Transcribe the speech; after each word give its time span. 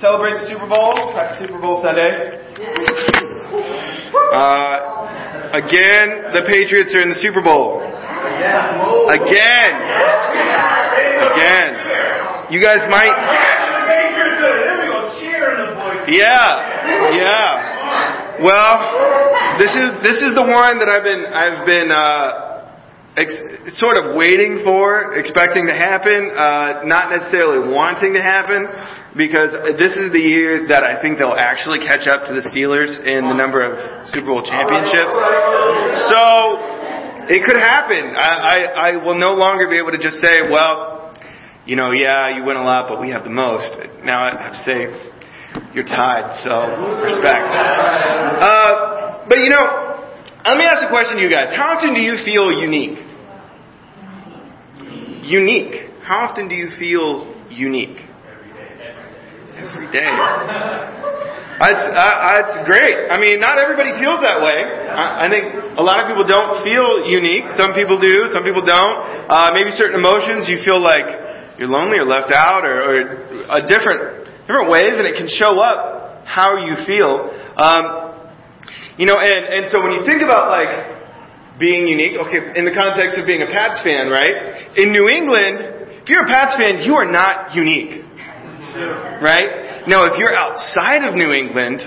celebrate 0.00 0.38
the 0.38 0.46
Super 0.48 0.66
Bowl. 0.68 1.12
Happy 1.14 1.46
Super 1.46 1.58
Bowl 1.60 1.82
Sunday. 1.82 2.44
Uh, 4.28 5.52
again, 5.56 6.32
the 6.32 6.44
Patriots 6.48 6.94
are 6.94 7.00
in 7.00 7.08
the 7.08 7.16
Super 7.20 7.40
Bowl. 7.40 7.80
Again. 7.80 9.72
Again. 11.32 11.70
You 12.52 12.60
guys 12.60 12.84
might. 12.92 13.12
Yeah. 16.08 17.16
Yeah. 17.16 18.42
Well, 18.44 19.58
this 19.58 19.72
is 19.76 19.88
this 20.02 20.20
is 20.20 20.34
the 20.34 20.44
one 20.44 20.78
that 20.78 20.88
I've 20.88 21.04
been 21.04 21.24
I've 21.26 21.66
been 21.66 21.90
uh, 21.90 22.48
ex- 23.16 23.78
sort 23.78 23.98
of 23.98 24.14
waiting 24.16 24.62
for, 24.64 25.18
expecting 25.18 25.66
to 25.66 25.74
happen, 25.74 26.30
uh, 26.36 26.82
not 26.84 27.10
necessarily 27.10 27.74
wanting 27.74 28.14
to 28.14 28.22
happen, 28.22 28.68
because 29.18 29.50
this 29.74 29.98
is 29.98 30.14
the 30.14 30.22
year 30.22 30.70
that 30.70 30.86
I 30.86 31.02
think 31.02 31.18
they'll 31.18 31.34
actually 31.34 31.82
catch 31.82 32.06
up 32.06 32.30
to 32.30 32.32
the 32.38 32.46
Steelers 32.54 33.02
in 33.02 33.26
the 33.26 33.34
number 33.34 33.66
of 33.66 34.06
Super 34.06 34.30
Bowl 34.30 34.46
championships. 34.46 35.18
So 36.06 36.22
it 37.26 37.42
could 37.42 37.58
happen. 37.58 38.14
I, 38.14 38.30
I, 38.30 38.58
I 38.62 38.90
will 39.02 39.18
no 39.18 39.34
longer 39.34 39.66
be 39.66 39.76
able 39.76 39.90
to 39.90 39.98
just 39.98 40.22
say, 40.22 40.46
well, 40.46 41.18
you 41.66 41.74
know, 41.74 41.90
yeah, 41.90 42.30
you 42.38 42.46
win 42.46 42.56
a 42.56 42.62
lot, 42.62 42.86
but 42.86 43.02
we 43.02 43.10
have 43.10 43.26
the 43.26 43.34
most. 43.34 43.74
Now 44.06 44.22
I 44.22 44.38
have 44.38 44.54
to 44.54 44.62
say, 44.62 44.78
you're 45.74 45.84
tied, 45.84 46.38
so 46.46 47.02
respect. 47.02 47.50
Uh, 47.50 49.26
but 49.26 49.42
you 49.42 49.50
know, 49.50 49.98
let 50.46 50.56
me 50.56 50.64
ask 50.64 50.86
a 50.86 50.90
question 50.94 51.18
to 51.18 51.22
you 51.26 51.28
guys. 51.28 51.50
How 51.58 51.74
often 51.74 51.92
do 51.92 52.00
you 52.00 52.22
feel 52.24 52.54
unique? 52.54 53.02
Unique. 55.26 55.90
How 56.06 56.24
often 56.30 56.48
do 56.48 56.54
you 56.54 56.70
feel 56.78 57.34
unique? 57.50 58.07
Every 59.58 59.90
day. 59.90 60.06
That's, 61.58 61.82
uh, 61.82 61.98
that's 62.38 62.54
great. 62.70 63.10
I 63.10 63.18
mean, 63.18 63.42
not 63.42 63.58
everybody 63.58 63.90
feels 63.98 64.22
that 64.22 64.38
way. 64.38 64.62
I, 64.62 65.26
think 65.26 65.74
a 65.74 65.82
lot 65.82 65.98
of 65.98 66.06
people 66.06 66.22
don't 66.22 66.62
feel 66.62 67.02
unique. 67.10 67.50
Some 67.58 67.74
people 67.74 67.98
do, 67.98 68.30
some 68.30 68.46
people 68.46 68.62
don't. 68.62 69.02
Uh, 69.26 69.50
maybe 69.50 69.74
certain 69.74 69.98
emotions 69.98 70.46
you 70.46 70.62
feel 70.62 70.78
like 70.78 71.10
you're 71.58 71.66
lonely 71.66 71.98
or 71.98 72.06
left 72.06 72.30
out 72.30 72.62
or, 72.62 72.76
or 72.86 72.94
a 73.58 73.66
different, 73.66 74.30
different 74.46 74.70
ways 74.70 74.94
and 74.94 75.02
it 75.02 75.18
can 75.18 75.26
show 75.26 75.58
up 75.58 76.22
how 76.22 76.62
you 76.62 76.78
feel. 76.86 77.26
Um, 77.58 78.14
you 78.94 79.10
know, 79.10 79.18
and, 79.18 79.42
and 79.50 79.62
so 79.74 79.82
when 79.82 79.90
you 79.98 80.06
think 80.06 80.22
about 80.22 80.54
like 80.54 81.58
being 81.58 81.90
unique, 81.90 82.14
okay, 82.22 82.54
in 82.54 82.62
the 82.62 82.74
context 82.74 83.18
of 83.18 83.26
being 83.26 83.42
a 83.42 83.50
Pats 83.50 83.82
fan, 83.82 84.06
right? 84.06 84.78
In 84.78 84.94
New 84.94 85.10
England, 85.10 86.06
if 86.06 86.08
you're 86.08 86.22
a 86.22 86.30
Pats 86.30 86.54
fan, 86.54 86.86
you 86.86 86.94
are 86.94 87.10
not 87.10 87.58
unique. 87.58 88.06
Right? 89.22 89.86
Now, 89.86 90.06
if 90.06 90.18
you're 90.18 90.34
outside 90.34 91.02
of 91.06 91.14
New 91.14 91.32
England, 91.32 91.80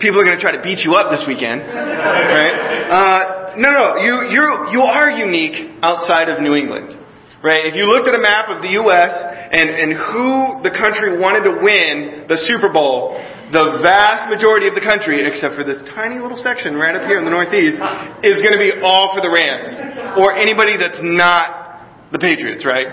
people 0.00 0.20
are 0.20 0.26
going 0.26 0.36
to 0.36 0.42
try 0.42 0.52
to 0.52 0.62
beat 0.62 0.84
you 0.84 0.94
up 0.94 1.10
this 1.10 1.24
weekend. 1.26 1.60
Right? 1.66 2.56
Uh, 2.90 3.56
no, 3.56 3.68
no, 3.70 3.86
you, 3.98 4.30
you're, 4.30 4.70
you 4.70 4.82
are 4.82 5.10
unique 5.10 5.80
outside 5.82 6.28
of 6.28 6.40
New 6.40 6.54
England. 6.54 6.96
Right? 7.42 7.64
If 7.64 7.74
you 7.74 7.88
looked 7.88 8.06
at 8.06 8.14
a 8.14 8.20
map 8.20 8.52
of 8.52 8.60
the 8.60 8.76
U.S. 8.84 9.12
and, 9.16 9.68
and 9.72 9.90
who 9.96 10.60
the 10.60 10.72
country 10.76 11.16
wanted 11.16 11.48
to 11.48 11.54
win 11.64 12.28
the 12.28 12.36
Super 12.36 12.68
Bowl, 12.68 13.16
the 13.50 13.80
vast 13.82 14.30
majority 14.30 14.68
of 14.68 14.76
the 14.76 14.84
country, 14.84 15.24
except 15.26 15.56
for 15.56 15.64
this 15.64 15.80
tiny 15.96 16.20
little 16.20 16.36
section 16.38 16.76
right 16.76 16.94
up 16.94 17.08
here 17.08 17.18
in 17.18 17.24
the 17.24 17.32
Northeast, 17.32 17.80
is 18.22 18.38
going 18.44 18.54
to 18.54 18.62
be 18.62 18.78
all 18.84 19.10
for 19.16 19.24
the 19.24 19.32
Rams. 19.32 19.72
Or 20.20 20.36
anybody 20.36 20.76
that's 20.78 21.00
not 21.02 22.12
the 22.12 22.18
Patriots, 22.18 22.62
right? 22.62 22.86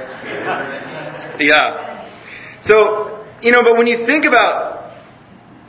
Yeah. 1.39 2.07
So, 2.63 3.16
you 3.41 3.51
know, 3.51 3.61
but 3.61 3.77
when 3.77 3.87
you 3.87 4.05
think 4.05 4.25
about 4.25 4.87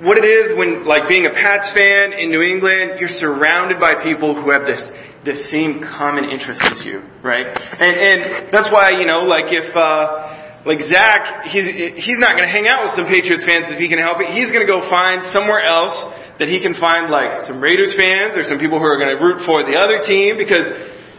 what 0.01 0.17
it 0.17 0.25
is 0.25 0.55
when, 0.55 0.87
like, 0.87 1.09
being 1.09 1.27
a 1.27 1.35
Pats 1.35 1.75
fan 1.75 2.15
in 2.15 2.31
New 2.31 2.43
England, 2.43 3.03
you're 3.03 3.13
surrounded 3.13 3.83
by 3.83 3.99
people 4.03 4.33
who 4.35 4.51
have 4.51 4.63
this 4.63 4.81
the 5.27 5.35
same 5.51 5.83
common 5.83 6.31
interest 6.31 6.63
as 6.63 6.81
you, 6.87 7.03
right? 7.27 7.45
And 7.45 7.95
and 7.99 8.19
that's 8.55 8.71
why 8.71 8.95
you 8.95 9.05
know, 9.05 9.27
like 9.27 9.51
if 9.51 9.67
uh, 9.75 10.63
like 10.63 10.79
Zach, 10.87 11.51
he's 11.51 11.67
he's 11.99 12.21
not 12.23 12.39
going 12.39 12.47
to 12.47 12.55
hang 12.55 12.71
out 12.71 12.87
with 12.87 12.95
some 12.95 13.11
Patriots 13.11 13.43
fans 13.43 13.69
if 13.69 13.83
he 13.83 13.91
can 13.91 13.99
help 13.99 14.23
it. 14.23 14.31
He's 14.31 14.55
going 14.55 14.63
to 14.63 14.71
go 14.71 14.87
find 14.87 15.27
somewhere 15.35 15.61
else 15.61 15.95
that 16.39 16.47
he 16.47 16.63
can 16.63 16.79
find 16.79 17.11
like 17.11 17.43
some 17.51 17.59
Raiders 17.59 17.99
fans 17.99 18.39
or 18.39 18.47
some 18.47 18.63
people 18.63 18.79
who 18.79 18.87
are 18.87 18.97
going 18.97 19.11
to 19.11 19.19
root 19.19 19.43
for 19.43 19.67
the 19.67 19.75
other 19.75 19.99
team 20.07 20.39
because 20.39 20.71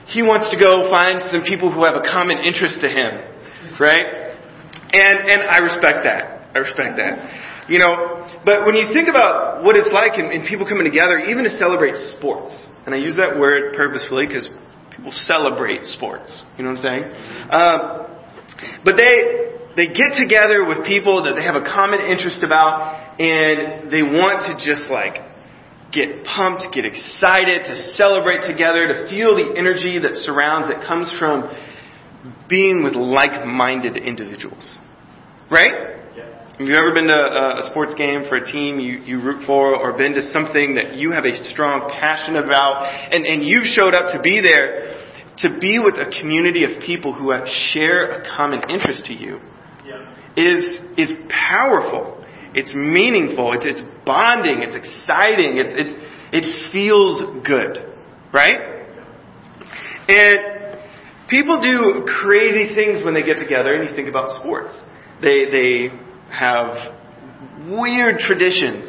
he 0.08 0.24
wants 0.24 0.48
to 0.50 0.58
go 0.58 0.88
find 0.88 1.20
some 1.28 1.44
people 1.44 1.68
who 1.68 1.84
have 1.84 2.00
a 2.00 2.06
common 2.08 2.40
interest 2.40 2.80
to 2.80 2.88
him, 2.88 3.20
right? 3.84 4.08
And 4.96 5.18
and 5.28 5.40
I 5.44 5.60
respect 5.60 6.08
that. 6.08 6.39
I 6.54 6.60
respect 6.60 6.98
that. 6.98 7.70
You 7.70 7.78
know, 7.78 8.26
but 8.46 8.66
when 8.66 8.74
you 8.74 8.90
think 8.90 9.10
about 9.10 9.64
what 9.64 9.78
it's 9.78 9.94
like 9.94 10.18
and, 10.18 10.42
people 10.50 10.66
coming 10.66 10.90
together, 10.90 11.22
even 11.22 11.46
to 11.46 11.54
celebrate 11.54 11.94
sports, 12.18 12.58
and 12.86 12.96
I 12.96 12.98
use 12.98 13.16
that 13.18 13.38
word 13.38 13.78
purposefully 13.78 14.26
because 14.26 14.50
people 14.90 15.14
celebrate 15.14 15.86
sports. 15.86 16.34
You 16.58 16.66
know 16.66 16.74
what 16.74 16.82
I'm 16.82 16.90
saying? 16.90 17.06
Um, 17.54 17.80
but 18.84 18.98
they 18.98 19.54
they 19.78 19.88
get 19.94 20.18
together 20.18 20.66
with 20.66 20.82
people 20.84 21.30
that 21.30 21.38
they 21.38 21.46
have 21.46 21.56
a 21.56 21.62
common 21.62 22.02
interest 22.02 22.42
about, 22.42 23.22
and 23.22 23.92
they 23.94 24.02
want 24.02 24.50
to 24.50 24.58
just 24.58 24.90
like 24.90 25.22
get 25.94 26.26
pumped, 26.26 26.66
get 26.74 26.86
excited, 26.86 27.70
to 27.70 27.78
celebrate 27.94 28.42
together, 28.50 28.90
to 28.90 29.10
feel 29.10 29.38
the 29.38 29.54
energy 29.58 30.00
that 30.00 30.18
surrounds, 30.26 30.74
that 30.74 30.86
comes 30.86 31.10
from 31.18 31.50
being 32.50 32.84
with 32.84 32.94
like-minded 32.94 33.98
individuals. 33.98 34.78
Right? 35.50 35.99
Have 36.60 36.68
you 36.68 36.76
ever 36.76 36.92
been 36.94 37.08
to 37.08 37.16
a, 37.16 37.64
a 37.64 37.70
sports 37.72 37.96
game 37.96 38.28
for 38.28 38.36
a 38.36 38.44
team 38.44 38.82
you, 38.82 39.00
you 39.00 39.24
root 39.24 39.46
for 39.48 39.80
or 39.80 39.96
been 39.98 40.12
to 40.16 40.22
something 40.22 40.76
that 40.76 40.96
you 40.96 41.12
have 41.12 41.24
a 41.24 41.32
strong 41.48 41.88
passion 41.88 42.36
about 42.36 42.84
and, 42.84 43.24
and 43.26 43.48
you've 43.48 43.64
showed 43.64 43.94
up 43.96 44.12
to 44.12 44.20
be 44.22 44.44
there 44.44 44.92
to 45.40 45.56
be 45.56 45.80
with 45.80 45.96
a 45.96 46.12
community 46.20 46.68
of 46.68 46.84
people 46.84 47.14
who 47.16 47.32
have, 47.32 47.48
share 47.48 48.12
a 48.12 48.28
common 48.36 48.60
interest 48.70 49.06
to 49.06 49.14
you 49.14 49.40
Yeah. 49.88 50.04
is, 50.36 50.84
is 51.00 51.14
powerful. 51.32 52.20
It's 52.54 52.76
meaningful. 52.76 53.54
It's, 53.54 53.64
it's 53.64 53.82
bonding. 54.06 54.60
It's 54.60 54.76
exciting. 54.76 55.64
It's, 55.64 55.72
it's, 55.72 55.96
it 56.36 56.72
feels 56.74 57.24
good. 57.48 57.88
Right? 58.34 58.84
And 60.12 60.76
people 61.30 61.64
do 61.64 62.04
crazy 62.20 62.76
things 62.76 63.06
when 63.06 63.14
they 63.14 63.24
get 63.24 63.40
together 63.40 63.80
and 63.80 63.88
you 63.90 63.96
think 63.96 64.10
about 64.10 64.42
sports. 64.44 64.78
They, 65.22 65.48
they 65.48 66.09
have 66.32 66.96
weird 67.70 68.20
traditions. 68.20 68.88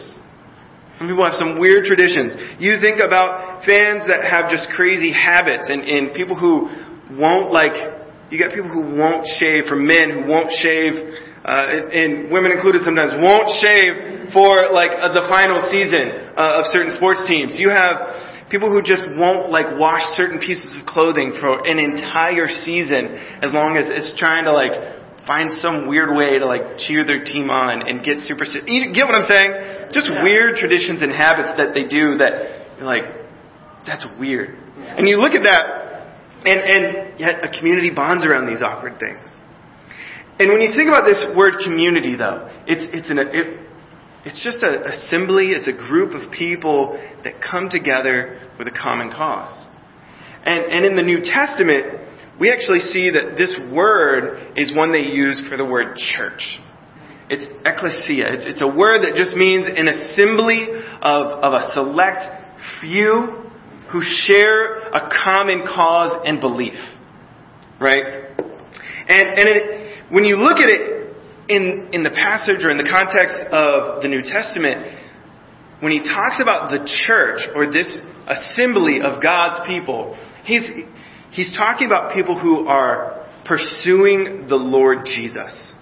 Some 0.99 1.09
people 1.09 1.25
have 1.25 1.35
some 1.35 1.59
weird 1.59 1.85
traditions. 1.85 2.37
You 2.61 2.77
think 2.81 3.01
about 3.01 3.65
fans 3.65 4.05
that 4.09 4.21
have 4.21 4.51
just 4.51 4.69
crazy 4.77 5.13
habits 5.13 5.69
and, 5.73 5.81
and 5.85 6.13
people 6.13 6.37
who 6.37 6.69
won't 7.17 7.53
like, 7.53 7.73
you 8.29 8.39
got 8.39 8.53
people 8.53 8.69
who 8.69 9.01
won't 9.01 9.27
shave, 9.41 9.65
for 9.65 9.77
men 9.77 10.13
who 10.13 10.29
won't 10.29 10.53
shave, 10.61 10.93
uh, 11.41 11.89
and, 11.89 12.29
women 12.31 12.53
included 12.53 12.85
sometimes, 12.85 13.17
won't 13.17 13.49
shave 13.65 14.29
for 14.33 14.69
like 14.71 14.93
uh, 14.93 15.09
the 15.17 15.25
final 15.25 15.65
season 15.73 16.37
uh, 16.37 16.61
of 16.61 16.69
certain 16.69 16.93
sports 16.93 17.25
teams. 17.27 17.57
You 17.57 17.73
have 17.73 18.53
people 18.53 18.69
who 18.69 18.83
just 18.83 19.03
won't 19.17 19.49
like 19.49 19.79
wash 19.81 20.05
certain 20.21 20.39
pieces 20.39 20.77
of 20.79 20.85
clothing 20.85 21.33
for 21.41 21.65
an 21.65 21.79
entire 21.81 22.47
season 22.47 23.17
as 23.41 23.57
long 23.57 23.81
as 23.81 23.89
it's 23.89 24.13
trying 24.21 24.45
to 24.45 24.53
like 24.53 25.00
find 25.27 25.53
some 25.61 25.89
weird 25.89 26.17
way 26.17 26.39
to 26.39 26.47
like 26.47 26.79
cheer 26.79 27.05
their 27.05 27.25
team 27.25 27.51
on 27.51 27.89
and 27.89 28.05
get 28.05 28.21
super. 28.21 28.45
You 28.67 28.93
get 28.93 29.07
what 29.07 29.15
I'm 29.15 29.29
saying? 29.29 29.93
Just 29.93 30.11
weird 30.23 30.57
traditions 30.57 31.03
and 31.03 31.13
habits 31.13 31.57
that 31.57 31.75
they 31.75 31.89
do 31.89 32.19
that 32.19 32.79
you're 32.81 32.89
like, 32.89 33.05
that's 33.87 34.07
weird. 34.19 34.57
And 34.77 35.07
you 35.07 35.17
look 35.21 35.33
at 35.33 35.45
that, 35.45 35.63
and 36.45 36.61
and 36.61 37.21
yet 37.21 37.45
a 37.45 37.53
community 37.53 37.91
bonds 37.93 38.25
around 38.25 38.49
these 38.49 38.63
awkward 38.63 38.99
things. 38.99 39.21
And 40.41 40.49
when 40.49 40.65
you 40.65 40.73
think 40.73 40.89
about 40.89 41.05
this 41.05 41.21
word 41.37 41.61
community, 41.63 42.17
though, 42.17 42.49
it's 42.67 42.89
it's 42.97 43.11
an 43.11 43.19
it, 43.21 43.61
it's 44.25 44.43
just 44.43 44.65
a 44.65 44.89
assembly. 44.89 45.53
It's 45.53 45.69
a 45.69 45.77
group 45.77 46.13
of 46.17 46.33
people 46.33 46.97
that 47.25 47.45
come 47.45 47.69
together 47.69 48.41
with 48.59 48.69
a 48.69 48.73
common 48.73 49.11
cause. 49.13 49.53
And 50.45 50.73
and 50.73 50.85
in 50.85 50.97
the 50.97 51.05
New 51.05 51.21
Testament, 51.21 52.01
we 52.41 52.51
actually 52.51 52.81
see 52.81 53.11
that 53.11 53.37
this 53.37 53.55
word 53.71 54.57
is 54.57 54.75
one 54.75 54.93
they 54.93 55.13
use 55.13 55.45
for 55.49 55.59
the 55.59 55.65
word 55.65 55.97
church. 55.97 56.59
It's 57.29 57.45
ecclesia. 57.65 58.33
It's, 58.33 58.47
it's 58.47 58.63
a 58.63 58.67
word 58.67 59.03
that 59.05 59.15
just 59.15 59.37
means 59.37 59.69
an 59.69 59.87
assembly 59.87 60.67
of, 61.03 61.27
of 61.45 61.53
a 61.53 61.71
select 61.75 62.25
few 62.81 63.45
who 63.93 64.01
share 64.03 64.89
a 64.89 65.11
common 65.23 65.63
cause 65.69 66.13
and 66.25 66.41
belief. 66.41 66.81
Right? 67.79 68.35
And, 68.35 69.27
and 69.37 69.47
it, 69.47 70.13
when 70.13 70.25
you 70.25 70.37
look 70.37 70.59
at 70.59 70.71
it 70.71 71.15
in, 71.49 71.91
in 71.93 72.03
the 72.03 72.11
passage 72.11 72.65
or 72.65 72.71
in 72.71 72.79
the 72.79 72.89
context 72.89 73.37
of 73.53 74.03
the 74.03 74.09
New 74.09 74.23
Testament, 74.23 74.97
when 75.81 75.93
he 75.93 76.01
talks 76.01 76.41
about 76.41 76.71
the 76.71 76.89
church 77.07 77.41
or 77.55 77.71
this 77.71 77.89
assembly 78.27 79.01
of 79.03 79.23
God's 79.23 79.67
people, 79.67 80.17
he's, 80.45 80.69
He's 81.33 81.57
talking 81.57 81.87
about 81.87 82.13
people 82.13 82.39
who 82.39 82.67
are 82.67 83.27
pursuing 83.47 84.47
the 84.49 84.57
Lord 84.57 85.05
Jesus. 85.05 85.75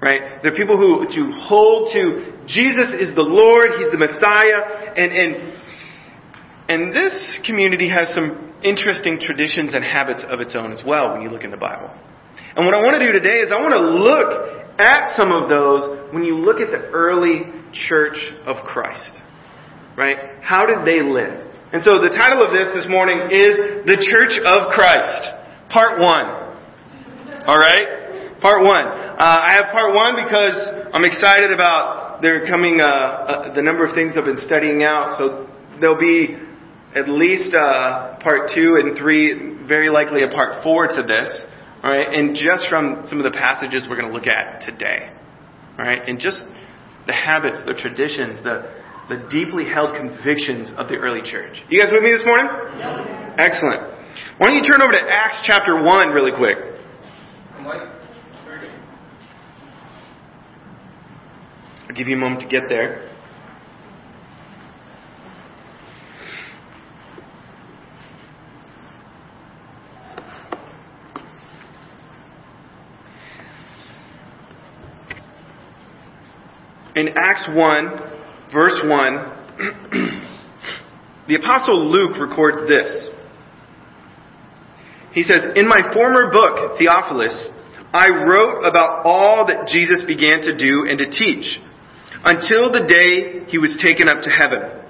Right? 0.00 0.42
They're 0.42 0.54
people 0.54 0.76
who, 0.76 1.06
who 1.08 1.32
hold 1.32 1.92
to 1.92 2.44
Jesus 2.46 2.92
is 2.92 3.14
the 3.14 3.22
Lord, 3.22 3.70
He's 3.78 3.90
the 3.90 3.98
Messiah, 3.98 4.92
and, 4.94 5.12
and, 5.12 5.58
and 6.68 6.94
this 6.94 7.40
community 7.46 7.88
has 7.88 8.14
some 8.14 8.54
interesting 8.62 9.18
traditions 9.20 9.74
and 9.74 9.84
habits 9.84 10.24
of 10.28 10.40
its 10.40 10.54
own 10.54 10.72
as 10.72 10.82
well 10.86 11.12
when 11.12 11.22
you 11.22 11.30
look 11.30 11.44
in 11.44 11.50
the 11.50 11.56
Bible. 11.56 11.90
And 12.56 12.66
what 12.66 12.74
I 12.74 12.80
want 12.80 13.00
to 13.00 13.06
do 13.06 13.12
today 13.12 13.40
is 13.40 13.52
I 13.52 13.60
want 13.60 13.72
to 13.72 13.80
look 13.80 14.78
at 14.78 15.16
some 15.16 15.32
of 15.32 15.48
those 15.48 16.12
when 16.12 16.24
you 16.24 16.36
look 16.36 16.60
at 16.60 16.70
the 16.70 16.88
early 16.90 17.42
church 17.72 18.16
of 18.44 18.64
Christ. 18.64 19.12
Right? 19.96 20.42
How 20.42 20.66
did 20.66 20.86
they 20.86 21.00
live? 21.00 21.45
And 21.72 21.82
so 21.82 21.98
the 21.98 22.14
title 22.14 22.46
of 22.46 22.54
this 22.54 22.70
this 22.78 22.86
morning 22.88 23.26
is 23.34 23.58
The 23.90 23.98
Church 23.98 24.38
of 24.38 24.70
Christ, 24.70 25.22
Part 25.68 25.98
1. 25.98 27.42
Alright? 27.42 28.38
Part 28.40 28.62
1. 28.62 28.70
Uh, 29.16 29.18
I 29.18 29.56
have 29.56 29.72
part 29.72 29.94
one 29.94 30.12
because 30.22 30.60
I'm 30.92 31.04
excited 31.04 31.50
about 31.50 32.20
there 32.20 32.44
coming 32.44 32.80
uh, 32.80 32.84
uh, 32.84 33.54
the 33.54 33.62
number 33.62 33.80
of 33.86 33.94
things 33.94 34.12
I've 34.12 34.26
been 34.28 34.44
studying 34.44 34.84
out. 34.84 35.16
So 35.16 35.48
there'll 35.80 35.98
be 35.98 36.36
at 36.94 37.08
least 37.08 37.54
uh, 37.56 38.20
part 38.20 38.50
two 38.54 38.76
and 38.76 38.96
three, 38.96 39.64
very 39.66 39.88
likely 39.88 40.22
a 40.22 40.28
part 40.28 40.62
four 40.62 40.86
to 40.86 41.02
this. 41.02 41.32
All 41.82 41.90
right, 41.90 42.12
and 42.12 42.36
just 42.36 42.68
from 42.68 43.04
some 43.06 43.18
of 43.18 43.24
the 43.24 43.32
passages 43.32 43.86
we're 43.88 43.96
going 43.96 44.12
to 44.12 44.14
look 44.14 44.28
at 44.28 44.60
today. 44.68 45.08
All 45.78 45.84
right, 45.84 46.06
and 46.06 46.20
just 46.20 46.44
the 47.06 47.16
habits, 47.16 47.64
the 47.64 47.72
traditions, 47.72 48.44
the 48.44 48.68
the 49.08 49.26
deeply 49.30 49.64
held 49.64 49.94
convictions 49.96 50.72
of 50.76 50.88
the 50.88 50.96
early 50.96 51.22
church. 51.22 51.62
You 51.68 51.80
guys 51.80 51.90
with 51.92 52.02
me 52.02 52.10
this 52.10 52.24
morning? 52.26 52.46
Yep. 52.46 53.38
Excellent. 53.38 53.82
Why 54.38 54.48
don't 54.48 54.56
you 54.56 54.62
turn 54.68 54.82
over 54.82 54.92
to 54.92 55.00
Acts 55.00 55.40
chapter 55.46 55.82
1 55.82 56.10
really 56.10 56.32
quick? 56.36 56.58
I'll 61.88 61.94
give 61.94 62.08
you 62.08 62.16
a 62.16 62.18
moment 62.18 62.40
to 62.40 62.48
get 62.48 62.64
there. 62.68 63.12
In 76.96 77.10
Acts 77.18 77.44
1, 77.50 78.05
verse 78.52 78.78
1, 78.82 78.86
the 81.28 81.36
Apostle 81.36 81.90
Luke 81.90 82.18
records 82.18 82.68
this. 82.68 83.10
He 85.12 85.22
says, 85.22 85.56
In 85.56 85.68
my 85.68 85.92
former 85.94 86.30
book, 86.30 86.76
Theophilus, 86.78 87.48
I 87.92 88.08
wrote 88.10 88.64
about 88.68 89.06
all 89.06 89.46
that 89.46 89.68
Jesus 89.68 90.02
began 90.06 90.42
to 90.42 90.56
do 90.56 90.84
and 90.88 90.98
to 90.98 91.08
teach 91.08 91.58
until 92.24 92.72
the 92.72 92.84
day 92.84 93.44
he 93.48 93.58
was 93.58 93.78
taken 93.82 94.08
up 94.08 94.22
to 94.22 94.30
heaven. 94.30 94.82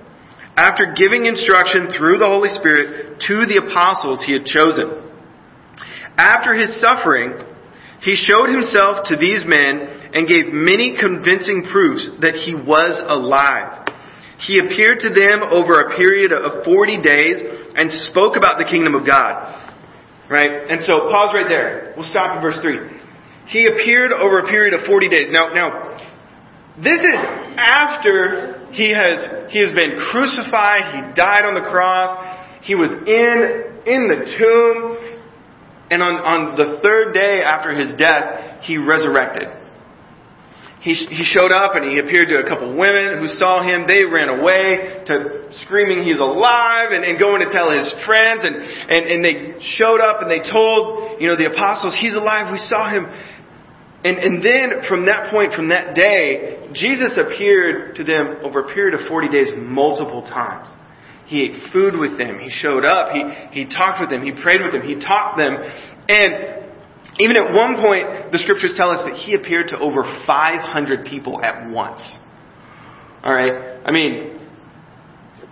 After 0.57 0.95
giving 0.97 1.27
instruction 1.27 1.89
through 1.93 2.19
the 2.19 2.27
Holy 2.27 2.49
Spirit 2.49 3.21
to 3.29 3.47
the 3.47 3.59
apostles 3.63 4.23
he 4.25 4.33
had 4.33 4.47
chosen. 4.47 5.03
After 6.17 6.55
his 6.55 6.81
suffering, 6.81 7.35
he 8.07 8.15
showed 8.15 8.47
himself 8.55 9.11
to 9.11 9.19
these 9.19 9.43
men 9.43 9.83
and 10.15 10.31
gave 10.31 10.55
many 10.55 10.95
convincing 10.95 11.67
proofs 11.67 12.07
that 12.23 12.39
he 12.39 12.55
was 12.55 13.03
alive. 13.03 13.83
He 14.39 14.63
appeared 14.63 15.03
to 15.03 15.11
them 15.11 15.43
over 15.43 15.83
a 15.83 15.97
period 15.99 16.31
of 16.31 16.63
40 16.63 17.03
days 17.03 17.43
and 17.75 17.91
spoke 18.07 18.39
about 18.39 18.63
the 18.63 18.65
kingdom 18.65 18.95
of 18.95 19.03
God. 19.03 19.51
Right? 20.31 20.71
And 20.71 20.87
so 20.87 21.11
pause 21.11 21.35
right 21.35 21.51
there. 21.51 21.95
We'll 21.99 22.07
stop 22.07 22.39
at 22.39 22.43
verse 22.43 22.63
3. 22.63 23.51
He 23.51 23.67
appeared 23.67 24.13
over 24.13 24.39
a 24.39 24.47
period 24.47 24.79
of 24.79 24.87
40 24.87 25.09
days. 25.09 25.35
Now, 25.35 25.51
now, 25.51 25.99
this 26.79 27.03
is 27.03 27.19
after 27.59 28.71
he 28.71 28.95
has, 28.95 29.51
he 29.51 29.59
has 29.67 29.75
been 29.75 29.99
crucified, 30.15 30.95
he 30.95 31.03
died 31.19 31.43
on 31.43 31.59
the 31.59 31.67
cross, 31.67 32.23
he 32.63 32.77
was 32.77 32.91
in, 32.91 33.35
in 33.83 34.07
the 34.07 34.31
tomb, 34.39 35.16
and 35.91 36.03
on, 36.03 36.15
on 36.19 36.57
the 36.57 36.81
third 36.83 37.15
day 37.15 37.43
after 37.43 37.71
his 37.71 37.95
death, 37.95 38.63
he 38.63 38.77
resurrected. 38.77 39.47
He, 40.83 40.95
he 40.95 41.27
showed 41.27 41.51
up 41.51 41.75
and 41.75 41.91
he 41.91 41.99
appeared 41.99 42.29
to 42.31 42.39
a 42.39 42.47
couple 42.47 42.71
women 42.71 43.19
who 43.19 43.27
saw 43.27 43.63
him. 43.63 43.91
They 43.91 44.07
ran 44.07 44.31
away 44.31 45.03
to 45.07 45.51
screaming 45.67 46.07
he's 46.07 46.23
alive 46.23 46.95
and, 46.95 47.03
and 47.03 47.19
going 47.19 47.43
to 47.43 47.51
tell 47.51 47.75
his 47.75 47.91
friends 48.07 48.47
and, 48.47 48.55
and, 48.55 49.03
and 49.11 49.19
they 49.19 49.59
showed 49.79 49.99
up 49.99 50.23
and 50.23 50.31
they 50.31 50.39
told, 50.39 51.21
you 51.21 51.27
know, 51.27 51.35
the 51.35 51.51
apostles, 51.51 51.99
he's 51.99 52.15
alive, 52.15 52.53
we 52.53 52.59
saw 52.59 52.87
him. 52.87 53.07
And, 54.07 54.19
and 54.19 54.35
then 54.39 54.87
from 54.87 55.07
that 55.07 55.31
point, 55.35 55.55
from 55.55 55.71
that 55.71 55.97
day, 55.97 56.71
Jesus 56.73 57.19
appeared 57.19 57.97
to 57.97 58.05
them 58.05 58.39
over 58.45 58.63
a 58.63 58.75
period 58.75 58.95
of 58.95 59.09
40 59.09 59.29
days 59.29 59.51
multiple 59.57 60.23
times. 60.23 60.71
He 61.27 61.43
ate 61.43 61.73
food 61.73 61.99
with 61.99 62.19
them. 62.19 62.39
He 62.39 62.51
showed 62.51 62.85
up. 62.85 63.11
He, 63.11 63.65
he 63.65 63.67
talked 63.67 64.01
with 64.01 64.11
them. 64.11 64.23
He 64.23 64.33
prayed 64.33 64.63
with 64.63 64.73
them. 64.73 64.83
He 64.83 64.95
taught 64.95 65.37
them. 65.37 65.59
And 66.09 66.67
even 67.19 67.37
at 67.37 67.53
one 67.53 67.77
point, 67.77 68.33
the 68.33 68.39
scriptures 68.39 68.75
tell 68.77 68.91
us 68.91 69.03
that 69.05 69.15
he 69.15 69.35
appeared 69.35 69.69
to 69.69 69.79
over 69.79 70.03
500 70.27 71.07
people 71.07 71.43
at 71.43 71.71
once. 71.71 72.01
Alright? 73.25 73.83
I 73.85 73.91
mean, 73.91 74.39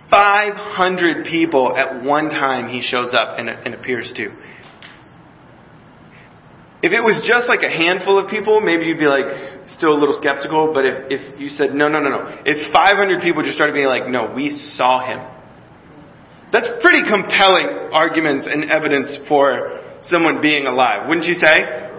500 0.09 1.25
people 1.25 1.75
at 1.75 2.03
one 2.03 2.29
time 2.29 2.69
he 2.69 2.81
shows 2.81 3.13
up 3.13 3.37
and, 3.37 3.49
and 3.49 3.73
appears 3.73 4.13
to. 4.15 4.31
If 6.83 6.93
it 6.93 7.01
was 7.01 7.25
just 7.27 7.49
like 7.49 7.63
a 7.63 7.69
handful 7.69 8.19
of 8.19 8.29
people, 8.29 8.61
maybe 8.61 8.85
you'd 8.85 8.99
be 8.99 9.07
like 9.07 9.25
still 9.75 9.91
a 9.91 9.99
little 9.99 10.15
skeptical. 10.15 10.71
But 10.71 10.85
if, 10.85 11.11
if 11.11 11.39
you 11.39 11.49
said, 11.49 11.73
no, 11.73 11.89
no, 11.89 11.99
no, 11.99 12.09
no. 12.09 12.43
If 12.45 12.71
500 12.71 13.21
people 13.21 13.41
just 13.41 13.55
started 13.55 13.73
being 13.73 13.87
like, 13.87 14.07
no, 14.07 14.31
we 14.33 14.51
saw 14.77 15.03
him. 15.03 15.34
That's 16.55 16.71
pretty 16.79 17.03
compelling 17.03 17.91
arguments 17.91 18.47
and 18.47 18.71
evidence 18.71 19.19
for 19.27 19.99
someone 20.03 20.39
being 20.41 20.67
alive, 20.67 21.09
wouldn't 21.09 21.27
you 21.27 21.35
say? 21.35 21.91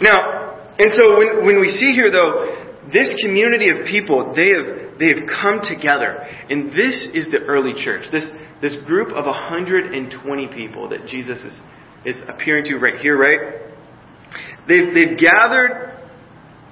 Now, 0.00 0.72
and 0.78 0.88
so 0.96 1.18
when, 1.18 1.44
when 1.44 1.60
we 1.60 1.68
see 1.68 1.92
here 1.92 2.10
though, 2.10 2.80
this 2.90 3.12
community 3.20 3.68
of 3.68 3.84
people, 3.84 4.32
they 4.34 4.56
have, 4.56 4.98
they 4.98 5.08
have 5.12 5.28
come 5.28 5.60
together. 5.60 6.16
And 6.48 6.70
this 6.70 7.08
is 7.12 7.28
the 7.30 7.44
early 7.44 7.74
church. 7.76 8.06
This, 8.10 8.30
this 8.62 8.76
group 8.86 9.08
of 9.08 9.26
120 9.26 10.48
people 10.48 10.88
that 10.88 11.06
Jesus 11.06 11.40
is 11.40 11.60
is 12.04 12.20
appearing 12.28 12.64
to 12.64 12.76
right 12.76 12.96
here, 12.96 13.18
right? 13.18 13.62
They've, 14.68 14.94
they've 14.94 15.18
gathered 15.18 15.98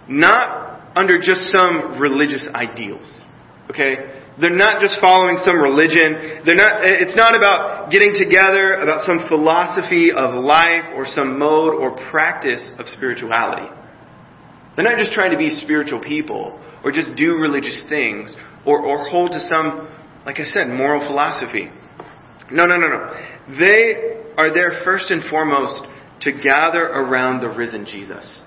not 0.08 0.92
under 0.96 1.18
just 1.18 1.44
some 1.50 1.98
religious 2.00 2.48
ideals. 2.54 3.24
Okay? 3.70 4.21
They're 4.40 4.50
not 4.50 4.80
just 4.80 4.96
following 5.00 5.36
some 5.44 5.60
religion. 5.60 6.40
They're 6.46 6.56
not, 6.56 6.80
it's 6.84 7.16
not 7.16 7.36
about 7.36 7.90
getting 7.90 8.16
together 8.16 8.80
about 8.80 9.04
some 9.04 9.28
philosophy 9.28 10.10
of 10.10 10.42
life 10.42 10.92
or 10.96 11.04
some 11.04 11.38
mode 11.38 11.74
or 11.74 11.92
practice 12.10 12.72
of 12.78 12.86
spirituality. 12.88 13.68
They're 14.74 14.88
not 14.88 14.96
just 14.96 15.12
trying 15.12 15.32
to 15.32 15.38
be 15.38 15.50
spiritual 15.50 16.00
people 16.00 16.58
or 16.82 16.92
just 16.92 17.14
do 17.14 17.36
religious 17.36 17.78
things 17.88 18.34
or, 18.64 18.80
or 18.80 19.08
hold 19.08 19.32
to 19.32 19.40
some, 19.40 19.88
like 20.24 20.40
I 20.40 20.44
said, 20.44 20.68
moral 20.68 21.06
philosophy. 21.06 21.68
No, 22.50 22.64
no, 22.66 22.78
no, 22.78 22.88
no. 22.88 23.56
They 23.58 24.16
are 24.38 24.52
there 24.52 24.80
first 24.84 25.10
and 25.10 25.28
foremost 25.28 25.82
to 26.22 26.32
gather 26.32 26.86
around 26.86 27.42
the 27.42 27.48
risen 27.48 27.84
Jesus. 27.84 28.42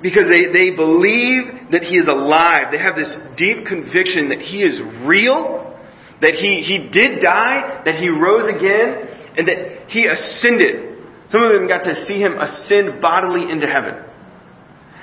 Because 0.00 0.32
they, 0.32 0.48
they 0.48 0.74
believe 0.74 1.70
that 1.72 1.82
He 1.84 1.96
is 1.96 2.08
alive. 2.08 2.72
They 2.72 2.80
have 2.80 2.96
this 2.96 3.12
deep 3.36 3.66
conviction 3.66 4.30
that 4.30 4.40
He 4.40 4.64
is 4.64 4.80
real, 5.04 5.76
that 6.20 6.34
He, 6.34 6.64
he 6.64 6.88
did 6.88 7.20
die, 7.20 7.82
that 7.84 8.00
He 8.00 8.08
rose 8.08 8.48
again, 8.48 9.36
and 9.36 9.44
that 9.48 9.88
He 9.88 10.06
ascended. 10.06 11.04
Some 11.28 11.42
of 11.42 11.52
them 11.52 11.68
got 11.68 11.84
to 11.84 11.94
see 12.08 12.16
Him 12.16 12.38
ascend 12.40 13.02
bodily 13.02 13.50
into 13.50 13.66
heaven. 13.66 14.00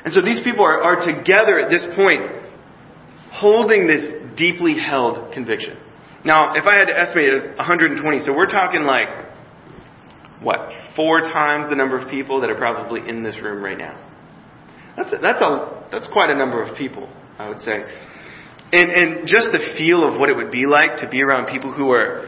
And 0.03 0.13
so 0.13 0.21
these 0.21 0.41
people 0.43 0.65
are, 0.65 0.81
are 0.81 1.05
together 1.05 1.59
at 1.59 1.69
this 1.69 1.85
point, 1.95 2.25
holding 3.29 3.85
this 3.85 4.35
deeply 4.35 4.77
held 4.79 5.31
conviction. 5.33 5.77
Now, 6.25 6.53
if 6.55 6.65
I 6.65 6.73
had 6.73 6.85
to 6.85 6.99
estimate 6.99 7.55
120, 7.57 8.19
so 8.25 8.35
we're 8.35 8.45
talking 8.45 8.81
like, 8.81 9.29
what, 10.41 10.69
four 10.95 11.21
times 11.21 11.69
the 11.69 11.75
number 11.75 11.97
of 11.97 12.09
people 12.09 12.41
that 12.41 12.49
are 12.49 12.57
probably 12.57 13.07
in 13.07 13.21
this 13.21 13.35
room 13.37 13.63
right 13.63 13.77
now. 13.77 14.10
That's 14.97 15.13
a, 15.13 15.17
that's 15.17 15.41
a 15.41 15.87
that's 15.91 16.07
quite 16.11 16.29
a 16.29 16.35
number 16.35 16.61
of 16.63 16.77
people, 16.77 17.09
I 17.37 17.49
would 17.49 17.59
say. 17.59 17.83
And 18.73 18.91
and 18.91 19.27
just 19.27 19.51
the 19.51 19.75
feel 19.77 20.07
of 20.07 20.19
what 20.19 20.29
it 20.29 20.35
would 20.35 20.51
be 20.51 20.65
like 20.65 20.97
to 20.97 21.09
be 21.09 21.21
around 21.21 21.47
people 21.47 21.71
who 21.73 21.91
are 21.91 22.27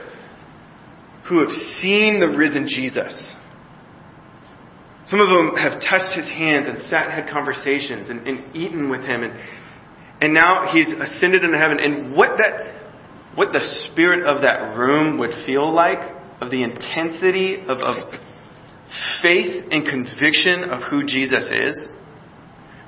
who 1.27 1.39
have 1.39 1.51
seen 1.79 2.19
the 2.19 2.35
risen 2.37 2.67
Jesus. 2.67 3.35
Some 5.07 5.19
of 5.19 5.27
them 5.27 5.55
have 5.57 5.81
touched 5.81 6.15
his 6.15 6.27
hands 6.27 6.67
and 6.67 6.79
sat 6.81 7.07
and 7.07 7.13
had 7.13 7.29
conversations 7.29 8.09
and, 8.09 8.25
and 8.27 8.55
eaten 8.55 8.89
with 8.89 9.01
him 9.01 9.23
and 9.23 9.33
and 10.21 10.33
now 10.33 10.71
he's 10.71 10.87
ascended 10.87 11.43
into 11.43 11.57
heaven. 11.57 11.79
And 11.79 12.15
what 12.15 12.37
that 12.37 12.73
what 13.35 13.51
the 13.51 13.59
spirit 13.89 14.25
of 14.25 14.43
that 14.43 14.77
room 14.77 15.17
would 15.17 15.31
feel 15.45 15.73
like, 15.73 15.99
of 16.39 16.51
the 16.51 16.61
intensity 16.63 17.61
of, 17.61 17.79
of 17.79 18.13
faith 19.21 19.65
and 19.71 19.83
conviction 19.87 20.63
of 20.65 20.83
who 20.89 21.03
Jesus 21.03 21.51
is 21.51 21.87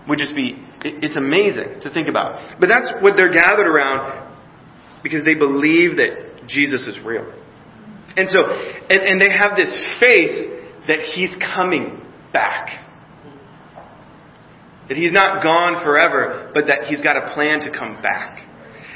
would 0.07 0.19
just 0.19 0.35
be, 0.35 0.55
it's 0.83 1.17
amazing 1.17 1.81
to 1.81 1.89
think 1.89 2.07
about. 2.07 2.59
But 2.59 2.69
that's 2.69 2.89
what 3.01 3.15
they're 3.17 3.33
gathered 3.33 3.67
around 3.67 4.25
because 5.03 5.23
they 5.25 5.35
believe 5.35 5.97
that 5.97 6.47
Jesus 6.47 6.87
is 6.87 6.97
real. 7.03 7.25
And 8.17 8.29
so, 8.29 8.39
and, 8.41 9.01
and 9.01 9.21
they 9.21 9.31
have 9.31 9.57
this 9.57 9.71
faith 9.99 10.87
that 10.87 10.99
he's 10.99 11.35
coming 11.55 12.01
back. 12.31 12.81
That 14.87 14.97
he's 14.97 15.11
not 15.11 15.41
gone 15.41 15.83
forever, 15.83 16.51
but 16.53 16.67
that 16.67 16.85
he's 16.85 17.01
got 17.01 17.17
a 17.17 17.33
plan 17.33 17.59
to 17.61 17.71
come 17.71 18.01
back. 18.01 18.47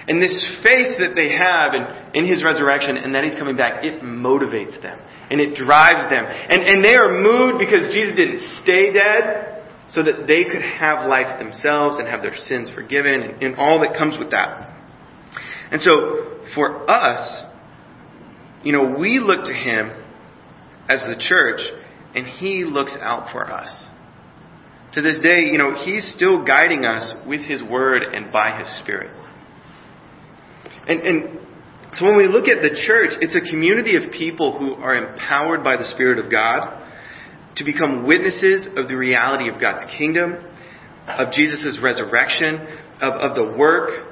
And 0.08 0.22
this 0.22 0.34
faith 0.64 0.98
that 1.00 1.14
they 1.16 1.34
have 1.34 1.74
in, 1.74 1.86
in 2.18 2.26
his 2.26 2.44
resurrection 2.44 2.98
and 2.98 3.14
that 3.14 3.24
he's 3.24 3.36
coming 3.36 3.58
back, 3.58 3.84
it 3.84 4.02
motivates 4.02 4.82
them. 4.82 4.98
And 5.30 5.42
it 5.42 5.54
drives 5.54 6.10
them. 6.10 6.26
And, 6.26 6.66
and 6.66 6.84
they 6.84 6.96
are 6.98 7.14
moved 7.14 7.62
because 7.62 7.94
Jesus 7.94 8.18
didn't 8.18 8.42
stay 8.64 8.94
dead 8.94 9.49
so 9.92 10.04
that 10.04 10.28
they 10.28 10.44
could 10.44 10.62
have 10.62 11.08
life 11.08 11.40
themselves 11.40 11.98
and 11.98 12.08
have 12.08 12.22
their 12.22 12.36
sins 12.36 12.72
forgiven 12.74 13.22
and, 13.22 13.44
and 13.44 13.56
all 13.56 13.80
that 13.82 13.98
comes 13.98 14.18
with 14.18 14.32
that. 14.32 14.76
And 15.72 15.82
so, 15.82 16.40
for 16.56 16.90
us, 16.90 17.42
you 18.64 18.72
know, 18.72 18.96
we 19.00 19.20
look 19.20 19.46
to 19.46 19.54
him 19.54 19.92
as 20.90 21.02
the 21.04 21.16
church 21.20 21.62
and 22.16 22.26
he 22.26 22.64
looks 22.66 22.98
out 23.00 23.32
for 23.32 23.52
us. 23.52 23.88
To 24.94 25.02
this 25.02 25.20
day, 25.22 25.42
you 25.52 25.60
know, 25.60 25.76
he's 25.76 26.12
still 26.16 26.44
guiding 26.44 26.86
us 26.86 27.14
with 27.28 27.42
his 27.42 27.62
word 27.62 28.02
and 28.02 28.32
by 28.32 28.58
his 28.60 28.80
spirit. 28.80 29.16
And, 30.88 31.02
and 31.02 31.40
so 31.94 32.06
when 32.06 32.18
we 32.18 32.28
look 32.28 32.48
at 32.48 32.62
the 32.62 32.70
church, 32.88 33.12
it's 33.22 33.36
a 33.36 33.52
community 33.52 33.96
of 33.96 34.12
people 34.12 34.58
who 34.58 34.74
are 34.74 34.96
empowered 34.96 35.64
by 35.64 35.78
the 35.78 35.86
Spirit 35.86 36.18
of 36.18 36.32
God 36.32 36.79
to 37.56 37.64
become 37.64 38.06
witnesses 38.08 38.68
of 38.76 38.88
the 38.88 38.96
reality 38.96 39.50
of 39.50 39.60
God's 39.60 39.84
kingdom, 39.98 40.46
of 41.08 41.32
Jesus' 41.32 41.80
resurrection, 41.82 42.56
of, 43.02 43.14
of 43.14 43.36
the 43.36 43.58
work, 43.58 44.08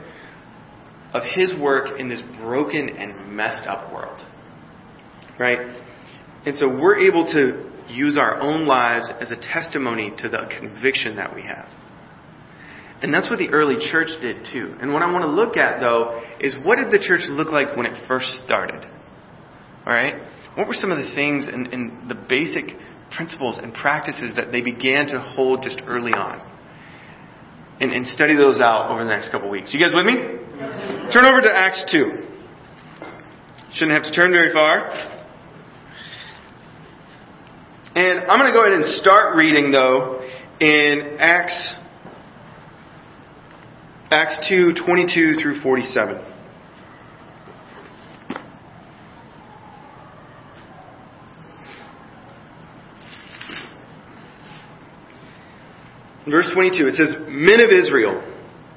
of 1.13 1.23
His 1.35 1.53
work 1.59 1.99
in 1.99 2.09
this 2.09 2.21
broken 2.39 2.89
and 2.89 3.35
messed 3.35 3.67
up 3.67 3.93
world. 3.93 4.19
Right? 5.39 5.59
And 6.45 6.57
so 6.57 6.67
we're 6.67 6.97
able 6.99 7.25
to 7.33 7.67
use 7.93 8.17
our 8.17 8.39
own 8.39 8.65
lives 8.65 9.11
as 9.21 9.31
a 9.31 9.37
testimony 9.37 10.11
to 10.17 10.29
the 10.29 10.49
conviction 10.59 11.15
that 11.17 11.33
we 11.33 11.43
have. 11.43 11.69
And 13.01 13.13
that's 13.13 13.29
what 13.29 13.37
the 13.37 13.49
early 13.49 13.75
church 13.91 14.09
did 14.21 14.47
too. 14.51 14.75
And 14.81 14.91
what 14.91 15.03
I 15.03 15.11
want 15.11 15.23
to 15.23 15.29
look 15.29 15.55
at 15.55 15.79
though 15.79 16.23
is 16.39 16.55
what 16.63 16.77
did 16.77 16.87
the 16.87 16.99
church 16.99 17.21
look 17.29 17.49
like 17.49 17.77
when 17.77 17.85
it 17.85 18.07
first 18.07 18.25
started? 18.43 18.83
Alright? 19.85 20.15
What 20.55 20.67
were 20.67 20.73
some 20.73 20.91
of 20.91 20.97
the 20.97 21.13
things 21.13 21.47
and, 21.47 21.67
and 21.67 22.09
the 22.09 22.15
basic 22.15 22.75
principles 23.15 23.57
and 23.57 23.73
practices 23.73 24.35
that 24.35 24.51
they 24.51 24.61
began 24.61 25.07
to 25.07 25.19
hold 25.19 25.63
just 25.63 25.81
early 25.85 26.13
on? 26.13 26.41
And, 27.79 27.93
and 27.93 28.07
study 28.07 28.35
those 28.35 28.59
out 28.59 28.89
over 28.89 29.03
the 29.03 29.09
next 29.09 29.29
couple 29.29 29.49
weeks. 29.49 29.73
You 29.73 29.79
guys 29.79 29.93
with 29.93 30.05
me? 30.05 30.15
Turn 31.13 31.25
over 31.25 31.41
to 31.41 31.51
Acts 31.53 31.85
2. 31.91 32.27
Shouldn't 33.73 33.91
have 33.91 34.03
to 34.03 34.11
turn 34.11 34.31
very 34.31 34.51
far. 34.51 34.89
And 37.95 38.29
I'm 38.29 38.39
going 38.39 38.51
to 38.51 38.53
go 38.53 38.65
ahead 38.65 38.73
and 38.73 38.85
start 39.01 39.35
reading 39.35 39.71
though 39.71 40.21
in 40.59 41.17
Acts 41.19 41.75
Acts 44.09 44.47
2, 44.47 44.73
22 44.85 45.41
through 45.41 45.61
47. 45.61 46.36
In 56.27 56.31
verse 56.31 56.51
22, 56.53 56.87
it 56.87 56.95
says, 56.95 57.15
Men 57.29 57.61
of 57.61 57.71
Israel. 57.71 58.19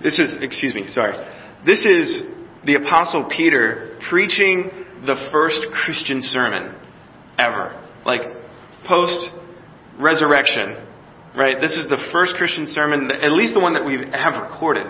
This 0.00 0.20
is, 0.20 0.36
excuse 0.40 0.72
me, 0.72 0.86
sorry. 0.86 1.18
This 1.66 1.84
is 1.84 2.22
the 2.64 2.76
Apostle 2.76 3.28
Peter 3.28 3.98
preaching 4.08 4.70
the 5.04 5.28
first 5.32 5.66
Christian 5.74 6.22
sermon 6.22 6.78
ever. 7.40 7.74
Like, 8.06 8.20
post 8.86 9.34
resurrection, 9.98 10.78
right? 11.34 11.58
This 11.60 11.74
is 11.74 11.88
the 11.90 11.98
first 12.12 12.36
Christian 12.36 12.68
sermon, 12.68 13.10
at 13.10 13.32
least 13.32 13.54
the 13.54 13.60
one 13.60 13.74
that 13.74 13.84
we 13.84 13.98
have 13.98 14.40
recorded. 14.40 14.86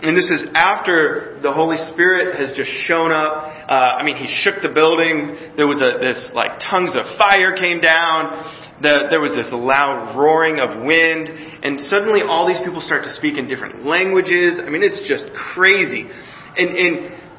And 0.00 0.16
this 0.16 0.30
is 0.30 0.46
after 0.54 1.40
the 1.42 1.52
Holy 1.52 1.76
Spirit 1.92 2.38
has 2.38 2.56
just 2.56 2.70
shown 2.86 3.10
up. 3.10 3.42
Uh, 3.66 3.98
I 3.98 4.04
mean, 4.04 4.14
he 4.14 4.30
shook 4.30 4.62
the 4.62 4.70
buildings. 4.70 5.56
There 5.56 5.66
was 5.66 5.82
a, 5.82 5.98
this 5.98 6.30
like 6.32 6.62
tongues 6.62 6.94
of 6.94 7.18
fire 7.18 7.50
came 7.58 7.80
down. 7.80 8.67
The, 8.80 9.10
there 9.10 9.18
was 9.18 9.34
this 9.34 9.50
loud 9.50 10.14
roaring 10.14 10.62
of 10.62 10.86
wind, 10.86 11.26
and 11.28 11.80
suddenly 11.90 12.22
all 12.22 12.46
these 12.46 12.62
people 12.62 12.80
start 12.80 13.02
to 13.04 13.12
speak 13.12 13.34
in 13.34 13.50
different 13.50 13.82
languages. 13.84 14.62
I 14.62 14.70
mean, 14.70 14.86
it's 14.86 15.02
just 15.02 15.26
crazy, 15.34 16.06
and 16.06 16.68
and 16.78 16.92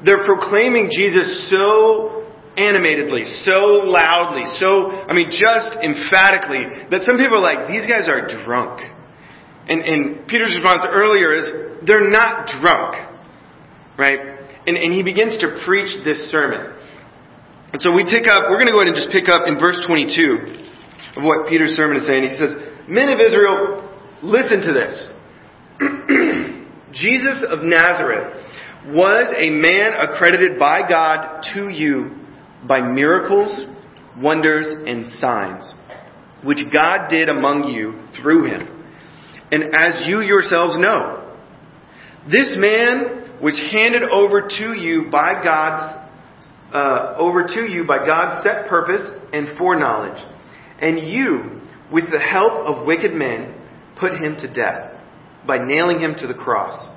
they're 0.04 0.24
proclaiming 0.24 0.92
Jesus 0.92 1.48
so 1.48 2.28
animatedly, 2.56 3.24
so 3.44 3.88
loudly, 3.88 4.44
so 4.60 4.90
I 4.90 5.12
mean, 5.16 5.32
just 5.32 5.76
emphatically 5.80 6.66
that 6.90 7.02
some 7.08 7.16
people 7.16 7.40
are 7.40 7.44
like, 7.44 7.68
these 7.68 7.86
guys 7.86 8.08
are 8.08 8.28
drunk. 8.44 8.84
And, 9.68 9.84
and 9.84 10.26
Peter's 10.26 10.52
response 10.56 10.82
earlier 10.88 11.32
is, 11.36 11.46
they're 11.86 12.10
not 12.10 12.48
drunk. 12.60 12.96
Right? 13.96 14.18
And, 14.66 14.76
and 14.76 14.92
he 14.92 15.02
begins 15.02 15.38
to 15.38 15.62
preach 15.64 15.88
this 16.02 16.30
sermon. 16.32 16.74
And 17.72 17.80
so 17.80 17.92
we 17.94 18.02
pick 18.02 18.26
up, 18.26 18.50
we're 18.50 18.58
going 18.58 18.66
to 18.66 18.74
go 18.74 18.82
ahead 18.82 18.92
and 18.92 18.98
just 18.98 19.14
pick 19.14 19.30
up 19.30 19.46
in 19.46 19.60
verse 19.60 19.78
22 19.86 20.69
of 21.16 21.22
what 21.22 21.48
Peter's 21.48 21.70
sermon 21.70 21.98
is 21.98 22.06
saying. 22.06 22.22
He 22.24 22.36
says, 22.36 22.54
Men 22.88 23.08
of 23.10 23.20
Israel, 23.20 23.88
listen 24.22 24.60
to 24.62 24.72
this. 24.72 25.10
Jesus 26.92 27.44
of 27.48 27.60
Nazareth 27.62 28.36
was 28.86 29.32
a 29.36 29.50
man 29.50 29.92
accredited 29.98 30.58
by 30.58 30.88
God 30.88 31.42
to 31.54 31.68
you 31.68 32.16
by 32.66 32.80
miracles, 32.80 33.66
wonders, 34.20 34.66
and 34.86 35.06
signs, 35.06 35.72
which 36.44 36.60
God 36.72 37.08
did 37.08 37.28
among 37.28 37.68
you 37.68 38.02
through 38.20 38.44
him 38.46 38.80
and 39.52 39.74
as 39.74 40.06
you 40.06 40.20
yourselves 40.20 40.78
know, 40.78 41.36
this 42.30 42.54
man 42.56 43.40
was 43.42 43.58
handed 43.72 44.02
over 44.04 44.42
to 44.42 44.78
you 44.78 45.10
by 45.10 45.42
God's 45.42 45.96
uh, 46.72 47.16
over 47.18 47.48
to 47.48 47.62
you 47.68 47.84
by 47.84 47.98
God's 48.06 48.44
set 48.44 48.68
purpose 48.68 49.10
and 49.32 49.58
foreknowledge, 49.58 50.22
and 50.80 50.98
you, 51.06 51.60
with 51.92 52.10
the 52.10 52.20
help 52.20 52.52
of 52.66 52.86
wicked 52.86 53.12
men, 53.12 53.54
put 53.98 54.12
him 54.12 54.36
to 54.36 54.52
death 54.52 54.92
by 55.46 55.58
nailing 55.58 56.00
him 56.00 56.14
to 56.18 56.26
the 56.26 56.34
cross. 56.34 56.88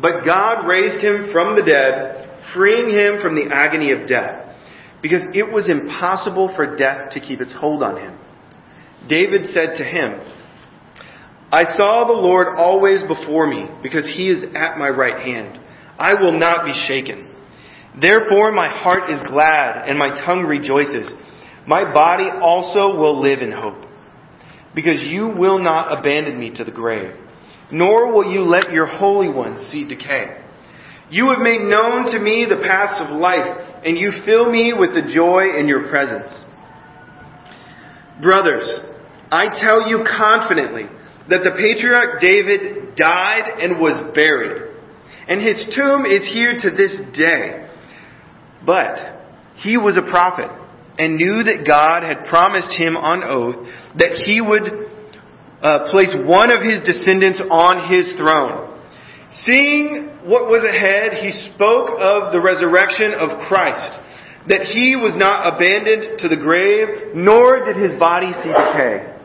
But 0.00 0.24
God 0.24 0.66
raised 0.66 1.02
him 1.02 1.30
from 1.32 1.56
the 1.56 1.62
dead, 1.62 2.42
freeing 2.54 2.90
him 2.90 3.20
from 3.20 3.34
the 3.34 3.54
agony 3.54 3.92
of 3.92 4.08
death, 4.08 4.56
because 5.02 5.26
it 5.34 5.52
was 5.52 5.70
impossible 5.70 6.52
for 6.54 6.76
death 6.76 7.10
to 7.12 7.20
keep 7.20 7.40
its 7.40 7.52
hold 7.52 7.82
on 7.82 7.96
him. 7.96 8.18
David 9.08 9.46
said 9.46 9.74
to 9.76 9.84
him, 9.84 10.20
I 11.52 11.64
saw 11.76 12.06
the 12.06 12.12
Lord 12.12 12.48
always 12.56 13.02
before 13.02 13.46
me, 13.46 13.68
because 13.82 14.06
he 14.06 14.28
is 14.28 14.44
at 14.54 14.78
my 14.78 14.88
right 14.88 15.24
hand. 15.24 15.58
I 15.98 16.14
will 16.14 16.38
not 16.38 16.64
be 16.64 16.74
shaken. 16.86 17.34
Therefore 18.00 18.52
my 18.52 18.68
heart 18.68 19.10
is 19.10 19.20
glad, 19.28 19.88
and 19.88 19.98
my 19.98 20.10
tongue 20.24 20.44
rejoices. 20.44 21.12
My 21.70 21.84
body 21.84 22.28
also 22.28 22.98
will 22.98 23.22
live 23.22 23.42
in 23.42 23.52
hope. 23.52 23.86
Because 24.74 25.06
you 25.06 25.28
will 25.38 25.60
not 25.60 25.96
abandon 25.96 26.36
me 26.38 26.52
to 26.56 26.64
the 26.64 26.72
grave, 26.72 27.14
nor 27.70 28.12
will 28.12 28.28
you 28.28 28.40
let 28.40 28.72
your 28.72 28.86
Holy 28.86 29.28
One 29.28 29.56
see 29.70 29.86
decay. 29.86 30.36
You 31.10 31.30
have 31.30 31.38
made 31.38 31.60
known 31.60 32.10
to 32.10 32.18
me 32.18 32.44
the 32.48 32.60
paths 32.66 33.00
of 33.00 33.16
life, 33.16 33.84
and 33.84 33.96
you 33.96 34.10
fill 34.26 34.50
me 34.50 34.74
with 34.76 34.94
the 34.94 35.12
joy 35.14 35.60
in 35.60 35.68
your 35.68 35.88
presence. 35.88 36.32
Brothers, 38.20 38.66
I 39.30 39.46
tell 39.60 39.88
you 39.88 40.02
confidently, 40.04 40.86
that 41.28 41.44
the 41.44 41.54
patriarch 41.54 42.20
David 42.20 42.96
died 42.96 43.60
and 43.60 43.78
was 43.78 44.12
buried. 44.12 44.74
And 45.28 45.40
his 45.40 45.72
tomb 45.76 46.04
is 46.04 46.26
here 46.32 46.58
to 46.62 46.70
this 46.70 46.96
day. 47.16 47.70
But 48.66 49.22
he 49.54 49.76
was 49.76 49.96
a 49.96 50.10
prophet 50.10 50.59
and 51.00 51.16
knew 51.16 51.40
that 51.48 51.64
God 51.64 52.04
had 52.04 52.28
promised 52.28 52.76
him 52.76 52.92
on 52.92 53.24
oath 53.24 53.56
that 53.96 54.20
he 54.20 54.44
would 54.44 54.68
uh, 55.64 55.88
place 55.88 56.12
one 56.28 56.52
of 56.52 56.60
his 56.60 56.84
descendants 56.84 57.40
on 57.40 57.88
his 57.88 58.12
throne. 58.20 58.68
Seeing 59.48 60.28
what 60.28 60.52
was 60.52 60.60
ahead, 60.60 61.16
he 61.16 61.32
spoke 61.56 61.96
of 61.96 62.36
the 62.36 62.40
resurrection 62.44 63.16
of 63.16 63.48
Christ, 63.48 63.96
that 64.52 64.68
he 64.68 64.92
was 64.92 65.16
not 65.16 65.48
abandoned 65.48 66.20
to 66.20 66.28
the 66.28 66.36
grave, 66.36 67.16
nor 67.16 67.64
did 67.64 67.80
his 67.80 67.96
body 67.96 68.36
see 68.44 68.52
decay. 68.52 69.16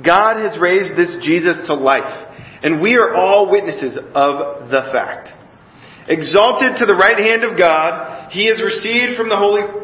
God 0.00 0.40
has 0.40 0.56
raised 0.56 0.96
this 0.96 1.12
Jesus 1.20 1.60
to 1.68 1.76
life, 1.76 2.08
and 2.64 2.80
we 2.80 2.96
are 2.96 3.12
all 3.12 3.52
witnesses 3.52 4.00
of 4.16 4.72
the 4.72 4.88
fact. 4.96 5.28
Exalted 6.08 6.80
to 6.80 6.86
the 6.88 6.96
right 6.96 7.20
hand 7.20 7.44
of 7.44 7.58
God, 7.58 8.32
he 8.32 8.48
has 8.48 8.64
received 8.64 9.16
from 9.16 9.28
the 9.28 9.36
Holy 9.36 9.83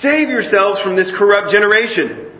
Save 0.00 0.28
yourselves 0.28 0.80
from 0.82 0.96
this 0.96 1.10
corrupt 1.18 1.50
generation. 1.50 2.30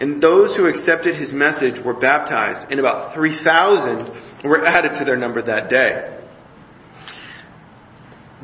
And 0.00 0.20
those 0.20 0.56
who 0.56 0.66
accepted 0.66 1.14
his 1.14 1.32
message 1.32 1.78
were 1.84 1.94
baptized, 1.94 2.70
and 2.70 2.80
about 2.80 3.14
3,000 3.14 4.44
were 4.44 4.66
added 4.66 4.98
to 4.98 5.04
their 5.04 5.16
number 5.16 5.40
that 5.42 5.70
day. 5.70 6.10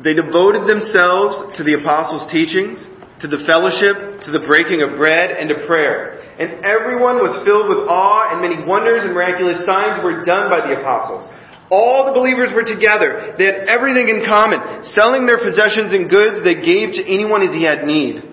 They 0.01 0.15
devoted 0.15 0.65
themselves 0.65 1.57
to 1.59 1.63
the 1.63 1.75
apostles' 1.77 2.31
teachings, 2.31 2.81
to 3.19 3.27
the 3.27 3.43
fellowship, 3.45 4.23
to 4.25 4.31
the 4.31 4.41
breaking 4.47 4.81
of 4.81 4.97
bread, 4.97 5.35
and 5.37 5.49
to 5.49 5.67
prayer. 5.67 6.23
And 6.39 6.65
everyone 6.65 7.21
was 7.21 7.37
filled 7.45 7.69
with 7.69 7.85
awe, 7.85 8.31
and 8.31 8.41
many 8.41 8.65
wonders 8.65 9.03
and 9.03 9.13
miraculous 9.13 9.61
signs 9.67 10.01
were 10.01 10.23
done 10.23 10.49
by 10.49 10.65
the 10.65 10.79
apostles. 10.79 11.29
All 11.69 12.07
the 12.07 12.15
believers 12.15 12.55
were 12.55 12.65
together. 12.65 13.35
They 13.37 13.45
had 13.45 13.67
everything 13.67 14.07
in 14.07 14.23
common. 14.25 14.83
Selling 14.95 15.27
their 15.27 15.37
possessions 15.37 15.91
and 15.91 16.09
goods, 16.09 16.43
they 16.43 16.55
gave 16.55 16.95
to 16.95 17.03
anyone 17.03 17.43
as 17.43 17.53
he 17.53 17.67
had 17.67 17.83
need. 17.83 18.30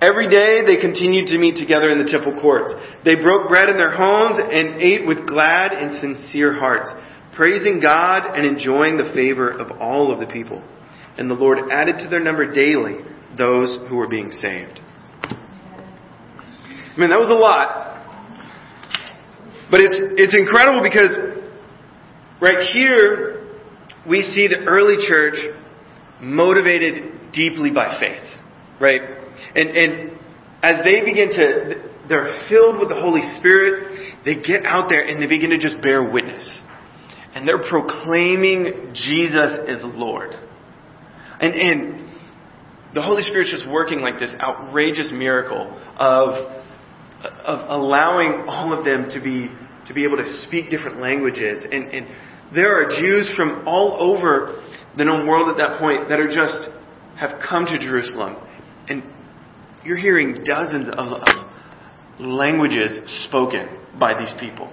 Every 0.00 0.30
day 0.30 0.62
they 0.64 0.80
continued 0.80 1.26
to 1.28 1.38
meet 1.38 1.56
together 1.56 1.90
in 1.90 1.98
the 1.98 2.10
temple 2.10 2.40
courts. 2.40 2.72
They 3.04 3.16
broke 3.16 3.48
bread 3.48 3.68
in 3.68 3.76
their 3.76 3.94
homes 3.94 4.38
and 4.38 4.80
ate 4.80 5.06
with 5.06 5.26
glad 5.26 5.72
and 5.72 5.98
sincere 5.98 6.52
hearts, 6.54 6.88
praising 7.34 7.80
God 7.80 8.36
and 8.36 8.46
enjoying 8.46 8.96
the 8.96 9.10
favor 9.12 9.50
of 9.50 9.80
all 9.80 10.12
of 10.12 10.20
the 10.20 10.26
people. 10.26 10.62
And 11.16 11.28
the 11.28 11.34
Lord 11.34 11.58
added 11.72 11.98
to 11.98 12.08
their 12.08 12.20
number 12.20 12.52
daily 12.52 13.04
those 13.36 13.76
who 13.88 13.96
were 13.96 14.08
being 14.08 14.30
saved. 14.30 14.80
I 16.98 17.00
mean, 17.00 17.10
that 17.10 17.18
was 17.18 17.30
a 17.30 17.34
lot. 17.34 17.86
But 19.68 19.80
it's, 19.80 19.98
it's 20.16 20.34
incredible 20.34 20.80
because 20.80 21.16
right 22.40 22.70
here 22.72 23.48
we 24.08 24.22
see 24.22 24.46
the 24.46 24.64
early 24.66 25.04
church 25.08 25.34
motivated 26.20 27.32
deeply 27.32 27.72
by 27.72 27.98
faith. 27.98 28.22
Right? 28.80 29.17
And, 29.54 29.70
and 29.70 30.18
as 30.62 30.84
they 30.84 31.04
begin 31.04 31.30
to, 31.30 31.90
they're 32.08 32.46
filled 32.48 32.78
with 32.78 32.88
the 32.88 33.00
Holy 33.00 33.22
Spirit, 33.38 34.24
they 34.24 34.34
get 34.36 34.64
out 34.64 34.88
there 34.88 35.04
and 35.04 35.22
they 35.22 35.26
begin 35.26 35.50
to 35.50 35.58
just 35.58 35.80
bear 35.80 36.10
witness. 36.10 36.62
And 37.34 37.46
they're 37.46 37.62
proclaiming 37.68 38.92
Jesus 38.94 39.58
is 39.68 39.82
Lord. 39.84 40.30
And, 41.40 41.54
and 41.54 42.08
the 42.94 43.02
Holy 43.02 43.22
Spirit's 43.22 43.50
just 43.50 43.70
working 43.70 44.00
like 44.00 44.18
this 44.18 44.32
outrageous 44.40 45.10
miracle 45.12 45.78
of, 45.96 46.64
of 47.22 47.70
allowing 47.70 48.48
all 48.48 48.76
of 48.76 48.84
them 48.84 49.08
to 49.10 49.20
be, 49.20 49.48
to 49.86 49.94
be 49.94 50.04
able 50.04 50.16
to 50.16 50.42
speak 50.46 50.70
different 50.70 50.98
languages. 50.98 51.64
And, 51.70 51.84
and 51.92 52.08
there 52.54 52.74
are 52.74 52.88
Jews 52.88 53.32
from 53.36 53.68
all 53.68 53.96
over 54.00 54.64
the 54.96 55.04
known 55.04 55.28
world 55.28 55.48
at 55.48 55.58
that 55.58 55.78
point 55.78 56.08
that 56.08 56.18
are 56.18 56.26
just, 56.26 56.68
have 57.18 57.40
come 57.46 57.66
to 57.66 57.78
Jerusalem. 57.78 58.36
And 58.88 59.04
you're 59.84 59.96
hearing 59.96 60.44
dozens 60.44 60.88
of, 60.92 61.22
languages 62.18 62.98
spoken 63.28 63.68
by 63.98 64.18
these 64.18 64.32
people. 64.40 64.72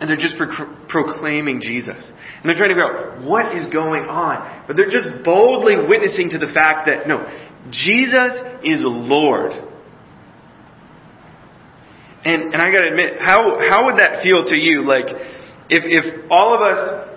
And 0.00 0.08
they're 0.08 0.16
just 0.16 0.36
pro- 0.36 0.86
proclaiming 0.88 1.60
Jesus. 1.60 2.10
And 2.10 2.48
they're 2.48 2.56
trying 2.56 2.70
to 2.70 2.74
figure 2.74 2.86
out 2.86 3.22
what 3.26 3.54
is 3.54 3.66
going 3.72 4.04
on. 4.04 4.64
But 4.66 4.76
they're 4.76 4.90
just 4.90 5.24
boldly 5.24 5.76
witnessing 5.88 6.30
to 6.30 6.38
the 6.38 6.52
fact 6.54 6.86
that, 6.86 7.06
no, 7.06 7.26
Jesus 7.70 8.62
is 8.64 8.80
Lord. 8.84 9.52
And, 12.24 12.54
and 12.54 12.56
I 12.56 12.70
gotta 12.72 12.88
admit, 12.88 13.18
how, 13.18 13.58
how 13.68 13.86
would 13.86 13.98
that 13.98 14.22
feel 14.22 14.44
to 14.46 14.56
you? 14.56 14.82
Like, 14.86 15.06
if, 15.68 15.84
if 15.86 16.30
all 16.30 16.54
of 16.54 16.60
us, 16.60 17.08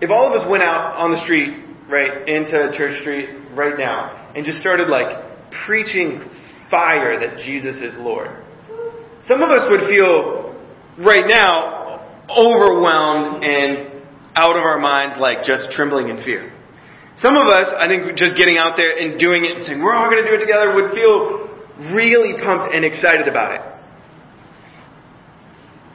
if 0.00 0.10
all 0.10 0.32
of 0.32 0.40
us 0.40 0.48
went 0.48 0.62
out 0.62 0.96
on 0.96 1.12
the 1.12 1.22
street, 1.24 1.67
right, 1.88 2.28
into 2.28 2.72
Church 2.76 3.00
Street 3.00 3.30
right 3.54 3.78
now, 3.78 4.32
and 4.34 4.44
just 4.44 4.60
started 4.60 4.88
like 4.88 5.50
preaching 5.66 6.20
fire 6.70 7.18
that 7.18 7.38
Jesus 7.44 7.76
is 7.76 7.94
Lord. 7.96 8.28
Some 9.26 9.42
of 9.42 9.50
us 9.50 9.66
would 9.70 9.88
feel 9.88 10.54
right 10.98 11.24
now 11.26 12.24
overwhelmed 12.28 13.44
and 13.44 14.04
out 14.36 14.56
of 14.56 14.62
our 14.62 14.78
minds, 14.78 15.16
like 15.18 15.44
just 15.44 15.70
trembling 15.72 16.08
in 16.08 16.22
fear. 16.24 16.52
Some 17.18 17.34
of 17.34 17.48
us, 17.48 17.66
I 17.74 17.88
think, 17.88 18.16
just 18.16 18.36
getting 18.36 18.58
out 18.58 18.76
there 18.76 18.96
and 18.96 19.18
doing 19.18 19.44
it 19.44 19.56
and 19.56 19.64
saying, 19.64 19.82
we're 19.82 19.94
all 19.94 20.08
going 20.08 20.22
to 20.22 20.28
do 20.30 20.36
it 20.36 20.40
together 20.44 20.74
would 20.74 20.94
feel 20.94 21.50
really 21.90 22.38
pumped 22.38 22.74
and 22.74 22.84
excited 22.84 23.26
about 23.26 23.58
it. 23.58 23.62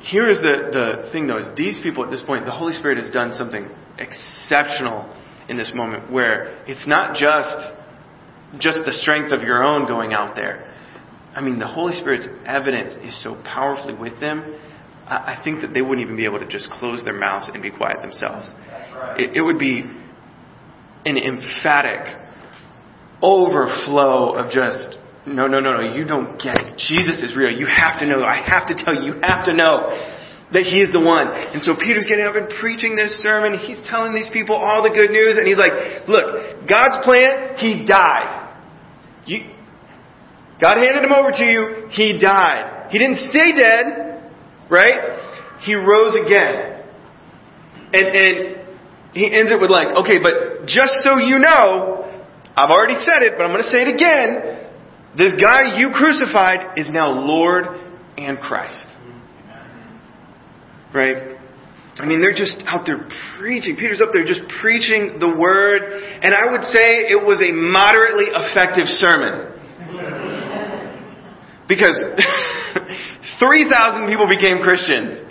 Here 0.03 0.29
is 0.29 0.39
the, 0.43 0.67
the 0.75 1.11
thing 1.13 1.27
though, 1.27 1.39
is 1.39 1.47
these 1.55 1.79
people 1.81 2.03
at 2.03 2.11
this 2.11 2.21
point, 2.27 2.45
the 2.45 2.51
Holy 2.51 2.73
Spirit 2.73 2.97
has 2.97 3.09
done 3.11 3.31
something 3.33 3.71
exceptional 3.97 5.07
in 5.49 5.57
this 5.57 5.71
moment 5.75 6.11
where 6.11 6.63
it's 6.67 6.87
not 6.87 7.15
just 7.15 7.81
just 8.59 8.85
the 8.85 8.93
strength 8.93 9.31
of 9.31 9.41
your 9.41 9.63
own 9.63 9.87
going 9.87 10.13
out 10.13 10.35
there. 10.35 10.69
I 11.35 11.41
mean, 11.41 11.57
the 11.57 11.67
Holy 11.67 11.99
Spirit's 11.99 12.27
evidence 12.45 12.93
is 13.03 13.23
so 13.23 13.35
powerfully 13.43 13.95
with 13.95 14.19
them. 14.19 14.59
I 15.05 15.41
think 15.43 15.61
that 15.61 15.73
they 15.73 15.81
wouldn't 15.81 16.05
even 16.05 16.15
be 16.15 16.25
able 16.25 16.39
to 16.39 16.47
just 16.47 16.69
close 16.69 17.03
their 17.03 17.17
mouths 17.19 17.49
and 17.53 17.61
be 17.61 17.71
quiet 17.71 17.97
themselves. 18.01 18.51
Right. 18.55 19.19
It, 19.19 19.37
it 19.37 19.41
would 19.41 19.59
be 19.59 19.83
an 21.05 21.17
emphatic 21.17 22.15
overflow 23.21 24.35
of 24.35 24.51
just 24.51 24.97
no, 25.25 25.47
no, 25.47 25.59
no, 25.59 25.81
no, 25.81 25.95
you 25.95 26.03
don't 26.05 26.37
get 26.37 26.57
it. 26.57 26.77
Jesus 26.77 27.23
is 27.23 27.35
real. 27.35 27.49
You 27.49 27.65
have 27.65 27.99
to 27.99 28.05
know. 28.05 28.23
I 28.23 28.43
have 28.45 28.67
to 28.67 28.75
tell 28.75 28.93
you. 28.93 29.13
You 29.13 29.21
have 29.21 29.45
to 29.45 29.53
know 29.55 29.87
that 30.51 30.67
he 30.67 30.83
is 30.83 30.91
the 30.91 31.01
one. 31.01 31.31
And 31.31 31.63
so 31.63 31.73
Peter's 31.73 32.05
getting 32.05 32.25
up 32.25 32.35
and 32.35 32.49
preaching 32.59 32.95
this 32.95 33.17
sermon. 33.23 33.57
He's 33.57 33.79
telling 33.87 34.13
these 34.13 34.29
people 34.33 34.55
all 34.55 34.83
the 34.83 34.93
good 34.93 35.09
news. 35.09 35.37
And 35.37 35.47
he's 35.47 35.57
like, 35.57 36.05
look, 36.07 36.67
God's 36.67 36.99
plan, 37.05 37.57
he 37.57 37.85
died. 37.87 38.53
You, 39.25 39.49
God 40.61 40.77
handed 40.77 41.03
him 41.03 41.11
over 41.11 41.31
to 41.31 41.45
you. 41.45 41.89
He 41.89 42.19
died. 42.19 42.91
He 42.91 42.99
didn't 42.99 43.17
stay 43.31 43.55
dead, 43.57 44.31
right? 44.69 45.57
He 45.61 45.73
rose 45.73 46.13
again. 46.13 46.85
And, 47.93 48.05
and 48.13 48.35
he 49.13 49.33
ends 49.33 49.51
it 49.51 49.61
with 49.61 49.69
like, 49.69 49.95
okay, 50.05 50.19
but 50.21 50.65
just 50.65 51.01
so 51.01 51.17
you 51.17 51.39
know, 51.39 52.05
I've 52.55 52.69
already 52.69 52.99
said 53.01 53.25
it, 53.25 53.33
but 53.37 53.45
I'm 53.45 53.51
going 53.51 53.63
to 53.63 53.69
say 53.69 53.81
it 53.81 53.93
again. 53.93 54.69
This 55.17 55.33
guy 55.41 55.77
you 55.77 55.89
crucified 55.93 56.77
is 56.77 56.89
now 56.91 57.09
Lord 57.09 57.65
and 58.17 58.39
Christ. 58.39 58.85
Right? 60.93 61.33
I 61.97 62.05
mean, 62.05 62.21
they're 62.21 62.33
just 62.33 62.57
out 62.65 62.85
there 62.89 63.05
preaching. 63.37 63.77
Peter's 63.77 64.01
up 64.01 64.09
there 64.13 64.25
just 64.25 64.41
preaching 64.61 65.21
the 65.21 65.29
word. 65.29 66.01
And 66.21 66.33
I 66.33 66.49
would 66.49 66.65
say 66.65 67.05
it 67.05 67.21
was 67.21 67.37
a 67.41 67.53
moderately 67.53 68.33
effective 68.33 68.89
sermon. 68.89 69.53
Because 71.69 71.93
3,000 73.39 74.09
people 74.09 74.25
became 74.25 74.65
Christians. 74.65 75.21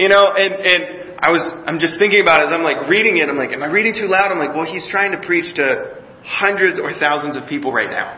You 0.00 0.08
know, 0.08 0.32
and, 0.32 0.52
and 0.56 0.80
I 1.20 1.32
was, 1.32 1.44
I'm 1.64 1.80
just 1.80 2.00
thinking 2.00 2.20
about 2.20 2.40
it 2.40 2.48
as 2.48 2.52
I'm 2.52 2.64
like 2.64 2.88
reading 2.88 3.16
it. 3.20 3.28
I'm 3.28 3.36
like, 3.36 3.52
am 3.52 3.62
I 3.62 3.68
reading 3.68 3.92
too 3.92 4.08
loud? 4.08 4.32
I'm 4.32 4.40
like, 4.40 4.56
well, 4.56 4.68
he's 4.68 4.84
trying 4.88 5.12
to 5.12 5.20
preach 5.24 5.56
to 5.56 6.00
hundreds 6.24 6.80
or 6.80 6.92
thousands 6.96 7.36
of 7.36 7.48
people 7.48 7.72
right 7.72 7.88
now. 7.88 8.16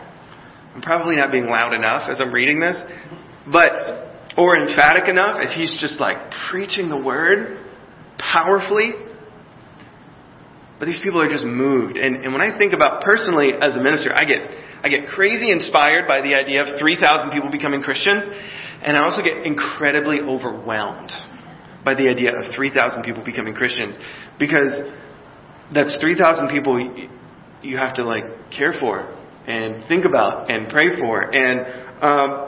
I'm 0.75 0.83
probably 0.83 1.17
not 1.17 1.31
being 1.31 1.47
loud 1.47 1.75
enough 1.75 2.07
as 2.09 2.21
I'm 2.21 2.33
reading 2.33 2.59
this. 2.63 2.83
But 3.51 4.08
or 4.39 4.57
emphatic 4.57 5.09
enough, 5.09 5.43
if 5.43 5.51
he's 5.51 5.75
just 5.81 5.99
like 5.99 6.17
preaching 6.49 6.89
the 6.89 6.97
word 6.97 7.59
powerfully, 8.19 8.93
but 10.79 10.87
these 10.87 11.01
people 11.03 11.21
are 11.21 11.29
just 11.29 11.45
moved. 11.45 11.99
And, 11.99 12.23
and 12.23 12.33
when 12.33 12.41
I 12.41 12.57
think 12.57 12.73
about 12.73 13.03
personally 13.03 13.51
as 13.51 13.75
a 13.75 13.83
minister, 13.83 14.15
I 14.15 14.25
get, 14.25 14.39
I 14.85 14.89
get 14.89 15.09
crazy 15.11 15.51
inspired 15.51 16.07
by 16.07 16.23
the 16.23 16.39
idea 16.39 16.63
of 16.63 16.79
3,000 16.79 17.31
people 17.35 17.51
becoming 17.51 17.83
Christians. 17.83 18.25
And 18.87 18.97
I 18.97 19.03
also 19.03 19.23
get 19.27 19.43
incredibly 19.43 20.21
overwhelmed 20.21 21.11
by 21.85 21.95
the 21.95 22.07
idea 22.07 22.31
of 22.31 22.55
3,000 22.55 23.03
people 23.03 23.25
becoming 23.25 23.55
Christians. 23.55 23.99
Because 24.39 24.71
that's 25.75 25.99
3,000 25.99 26.49
people 26.49 26.79
you 27.61 27.77
have 27.77 27.97
to 27.97 28.05
like 28.05 28.23
care 28.57 28.73
for 28.79 29.03
and 29.49 29.85
think 29.89 30.05
about 30.05 30.49
and 30.49 30.71
pray 30.71 30.95
for. 30.95 31.27
And, 31.35 31.67
um, 31.99 32.48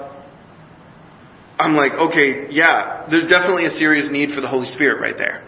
I'm 1.60 1.76
like, 1.76 1.92
okay, 1.92 2.48
yeah, 2.50 3.06
there's 3.10 3.28
definitely 3.28 3.66
a 3.66 3.70
serious 3.70 4.08
need 4.10 4.30
for 4.34 4.40
the 4.40 4.48
Holy 4.48 4.66
Spirit 4.66 5.00
right 5.00 5.16
there. 5.16 5.46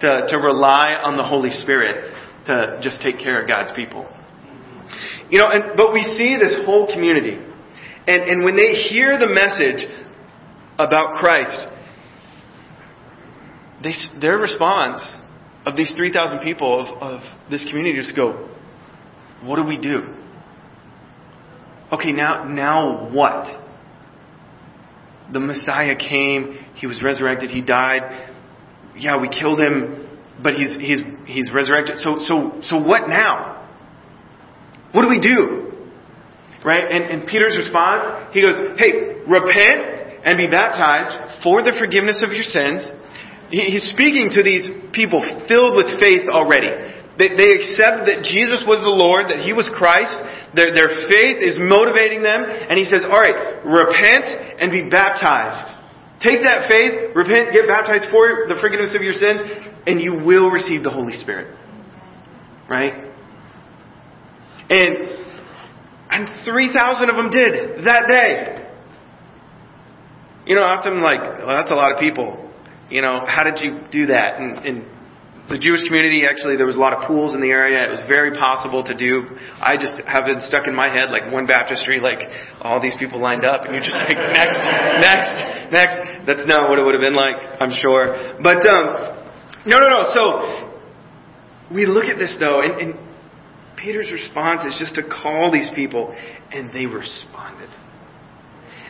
To, 0.00 0.26
to 0.28 0.36
rely 0.36 0.92
on 0.92 1.16
the 1.16 1.24
Holy 1.24 1.50
Spirit 1.50 2.12
to 2.46 2.78
just 2.82 3.00
take 3.00 3.18
care 3.18 3.40
of 3.40 3.48
God's 3.48 3.72
people. 3.74 4.06
You 5.30 5.38
know, 5.38 5.48
and, 5.48 5.76
but 5.76 5.92
we 5.92 6.02
see 6.02 6.36
this 6.36 6.54
whole 6.66 6.86
community. 6.86 7.38
And, 8.06 8.22
and 8.22 8.44
when 8.44 8.56
they 8.56 8.72
hear 8.72 9.18
the 9.18 9.26
message 9.26 9.88
about 10.78 11.18
Christ, 11.18 11.66
they, 13.82 13.92
their 14.20 14.38
response 14.38 15.00
of 15.64 15.76
these 15.76 15.92
3,000 15.96 16.40
people 16.44 16.80
of, 16.80 17.02
of 17.02 17.50
this 17.50 17.64
community 17.64 17.98
just 17.98 18.14
go, 18.14 18.48
what 19.42 19.56
do 19.56 19.64
we 19.64 19.80
do? 19.80 20.14
Okay, 21.92 22.12
now, 22.12 22.44
now 22.44 23.10
what? 23.12 23.65
The 25.32 25.40
Messiah 25.40 25.96
came, 25.96 26.58
He 26.74 26.86
was 26.86 27.02
resurrected, 27.02 27.50
He 27.50 27.62
died. 27.62 28.32
Yeah, 28.96 29.20
we 29.20 29.28
killed 29.28 29.60
Him, 29.60 30.18
but 30.42 30.54
He's, 30.54 30.76
He's, 30.76 31.02
He's 31.26 31.50
resurrected. 31.54 31.98
So, 31.98 32.16
so, 32.18 32.60
so 32.62 32.82
what 32.82 33.08
now? 33.08 33.56
What 34.92 35.02
do 35.02 35.08
we 35.08 35.20
do? 35.20 35.72
Right? 36.64 36.88
And, 36.88 37.04
and 37.04 37.28
Peter's 37.28 37.54
response, 37.54 38.32
he 38.32 38.40
goes, 38.40 38.56
hey, 38.78 39.22
repent 39.28 40.24
and 40.24 40.38
be 40.38 40.48
baptized 40.48 41.42
for 41.44 41.62
the 41.62 41.76
forgiveness 41.78 42.24
of 42.24 42.32
your 42.32 42.42
sins. 42.42 42.90
He's 43.50 43.86
speaking 43.92 44.30
to 44.34 44.42
these 44.42 44.66
people 44.90 45.22
filled 45.46 45.76
with 45.76 46.00
faith 46.00 46.26
already. 46.26 46.72
They, 47.16 47.32
they 47.32 47.56
accept 47.56 48.04
that 48.12 48.28
Jesus 48.28 48.64
was 48.68 48.84
the 48.84 48.92
Lord, 48.92 49.32
that 49.32 49.40
He 49.40 49.56
was 49.56 49.68
Christ. 49.72 50.16
Their, 50.52 50.76
their 50.76 51.08
faith 51.08 51.40
is 51.40 51.56
motivating 51.56 52.20
them. 52.20 52.44
And 52.44 52.76
He 52.76 52.84
says, 52.84 53.08
alright, 53.08 53.64
repent 53.64 54.28
and 54.60 54.68
be 54.68 54.88
baptized. 54.92 55.76
Take 56.20 56.44
that 56.44 56.68
faith, 56.68 57.12
repent, 57.16 57.52
get 57.52 57.68
baptized 57.68 58.08
for 58.12 58.48
the 58.48 58.56
forgiveness 58.60 58.96
of 58.96 59.02
your 59.04 59.12
sins, 59.12 59.40
and 59.84 60.00
you 60.00 60.24
will 60.24 60.48
receive 60.48 60.82
the 60.82 60.92
Holy 60.92 61.12
Spirit. 61.12 61.52
Right? 62.68 63.04
And, 64.68 64.96
and 66.10 66.44
3,000 66.44 67.10
of 67.10 67.16
them 67.16 67.30
did 67.30 67.84
that 67.84 68.08
day. 68.08 68.66
You 70.46 70.54
know, 70.54 70.62
often 70.62 71.00
like, 71.02 71.20
well, 71.20 71.56
that's 71.56 71.70
a 71.70 71.74
lot 71.74 71.92
of 71.92 71.98
people. 71.98 72.50
You 72.88 73.02
know, 73.02 73.24
how 73.26 73.44
did 73.44 73.60
you 73.64 73.82
do 73.90 74.06
that? 74.06 74.40
And, 74.40 74.58
and 74.64 74.95
the 75.46 75.62
Jewish 75.62 75.86
community, 75.86 76.26
actually, 76.26 76.58
there 76.58 76.66
was 76.66 76.74
a 76.74 76.82
lot 76.82 76.90
of 76.90 77.06
pools 77.06 77.30
in 77.34 77.40
the 77.40 77.54
area. 77.54 77.86
It 77.86 77.90
was 77.90 78.02
very 78.10 78.34
possible 78.34 78.82
to 78.82 78.94
do. 78.98 79.30
I 79.62 79.78
just 79.78 79.94
have 80.02 80.26
been 80.26 80.42
stuck 80.42 80.66
in 80.66 80.74
my 80.74 80.90
head 80.90 81.14
like 81.14 81.30
one 81.30 81.46
baptistry, 81.46 82.02
like 82.02 82.26
all 82.58 82.82
these 82.82 82.98
people 82.98 83.22
lined 83.22 83.46
up, 83.46 83.62
and 83.62 83.70
you're 83.70 83.86
just 83.86 83.94
like, 83.94 84.18
next, 84.34 84.58
next, 84.98 85.34
next. 85.70 85.96
That's 86.26 86.46
not 86.50 86.66
what 86.66 86.82
it 86.82 86.84
would 86.84 86.98
have 86.98 87.04
been 87.04 87.14
like, 87.14 87.38
I'm 87.62 87.70
sure. 87.70 88.10
But, 88.42 88.66
um, 88.66 88.84
no, 89.70 89.78
no, 89.78 89.86
no. 89.86 90.00
So, 90.10 90.24
we 91.70 91.86
look 91.86 92.10
at 92.10 92.18
this 92.18 92.34
though, 92.42 92.66
and, 92.66 92.74
and 92.82 92.90
Peter's 93.78 94.10
response 94.10 94.66
is 94.66 94.74
just 94.82 94.98
to 94.98 95.06
call 95.06 95.54
these 95.54 95.70
people, 95.78 96.10
and 96.50 96.74
they 96.74 96.90
responded. 96.90 97.70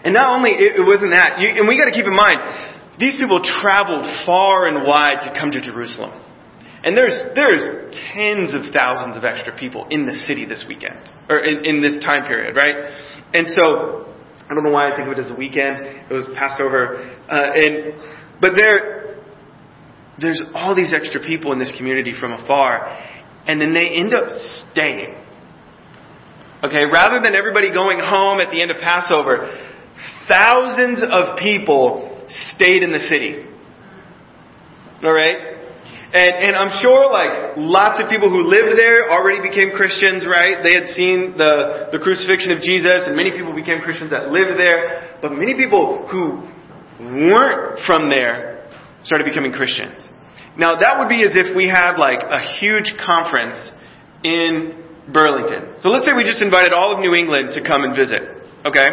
And 0.05 0.15
not 0.15 0.33
only, 0.33 0.57
it, 0.57 0.81
it 0.81 0.85
wasn't 0.87 1.13
that, 1.13 1.37
you, 1.37 1.53
and 1.53 1.69
we 1.69 1.77
gotta 1.77 1.93
keep 1.93 2.07
in 2.09 2.17
mind, 2.17 2.41
these 2.97 3.21
people 3.21 3.45
traveled 3.45 4.09
far 4.25 4.69
and 4.69 4.89
wide 4.89 5.21
to 5.29 5.37
come 5.37 5.53
to 5.53 5.61
Jerusalem. 5.61 6.23
And 6.87 6.97
there's, 6.97 7.19
there's 7.35 7.67
tens 8.15 8.55
of 8.55 8.73
thousands 8.73 9.17
of 9.17 9.25
extra 9.25 9.51
people 9.59 9.89
in 9.91 10.07
the 10.07 10.15
city 10.15 10.47
this 10.47 10.65
weekend, 10.69 11.11
or 11.29 11.43
in, 11.43 11.67
in 11.67 11.83
this 11.83 11.99
time 11.99 12.29
period, 12.29 12.55
right? 12.55 12.77
And 13.35 13.51
so, 13.51 14.15
I 14.49 14.55
don't 14.55 14.63
know 14.63 14.71
why 14.71 14.93
I 14.93 14.95
think 14.95 15.09
of 15.09 15.19
it 15.19 15.21
as 15.21 15.33
a 15.33 15.35
weekend. 15.35 15.83
It 15.83 16.15
was 16.15 16.27
Passover. 16.39 17.03
Uh, 17.29 17.59
and, 17.59 18.41
but 18.41 18.53
there, 18.55 19.19
there's 20.21 20.41
all 20.55 20.77
these 20.77 20.95
extra 20.95 21.21
people 21.21 21.51
in 21.51 21.59
this 21.59 21.75
community 21.77 22.15
from 22.15 22.31
afar, 22.31 22.87
and 23.49 23.61
then 23.61 23.75
they 23.75 23.89
end 23.99 24.15
up 24.15 24.31
staying. 24.71 25.11
Okay, 26.63 26.87
rather 26.87 27.21
than 27.21 27.35
everybody 27.35 27.75
going 27.75 27.99
home 27.99 28.39
at 28.39 28.53
the 28.53 28.63
end 28.63 28.71
of 28.71 28.77
Passover, 28.79 29.51
thousands 30.29 31.03
of 31.03 31.37
people 31.39 32.25
stayed 32.55 32.85
in 32.85 32.93
the 32.93 33.01
city. 33.01 33.45
Alright? 35.03 35.56
And, 36.07 36.51
and 36.51 36.53
I'm 36.55 36.71
sure 36.79 37.11
like 37.11 37.59
lots 37.59 37.99
of 37.99 38.07
people 38.09 38.31
who 38.31 38.47
lived 38.47 38.79
there 38.79 39.11
already 39.11 39.43
became 39.43 39.75
Christians, 39.75 40.23
right? 40.23 40.63
They 40.63 40.79
had 40.79 40.89
seen 40.95 41.35
the, 41.35 41.91
the 41.91 41.99
crucifixion 41.99 42.55
of 42.55 42.63
Jesus 42.63 43.11
and 43.11 43.19
many 43.19 43.35
people 43.35 43.51
became 43.51 43.83
Christians 43.83 44.15
that 44.15 44.31
lived 44.31 44.55
there. 44.55 45.19
But 45.21 45.35
many 45.35 45.59
people 45.59 46.07
who 46.07 46.47
weren't 47.03 47.83
from 47.85 48.09
there 48.09 48.71
started 49.03 49.27
becoming 49.27 49.51
Christians. 49.51 49.99
Now 50.57 50.79
that 50.79 51.03
would 51.03 51.11
be 51.11 51.27
as 51.27 51.35
if 51.35 51.55
we 51.59 51.67
had 51.67 51.99
like 51.99 52.23
a 52.23 52.41
huge 52.63 52.95
conference 53.03 53.59
in 54.23 54.87
Burlington. 55.13 55.83
So 55.83 55.91
let's 55.91 56.07
say 56.07 56.15
we 56.15 56.23
just 56.23 56.43
invited 56.43 56.73
all 56.73 56.95
of 56.95 57.01
New 57.03 57.15
England 57.15 57.51
to 57.59 57.63
come 57.63 57.85
and 57.85 57.95
visit, 57.95 58.23
okay? 58.65 58.89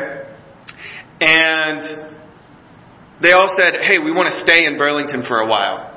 And 1.22 2.10
they 3.22 3.32
all 3.32 3.54
said, 3.58 3.80
hey, 3.86 4.02
we 4.04 4.12
want 4.12 4.34
to 4.34 4.40
stay 4.42 4.66
in 4.66 4.78
Burlington 4.78 5.24
for 5.28 5.40
a 5.40 5.48
while. 5.48 5.93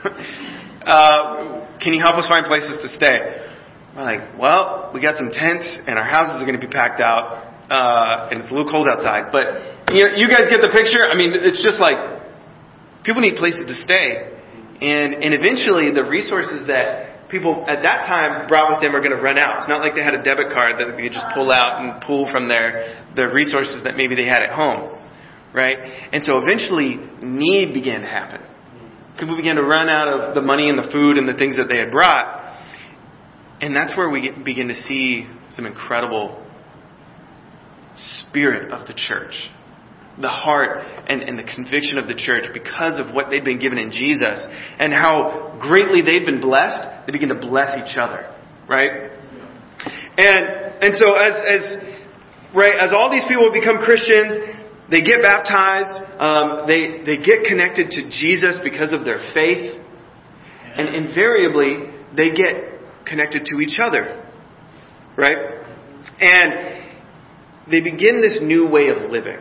uh, 0.86 1.78
can 1.80 1.92
you 1.92 2.00
help 2.00 2.16
us 2.16 2.28
find 2.28 2.46
places 2.46 2.78
to 2.82 2.88
stay? 2.88 3.48
We're 3.94 4.06
like, 4.06 4.38
well, 4.38 4.90
we 4.94 5.02
got 5.02 5.18
some 5.18 5.30
tents 5.32 5.66
and 5.86 5.98
our 5.98 6.04
houses 6.04 6.40
are 6.40 6.46
going 6.46 6.58
to 6.58 6.64
be 6.64 6.70
packed 6.70 7.00
out, 7.00 7.68
uh, 7.68 8.30
and 8.30 8.40
it's 8.40 8.50
a 8.50 8.54
little 8.54 8.70
cold 8.70 8.88
outside. 8.88 9.32
But 9.32 9.92
you, 9.92 10.06
know, 10.06 10.12
you 10.16 10.28
guys 10.30 10.46
get 10.48 10.62
the 10.62 10.70
picture. 10.72 11.04
I 11.04 11.18
mean, 11.18 11.34
it's 11.34 11.62
just 11.62 11.80
like 11.82 11.98
people 13.04 13.20
need 13.20 13.36
places 13.36 13.66
to 13.66 13.76
stay, 13.76 14.30
and 14.80 15.20
and 15.20 15.34
eventually 15.34 15.90
the 15.90 16.06
resources 16.06 16.66
that 16.70 17.28
people 17.30 17.64
at 17.66 17.82
that 17.82 18.06
time 18.06 18.46
brought 18.48 18.70
with 18.70 18.82
them 18.82 18.94
are 18.94 19.02
going 19.02 19.14
to 19.14 19.22
run 19.22 19.38
out. 19.38 19.58
It's 19.58 19.68
not 19.68 19.80
like 19.80 19.94
they 19.94 20.02
had 20.02 20.14
a 20.14 20.22
debit 20.22 20.52
card 20.52 20.78
that 20.78 20.96
they 20.96 21.10
could 21.10 21.14
just 21.14 21.26
pull 21.34 21.50
out 21.50 21.82
and 21.82 22.02
pull 22.02 22.30
from 22.30 22.48
their 22.48 23.04
the 23.14 23.28
resources 23.28 23.82
that 23.84 23.96
maybe 23.96 24.14
they 24.14 24.26
had 24.26 24.42
at 24.42 24.54
home, 24.54 24.94
right? 25.54 25.78
And 26.12 26.22
so 26.24 26.38
eventually 26.38 26.98
need 27.22 27.74
began 27.74 28.02
to 28.02 28.10
happen. 28.10 28.42
People 29.20 29.36
began 29.36 29.56
to 29.56 29.62
run 29.62 29.88
out 29.88 30.08
of 30.08 30.34
the 30.34 30.40
money 30.40 30.70
and 30.70 30.78
the 30.78 30.90
food 30.90 31.18
and 31.18 31.28
the 31.28 31.34
things 31.34 31.56
that 31.56 31.68
they 31.68 31.78
had 31.78 31.90
brought. 31.90 32.40
And 33.60 33.76
that's 33.76 33.94
where 33.96 34.08
we 34.08 34.32
begin 34.44 34.68
to 34.68 34.74
see 34.74 35.28
some 35.50 35.66
incredible 35.66 36.42
spirit 37.96 38.72
of 38.72 38.86
the 38.86 38.94
church. 38.94 39.34
The 40.20 40.28
heart 40.28 40.80
and, 41.08 41.22
and 41.22 41.38
the 41.38 41.44
conviction 41.44 41.98
of 41.98 42.08
the 42.08 42.14
church 42.14 42.44
because 42.52 42.98
of 42.98 43.14
what 43.14 43.30
they'd 43.30 43.44
been 43.44 43.60
given 43.60 43.78
in 43.78 43.90
Jesus 43.90 44.46
and 44.78 44.92
how 44.92 45.58
greatly 45.60 46.02
they'd 46.02 46.24
been 46.24 46.40
blessed, 46.40 47.06
they 47.06 47.12
begin 47.12 47.28
to 47.28 47.40
bless 47.40 47.76
each 47.76 47.96
other. 48.00 48.34
Right? 48.68 49.12
And 50.16 50.42
and 50.80 50.96
so 50.96 51.14
as 51.14 51.36
as 51.36 51.62
right, 52.54 52.76
as 52.80 52.92
all 52.92 53.10
these 53.10 53.24
people 53.28 53.52
become 53.52 53.84
Christians, 53.84 54.59
they 54.90 55.02
get 55.02 55.22
baptized. 55.22 56.02
Um, 56.18 56.66
they, 56.66 57.02
they 57.06 57.22
get 57.22 57.46
connected 57.46 57.90
to 57.90 58.02
Jesus 58.10 58.58
because 58.62 58.92
of 58.92 59.04
their 59.04 59.30
faith. 59.32 59.80
And 60.76 60.94
invariably, 60.94 61.94
they 62.16 62.30
get 62.30 63.06
connected 63.06 63.46
to 63.46 63.60
each 63.60 63.78
other. 63.80 64.26
Right? 65.16 65.38
And 66.20 67.70
they 67.70 67.80
begin 67.80 68.20
this 68.20 68.38
new 68.42 68.68
way 68.68 68.88
of 68.88 69.10
living. 69.10 69.38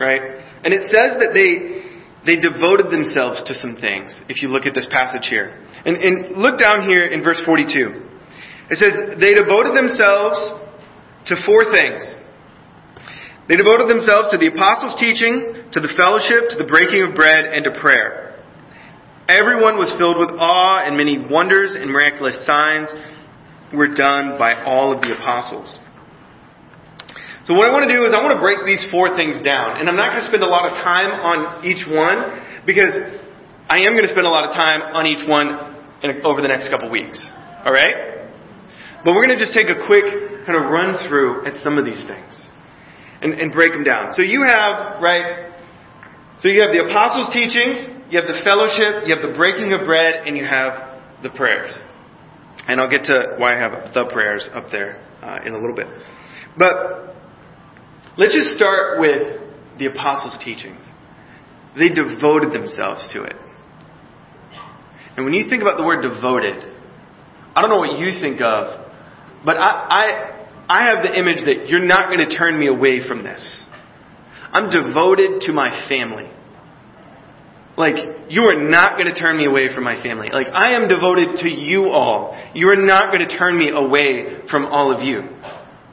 Right? 0.00 0.22
And 0.64 0.72
it 0.72 0.88
says 0.88 1.20
that 1.20 1.36
they, 1.36 1.84
they 2.24 2.40
devoted 2.40 2.90
themselves 2.90 3.44
to 3.44 3.54
some 3.54 3.76
things, 3.80 4.22
if 4.28 4.40
you 4.40 4.48
look 4.48 4.64
at 4.64 4.72
this 4.74 4.86
passage 4.90 5.28
here. 5.28 5.60
And, 5.84 5.96
and 5.96 6.40
look 6.40 6.58
down 6.58 6.88
here 6.88 7.04
in 7.04 7.22
verse 7.22 7.40
42. 7.44 8.08
It 8.70 8.78
says, 8.78 9.20
they 9.20 9.34
devoted 9.34 9.76
themselves 9.76 10.40
to 11.26 11.36
four 11.44 11.68
things 11.68 12.16
they 13.50 13.58
devoted 13.58 13.90
themselves 13.90 14.30
to 14.30 14.38
the 14.38 14.46
apostles' 14.46 14.94
teaching, 15.02 15.66
to 15.74 15.82
the 15.82 15.90
fellowship, 15.98 16.54
to 16.54 16.56
the 16.62 16.70
breaking 16.70 17.02
of 17.02 17.18
bread, 17.18 17.50
and 17.50 17.66
to 17.66 17.74
prayer. 17.82 18.38
Everyone 19.26 19.74
was 19.74 19.90
filled 19.98 20.22
with 20.22 20.30
awe, 20.38 20.86
and 20.86 20.94
many 20.94 21.18
wonders 21.18 21.74
and 21.74 21.90
miraculous 21.90 22.38
signs 22.46 22.94
were 23.74 23.90
done 23.90 24.38
by 24.38 24.62
all 24.62 24.94
of 24.94 25.02
the 25.02 25.18
apostles. 25.18 25.66
So 27.42 27.58
what 27.58 27.66
I 27.66 27.74
want 27.74 27.90
to 27.90 27.92
do 27.92 28.06
is 28.06 28.14
I 28.14 28.22
want 28.22 28.38
to 28.38 28.42
break 28.42 28.62
these 28.62 28.86
four 28.86 29.18
things 29.18 29.42
down. 29.42 29.82
And 29.82 29.90
I'm 29.90 29.98
not 29.98 30.14
going 30.14 30.22
to 30.22 30.30
spend 30.30 30.46
a 30.46 30.50
lot 30.50 30.70
of 30.70 30.78
time 30.78 31.10
on 31.10 31.66
each 31.66 31.82
one 31.90 32.30
because 32.62 32.94
I 33.66 33.82
am 33.82 33.98
going 33.98 34.06
to 34.06 34.14
spend 34.14 34.30
a 34.30 34.34
lot 34.34 34.46
of 34.46 34.54
time 34.54 34.94
on 34.94 35.10
each 35.10 35.26
one 35.26 35.58
over 36.22 36.38
the 36.38 36.46
next 36.46 36.70
couple 36.70 36.86
weeks. 36.86 37.18
All 37.66 37.74
right? 37.74 38.30
But 39.02 39.18
we're 39.18 39.26
going 39.26 39.34
to 39.34 39.42
just 39.42 39.58
take 39.58 39.74
a 39.74 39.82
quick 39.90 40.46
kind 40.46 40.54
of 40.54 40.70
run 40.70 41.02
through 41.10 41.50
at 41.50 41.58
some 41.66 41.82
of 41.82 41.82
these 41.82 42.06
things 42.06 42.46
and, 43.22 43.34
and 43.34 43.52
break 43.52 43.72
them 43.72 43.84
down. 43.84 44.12
So 44.14 44.22
you 44.22 44.42
have, 44.42 45.02
right? 45.02 45.52
So 46.40 46.48
you 46.48 46.62
have 46.62 46.72
the 46.72 46.84
apostles' 46.84 47.28
teachings, 47.32 47.84
you 48.10 48.18
have 48.18 48.26
the 48.26 48.40
fellowship, 48.42 49.06
you 49.06 49.14
have 49.14 49.22
the 49.22 49.36
breaking 49.36 49.72
of 49.72 49.86
bread, 49.86 50.26
and 50.26 50.36
you 50.36 50.44
have 50.44 51.00
the 51.22 51.30
prayers. 51.30 51.78
And 52.66 52.80
I'll 52.80 52.90
get 52.90 53.04
to 53.04 53.36
why 53.36 53.56
I 53.56 53.58
have 53.58 53.94
the 53.94 54.08
prayers 54.12 54.48
up 54.52 54.70
there 54.70 54.96
uh, 55.22 55.40
in 55.44 55.52
a 55.52 55.58
little 55.58 55.76
bit. 55.76 55.86
But 56.56 57.14
let's 58.16 58.34
just 58.34 58.56
start 58.56 59.00
with 59.00 59.40
the 59.78 59.86
apostles' 59.86 60.38
teachings. 60.42 60.84
They 61.76 61.88
devoted 61.88 62.52
themselves 62.52 63.08
to 63.12 63.24
it. 63.24 63.36
And 65.16 65.24
when 65.24 65.34
you 65.34 65.48
think 65.48 65.62
about 65.62 65.76
the 65.76 65.84
word 65.84 66.02
devoted, 66.02 66.56
I 67.54 67.60
don't 67.60 67.70
know 67.70 67.78
what 67.78 67.98
you 67.98 68.18
think 68.20 68.40
of, 68.40 68.86
but 69.44 69.56
I, 69.56 70.39
I, 70.70 70.94
have 70.94 71.02
the 71.02 71.18
image 71.18 71.44
that 71.46 71.68
you're 71.68 71.84
not 71.84 72.08
going 72.08 72.22
to 72.22 72.30
turn 72.30 72.58
me 72.58 72.68
away 72.68 73.06
from 73.06 73.24
this. 73.24 73.66
I'm 74.52 74.70
devoted 74.70 75.42
to 75.42 75.52
my 75.52 75.88
family. 75.88 76.30
Like, 77.76 78.28
you 78.28 78.42
are 78.42 78.58
not 78.58 78.98
going 78.98 79.12
to 79.12 79.18
turn 79.18 79.38
me 79.38 79.46
away 79.46 79.74
from 79.74 79.84
my 79.84 80.02
family. 80.02 80.28
Like, 80.30 80.48
I 80.52 80.74
am 80.74 80.86
devoted 80.86 81.38
to 81.42 81.48
you 81.48 81.88
all. 81.88 82.36
You 82.54 82.68
are 82.68 82.76
not 82.76 83.12
going 83.12 83.26
to 83.26 83.38
turn 83.38 83.58
me 83.58 83.70
away 83.70 84.46
from 84.50 84.66
all 84.66 84.94
of 84.94 85.02
you. 85.02 85.22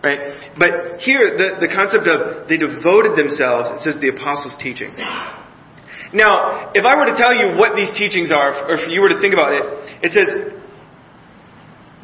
Right? 0.03 0.53
But 0.57 0.99
here, 0.99 1.37
the, 1.37 1.63
the 1.63 1.69
concept 1.73 2.05
of 2.05 2.49
they 2.49 2.57
devoted 2.57 3.17
themselves, 3.17 3.71
it 3.71 3.81
says 3.81 3.97
the 4.01 4.09
apostles' 4.09 4.57
teachings. 4.61 4.99
Now, 6.13 6.71
if 6.73 6.85
I 6.85 6.95
were 6.95 7.05
to 7.09 7.17
tell 7.17 7.33
you 7.33 7.57
what 7.57 7.75
these 7.75 7.91
teachings 7.97 8.31
are, 8.31 8.69
or 8.69 8.77
if 8.77 8.91
you 8.91 9.01
were 9.01 9.09
to 9.09 9.19
think 9.19 9.33
about 9.33 9.53
it, 9.53 9.63
it 10.05 10.11
says, 10.13 10.57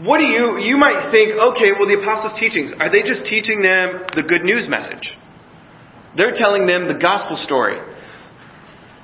what 0.03 0.17
do 0.19 0.25
you, 0.25 0.57
you 0.59 0.77
might 0.77 1.11
think, 1.11 1.31
okay, 1.31 1.71
well, 1.71 1.87
the 1.87 1.99
apostles' 2.01 2.39
teachings, 2.39 2.73
are 2.79 2.91
they 2.91 3.03
just 3.03 3.25
teaching 3.25 3.61
them 3.61 4.03
the 4.15 4.23
good 4.23 4.43
news 4.43 4.67
message? 4.69 5.15
They're 6.17 6.33
telling 6.35 6.67
them 6.67 6.87
the 6.87 6.99
gospel 6.99 7.37
story. 7.37 7.79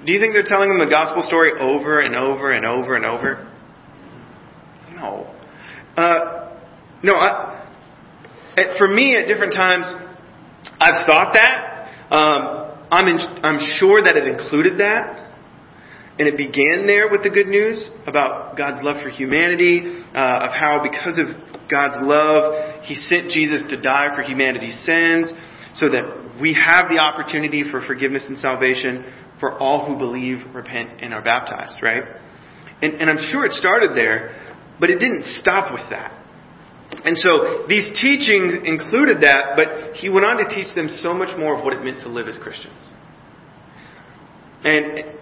Do 0.06 0.12
you 0.12 0.20
think 0.20 0.34
they're 0.34 0.48
telling 0.48 0.70
them 0.70 0.80
the 0.80 0.90
gospel 0.90 1.24
story 1.24 1.52
over 1.60 2.00
and 2.00 2.16
over 2.16 2.52
and 2.52 2.66
over 2.66 2.96
and 2.96 3.06
over? 3.06 3.48
No. 4.96 5.34
Uh, 5.96 6.56
no, 7.04 7.16
I, 7.16 7.60
for 8.78 8.88
me, 8.88 9.16
at 9.16 9.28
different 9.28 9.54
times, 9.54 9.86
I've 10.80 11.06
thought 11.06 11.34
that. 11.34 11.88
Um, 12.12 12.78
I'm, 12.92 13.08
in, 13.08 13.18
I'm 13.44 13.60
sure 13.78 14.02
that 14.02 14.16
it 14.18 14.28
included 14.28 14.80
that. 14.80 15.29
And 16.19 16.27
it 16.27 16.36
began 16.36 16.86
there 16.86 17.10
with 17.10 17.23
the 17.23 17.29
good 17.29 17.47
news 17.47 17.89
about 18.05 18.58
God's 18.58 18.84
love 18.84 19.01
for 19.01 19.10
humanity, 19.10 20.03
uh, 20.13 20.47
of 20.47 20.51
how 20.51 20.84
because 20.84 21.17
of 21.17 21.32
God's 21.71 21.95
love, 22.03 22.84
He 22.84 22.95
sent 22.95 23.32
Jesus 23.32 23.63
to 23.69 23.82
die 23.82 24.13
for 24.15 24.21
humanity's 24.21 24.77
sins, 24.84 25.32
so 25.75 25.88
that 25.88 26.36
we 26.41 26.53
have 26.53 26.89
the 26.89 26.99
opportunity 26.99 27.63
for 27.63 27.79
forgiveness 27.79 28.25
and 28.27 28.38
salvation 28.38 29.08
for 29.39 29.58
all 29.58 29.88
who 29.88 29.97
believe, 29.97 30.39
repent, 30.53 30.99
and 30.99 31.13
are 31.13 31.23
baptized, 31.23 31.82
right? 31.82 32.03
And, 32.82 32.99
and 32.99 33.10
I'm 33.10 33.32
sure 33.32 33.45
it 33.45 33.53
started 33.53 33.95
there, 33.95 34.36
but 34.79 34.89
it 34.89 34.99
didn't 34.99 35.23
stop 35.39 35.71
with 35.71 35.89
that. 35.89 36.19
And 37.05 37.17
so 37.17 37.65
these 37.69 37.86
teachings 38.01 38.55
included 38.65 39.21
that, 39.21 39.55
but 39.55 39.95
he 39.95 40.10
went 40.10 40.25
on 40.25 40.38
to 40.38 40.53
teach 40.53 40.75
them 40.75 40.89
so 40.89 41.13
much 41.13 41.38
more 41.38 41.58
of 41.58 41.63
what 41.63 41.73
it 41.73 41.84
meant 41.84 42.01
to 42.01 42.10
live 42.10 42.27
as 42.27 42.36
Christians. 42.41 42.91
And 44.63 45.18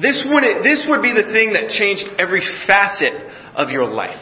this 0.00 0.26
would, 0.28 0.44
this 0.64 0.86
would 0.88 1.02
be 1.02 1.12
the 1.14 1.30
thing 1.30 1.54
that 1.54 1.70
changed 1.70 2.04
every 2.18 2.42
facet 2.66 3.14
of 3.54 3.70
your 3.70 3.86
life. 3.86 4.18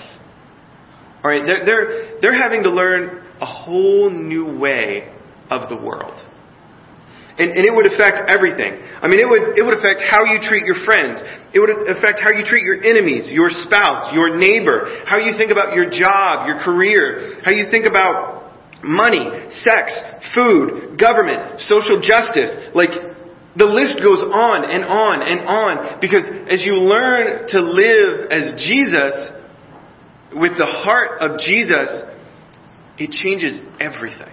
Alright, 1.24 1.46
they're, 1.46 1.64
they're, 1.64 2.20
they're 2.20 2.42
having 2.42 2.64
to 2.64 2.70
learn 2.70 3.24
a 3.40 3.46
whole 3.46 4.10
new 4.10 4.58
way 4.58 5.08
of 5.50 5.68
the 5.68 5.76
world. 5.76 6.18
And, 7.38 7.48
and, 7.56 7.64
it 7.64 7.72
would 7.72 7.88
affect 7.88 8.28
everything. 8.28 8.76
I 9.00 9.08
mean, 9.08 9.16
it 9.16 9.24
would, 9.24 9.56
it 9.56 9.64
would 9.64 9.72
affect 9.72 10.04
how 10.04 10.28
you 10.28 10.36
treat 10.44 10.68
your 10.68 10.84
friends. 10.84 11.16
It 11.56 11.64
would 11.64 11.72
affect 11.88 12.20
how 12.20 12.28
you 12.28 12.44
treat 12.44 12.60
your 12.60 12.84
enemies, 12.84 13.32
your 13.32 13.48
spouse, 13.48 14.12
your 14.12 14.36
neighbor, 14.36 15.00
how 15.08 15.16
you 15.16 15.32
think 15.40 15.48
about 15.50 15.72
your 15.72 15.88
job, 15.88 16.44
your 16.44 16.60
career, 16.60 17.40
how 17.40 17.50
you 17.50 17.72
think 17.72 17.88
about 17.88 18.52
money, 18.84 19.48
sex, 19.64 19.96
food, 20.36 21.00
government, 21.00 21.60
social 21.64 22.04
justice. 22.04 22.52
Like, 22.76 22.92
the 23.56 23.66
list 23.66 23.98
goes 23.98 24.22
on 24.22 24.64
and 24.64 24.84
on 24.84 25.22
and 25.22 25.40
on 25.46 26.00
because 26.00 26.24
as 26.48 26.64
you 26.64 26.80
learn 26.80 27.46
to 27.48 27.60
live 27.60 28.30
as 28.30 28.56
Jesus, 28.56 29.30
with 30.34 30.56
the 30.56 30.66
heart 30.66 31.20
of 31.20 31.38
Jesus, 31.38 32.02
it 32.98 33.10
changes 33.10 33.60
everything. 33.78 34.32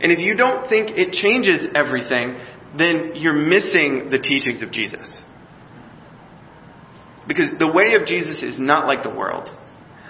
And 0.00 0.12
if 0.12 0.18
you 0.18 0.36
don't 0.36 0.68
think 0.68 0.96
it 0.96 1.12
changes 1.12 1.66
everything, 1.74 2.38
then 2.78 3.12
you're 3.14 3.32
missing 3.32 4.10
the 4.10 4.18
teachings 4.18 4.62
of 4.62 4.70
Jesus. 4.70 5.22
Because 7.26 7.50
the 7.58 7.70
way 7.70 7.94
of 7.94 8.06
Jesus 8.06 8.42
is 8.42 8.60
not 8.60 8.86
like 8.86 9.02
the 9.02 9.10
world. 9.10 9.50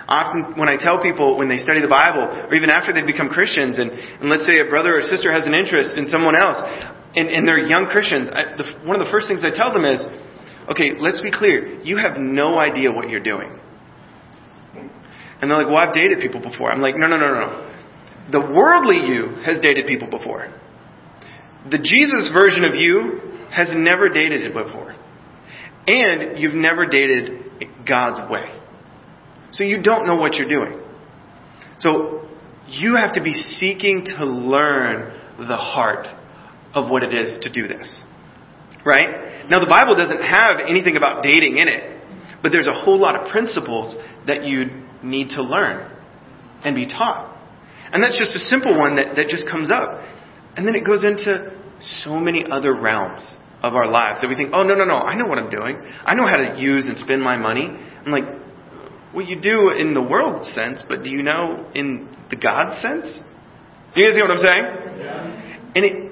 Often, 0.08 0.58
when 0.58 0.68
I 0.68 0.76
tell 0.76 1.02
people 1.02 1.38
when 1.38 1.48
they 1.48 1.58
study 1.58 1.80
the 1.80 1.90
Bible, 1.90 2.28
or 2.28 2.54
even 2.54 2.70
after 2.70 2.92
they've 2.92 3.06
become 3.06 3.28
Christians, 3.28 3.78
and, 3.78 3.90
and 3.90 4.28
let's 4.28 4.46
say 4.46 4.60
a 4.60 4.68
brother 4.68 4.98
or 4.98 5.02
sister 5.02 5.32
has 5.32 5.46
an 5.46 5.54
interest 5.54 5.96
in 5.96 6.08
someone 6.08 6.36
else, 6.36 6.60
and, 7.16 7.28
and 7.28 7.48
they're 7.48 7.58
young 7.58 7.86
Christians, 7.86 8.28
I, 8.30 8.56
the, 8.56 8.86
one 8.86 9.00
of 9.00 9.06
the 9.06 9.10
first 9.10 9.26
things 9.26 9.40
I 9.42 9.56
tell 9.56 9.72
them 9.72 9.84
is, 9.84 10.04
okay, 10.70 10.92
let's 11.00 11.20
be 11.22 11.32
clear. 11.32 11.80
You 11.80 11.96
have 11.96 12.18
no 12.18 12.58
idea 12.58 12.92
what 12.92 13.08
you're 13.08 13.24
doing. 13.24 13.58
And 15.40 15.50
they're 15.50 15.58
like, 15.58 15.66
well, 15.66 15.76
I've 15.76 15.94
dated 15.94 16.20
people 16.20 16.40
before. 16.40 16.70
I'm 16.70 16.80
like, 16.80 16.96
no, 16.96 17.06
no, 17.06 17.16
no, 17.16 17.28
no. 17.28 17.72
The 18.32 18.40
worldly 18.40 18.96
you 18.96 19.42
has 19.44 19.60
dated 19.60 19.86
people 19.86 20.08
before. 20.10 20.52
The 21.70 21.78
Jesus 21.78 22.30
version 22.32 22.64
of 22.64 22.74
you 22.74 23.20
has 23.50 23.68
never 23.74 24.08
dated 24.08 24.42
it 24.42 24.52
before. 24.52 24.94
And 25.86 26.38
you've 26.38 26.54
never 26.54 26.86
dated 26.86 27.86
God's 27.86 28.30
way. 28.30 28.52
So 29.52 29.64
you 29.64 29.82
don't 29.82 30.06
know 30.06 30.16
what 30.16 30.34
you're 30.34 30.48
doing. 30.48 30.82
So 31.78 32.28
you 32.68 32.96
have 32.96 33.14
to 33.14 33.22
be 33.22 33.32
seeking 33.32 34.04
to 34.18 34.24
learn 34.24 35.18
the 35.38 35.56
heart 35.56 36.06
of 36.76 36.90
what 36.90 37.02
it 37.02 37.12
is 37.12 37.38
to 37.42 37.50
do 37.50 37.66
this. 37.66 38.04
Right? 38.84 39.48
Now 39.50 39.58
the 39.58 39.66
Bible 39.66 39.96
doesn't 39.96 40.22
have 40.22 40.60
anything 40.68 40.96
about 40.96 41.24
dating 41.24 41.56
in 41.56 41.66
it, 41.66 41.82
but 42.42 42.52
there's 42.52 42.68
a 42.68 42.74
whole 42.74 43.00
lot 43.00 43.16
of 43.16 43.32
principles 43.32 43.96
that 44.28 44.44
you 44.44 44.66
need 45.02 45.30
to 45.30 45.42
learn 45.42 45.90
and 46.62 46.76
be 46.76 46.86
taught. 46.86 47.34
And 47.92 48.02
that's 48.02 48.18
just 48.18 48.36
a 48.36 48.38
simple 48.38 48.76
one 48.76 48.96
that, 48.96 49.16
that 49.16 49.28
just 49.28 49.48
comes 49.48 49.70
up. 49.72 50.02
And 50.56 50.66
then 50.66 50.74
it 50.74 50.84
goes 50.84 51.04
into 51.04 51.56
so 52.04 52.20
many 52.20 52.44
other 52.44 52.74
realms 52.74 53.36
of 53.62 53.74
our 53.74 53.88
lives 53.88 54.20
that 54.20 54.28
we 54.28 54.36
think, 54.36 54.50
oh, 54.52 54.62
no, 54.62 54.74
no, 54.74 54.84
no, 54.84 54.96
I 54.96 55.16
know 55.16 55.26
what 55.26 55.38
I'm 55.38 55.50
doing. 55.50 55.78
I 56.04 56.14
know 56.14 56.26
how 56.26 56.36
to 56.36 56.60
use 56.60 56.88
and 56.88 56.98
spend 56.98 57.22
my 57.22 57.36
money. 57.36 57.66
I'm 57.66 58.12
like, 58.12 58.24
well, 59.14 59.24
you 59.24 59.40
do 59.40 59.70
in 59.70 59.94
the 59.94 60.02
world 60.02 60.44
sense, 60.44 60.84
but 60.88 61.02
do 61.02 61.10
you 61.10 61.22
know 61.22 61.70
in 61.74 62.14
the 62.30 62.36
God 62.36 62.74
sense? 62.76 63.20
Do 63.94 64.02
you 64.02 64.10
guys 64.10 64.16
see 64.16 64.22
what 64.22 64.30
I'm 64.30 64.44
saying? 64.44 64.64
Yeah. 65.00 65.72
And 65.74 65.84
it, 65.84 66.05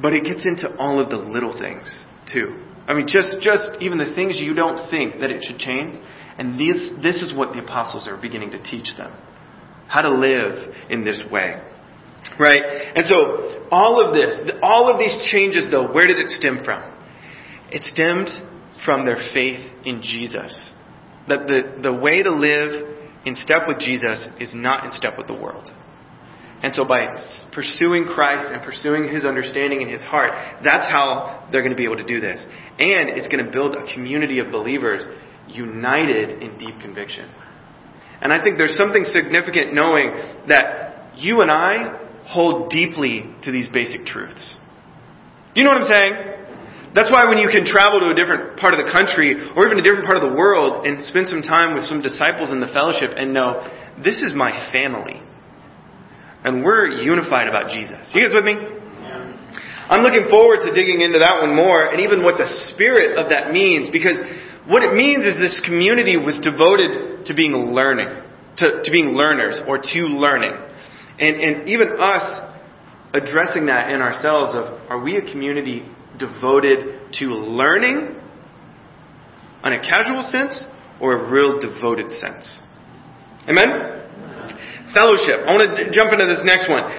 but 0.00 0.12
it 0.12 0.24
gets 0.24 0.46
into 0.46 0.76
all 0.76 1.00
of 1.00 1.10
the 1.10 1.16
little 1.16 1.56
things 1.58 2.06
too. 2.32 2.64
I 2.88 2.94
mean, 2.94 3.06
just, 3.06 3.40
just 3.40 3.68
even 3.80 3.98
the 3.98 4.14
things 4.14 4.38
you 4.38 4.54
don't 4.54 4.90
think 4.90 5.20
that 5.20 5.30
it 5.30 5.44
should 5.44 5.58
change. 5.58 5.96
And 6.38 6.58
this, 6.58 6.90
this 7.02 7.22
is 7.22 7.36
what 7.36 7.52
the 7.52 7.62
apostles 7.62 8.08
are 8.08 8.16
beginning 8.16 8.50
to 8.52 8.62
teach 8.62 8.96
them 8.96 9.12
how 9.90 10.02
to 10.02 10.10
live 10.10 10.72
in 10.88 11.04
this 11.04 11.20
way. 11.32 11.60
Right? 12.38 12.62
And 12.94 13.04
so, 13.06 13.66
all 13.70 14.00
of 14.00 14.14
this, 14.14 14.52
all 14.62 14.88
of 14.88 14.98
these 14.98 15.26
changes 15.30 15.68
though, 15.70 15.92
where 15.92 16.06
did 16.06 16.18
it 16.18 16.30
stem 16.30 16.62
from? 16.64 16.80
It 17.70 17.82
stemmed 17.82 18.28
from 18.84 19.04
their 19.04 19.18
faith 19.34 19.60
in 19.84 20.00
Jesus. 20.00 20.70
That 21.28 21.46
the, 21.48 21.80
the 21.82 21.94
way 21.94 22.22
to 22.22 22.30
live 22.30 22.88
in 23.26 23.34
step 23.36 23.62
with 23.66 23.80
Jesus 23.80 24.28
is 24.38 24.52
not 24.54 24.84
in 24.84 24.92
step 24.92 25.18
with 25.18 25.26
the 25.26 25.38
world. 25.38 25.70
And 26.62 26.74
so 26.74 26.84
by 26.84 27.06
pursuing 27.52 28.04
Christ 28.04 28.52
and 28.52 28.62
pursuing 28.62 29.08
His 29.08 29.24
understanding 29.24 29.80
in 29.80 29.88
His 29.88 30.02
heart, 30.02 30.32
that's 30.62 30.86
how 30.86 31.48
they're 31.50 31.62
going 31.62 31.72
to 31.72 31.76
be 31.76 31.84
able 31.84 31.96
to 31.96 32.06
do 32.06 32.20
this. 32.20 32.44
And 32.78 33.10
it's 33.10 33.28
going 33.28 33.44
to 33.44 33.50
build 33.50 33.76
a 33.76 33.92
community 33.94 34.40
of 34.40 34.50
believers 34.50 35.06
united 35.48 36.42
in 36.42 36.58
deep 36.58 36.80
conviction. 36.80 37.30
And 38.20 38.32
I 38.32 38.42
think 38.42 38.58
there's 38.58 38.76
something 38.76 39.04
significant 39.04 39.72
knowing 39.72 40.12
that 40.48 41.16
you 41.16 41.40
and 41.40 41.50
I 41.50 41.96
hold 42.24 42.70
deeply 42.70 43.24
to 43.42 43.50
these 43.50 43.66
basic 43.68 44.04
truths. 44.04 44.58
Do 45.54 45.60
you 45.60 45.66
know 45.66 45.72
what 45.72 45.82
I'm 45.82 45.88
saying? 45.88 46.12
That's 46.94 47.10
why 47.10 47.26
when 47.28 47.38
you 47.38 47.48
can 47.48 47.64
travel 47.64 48.00
to 48.00 48.10
a 48.10 48.14
different 48.14 48.58
part 48.58 48.74
of 48.74 48.84
the 48.84 48.90
country 48.90 49.34
or 49.56 49.64
even 49.64 49.78
a 49.78 49.82
different 49.82 50.04
part 50.04 50.18
of 50.18 50.22
the 50.26 50.36
world 50.36 50.86
and 50.86 51.04
spend 51.06 51.28
some 51.28 51.42
time 51.42 51.74
with 51.74 51.84
some 51.84 52.02
disciples 52.02 52.50
in 52.50 52.60
the 52.60 52.66
fellowship 52.66 53.14
and 53.16 53.32
know, 53.32 53.62
this 54.02 54.22
is 54.22 54.34
my 54.34 54.50
family. 54.72 55.22
And 56.44 56.64
we're 56.64 56.88
unified 56.88 57.48
about 57.48 57.68
Jesus. 57.68 58.10
You 58.14 58.26
guys 58.26 58.32
with 58.34 58.44
me? 58.44 58.80
I'm 59.90 60.02
looking 60.02 60.30
forward 60.30 60.62
to 60.62 60.72
digging 60.72 61.00
into 61.00 61.18
that 61.18 61.42
one 61.42 61.54
more 61.56 61.90
and 61.90 62.00
even 62.00 62.22
what 62.22 62.38
the 62.38 62.46
spirit 62.70 63.18
of 63.18 63.30
that 63.30 63.50
means 63.50 63.90
because 63.90 64.22
what 64.70 64.84
it 64.86 64.94
means 64.94 65.26
is 65.26 65.34
this 65.34 65.60
community 65.66 66.16
was 66.16 66.38
devoted 66.38 67.26
to 67.26 67.34
being 67.34 67.74
learning, 67.74 68.06
to, 68.58 68.82
to 68.84 68.90
being 68.92 69.18
learners 69.18 69.60
or 69.66 69.78
to 69.78 70.00
learning. 70.06 70.54
And, 71.18 71.42
and 71.42 71.68
even 71.68 71.98
us 71.98 72.22
addressing 73.12 73.66
that 73.66 73.90
in 73.90 74.00
ourselves 74.00 74.54
of 74.54 74.78
are 74.88 75.02
we 75.02 75.16
a 75.16 75.22
community 75.22 75.82
devoted 76.20 77.12
to 77.18 77.26
learning 77.26 78.14
on 79.64 79.72
a 79.72 79.80
casual 79.80 80.22
sense 80.22 80.64
or 81.00 81.18
a 81.18 81.30
real 81.32 81.58
devoted 81.58 82.12
sense? 82.12 82.62
Amen? 83.48 83.99
Fellowship. 84.94 85.46
I 85.46 85.54
want 85.54 85.76
to 85.78 85.90
jump 85.94 86.12
into 86.12 86.26
this 86.26 86.42
next 86.42 86.68
one. 86.68 86.90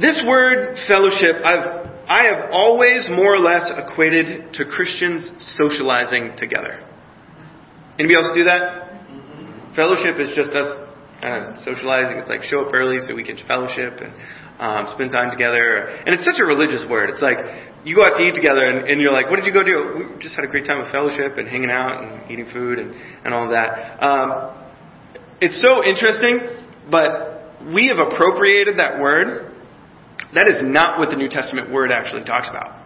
This 0.00 0.18
word 0.26 0.74
fellowship, 0.88 1.38
I've, 1.44 1.86
I 2.08 2.26
have 2.26 2.50
always 2.50 3.08
more 3.12 3.36
or 3.36 3.38
less 3.38 3.70
equated 3.70 4.54
to 4.54 4.64
Christians 4.64 5.30
socializing 5.60 6.34
together. 6.36 6.82
Anybody 7.98 8.16
else 8.16 8.30
do 8.34 8.44
that? 8.44 9.76
Fellowship 9.76 10.18
is 10.18 10.34
just 10.34 10.50
us 10.50 10.68
uh, 11.22 11.54
socializing. 11.62 12.18
It's 12.18 12.28
like 12.28 12.42
show 12.42 12.66
up 12.66 12.74
early 12.74 12.98
so 13.06 13.14
we 13.14 13.22
can 13.22 13.38
fellowship 13.46 14.00
and 14.02 14.12
um, 14.58 14.90
spend 14.92 15.12
time 15.12 15.30
together. 15.30 15.86
And 16.02 16.14
it's 16.14 16.24
such 16.24 16.40
a 16.40 16.44
religious 16.44 16.84
word. 16.88 17.10
It's 17.10 17.22
like 17.22 17.38
you 17.84 17.94
go 17.94 18.02
out 18.02 18.18
to 18.18 18.22
eat 18.22 18.34
together 18.34 18.66
and, 18.66 18.88
and 18.88 19.00
you're 19.00 19.12
like, 19.12 19.30
what 19.30 19.36
did 19.36 19.46
you 19.46 19.52
go 19.52 19.62
do? 19.62 20.10
We 20.16 20.22
just 20.22 20.34
had 20.34 20.44
a 20.44 20.50
great 20.50 20.66
time 20.66 20.82
of 20.82 20.90
fellowship 20.90 21.38
and 21.38 21.46
hanging 21.46 21.70
out 21.70 22.02
and 22.02 22.30
eating 22.30 22.50
food 22.52 22.78
and, 22.78 22.94
and 23.24 23.34
all 23.34 23.50
that. 23.50 24.02
Um, 24.02 24.58
it's 25.42 25.58
so 25.58 25.82
interesting, 25.82 26.61
but 26.90 27.72
we 27.74 27.88
have 27.88 27.98
appropriated 27.98 28.78
that 28.78 29.00
word. 29.00 29.52
That 30.34 30.48
is 30.48 30.62
not 30.62 30.98
what 30.98 31.10
the 31.10 31.16
New 31.16 31.28
Testament 31.28 31.70
word 31.70 31.90
actually 31.90 32.24
talks 32.24 32.48
about. 32.48 32.80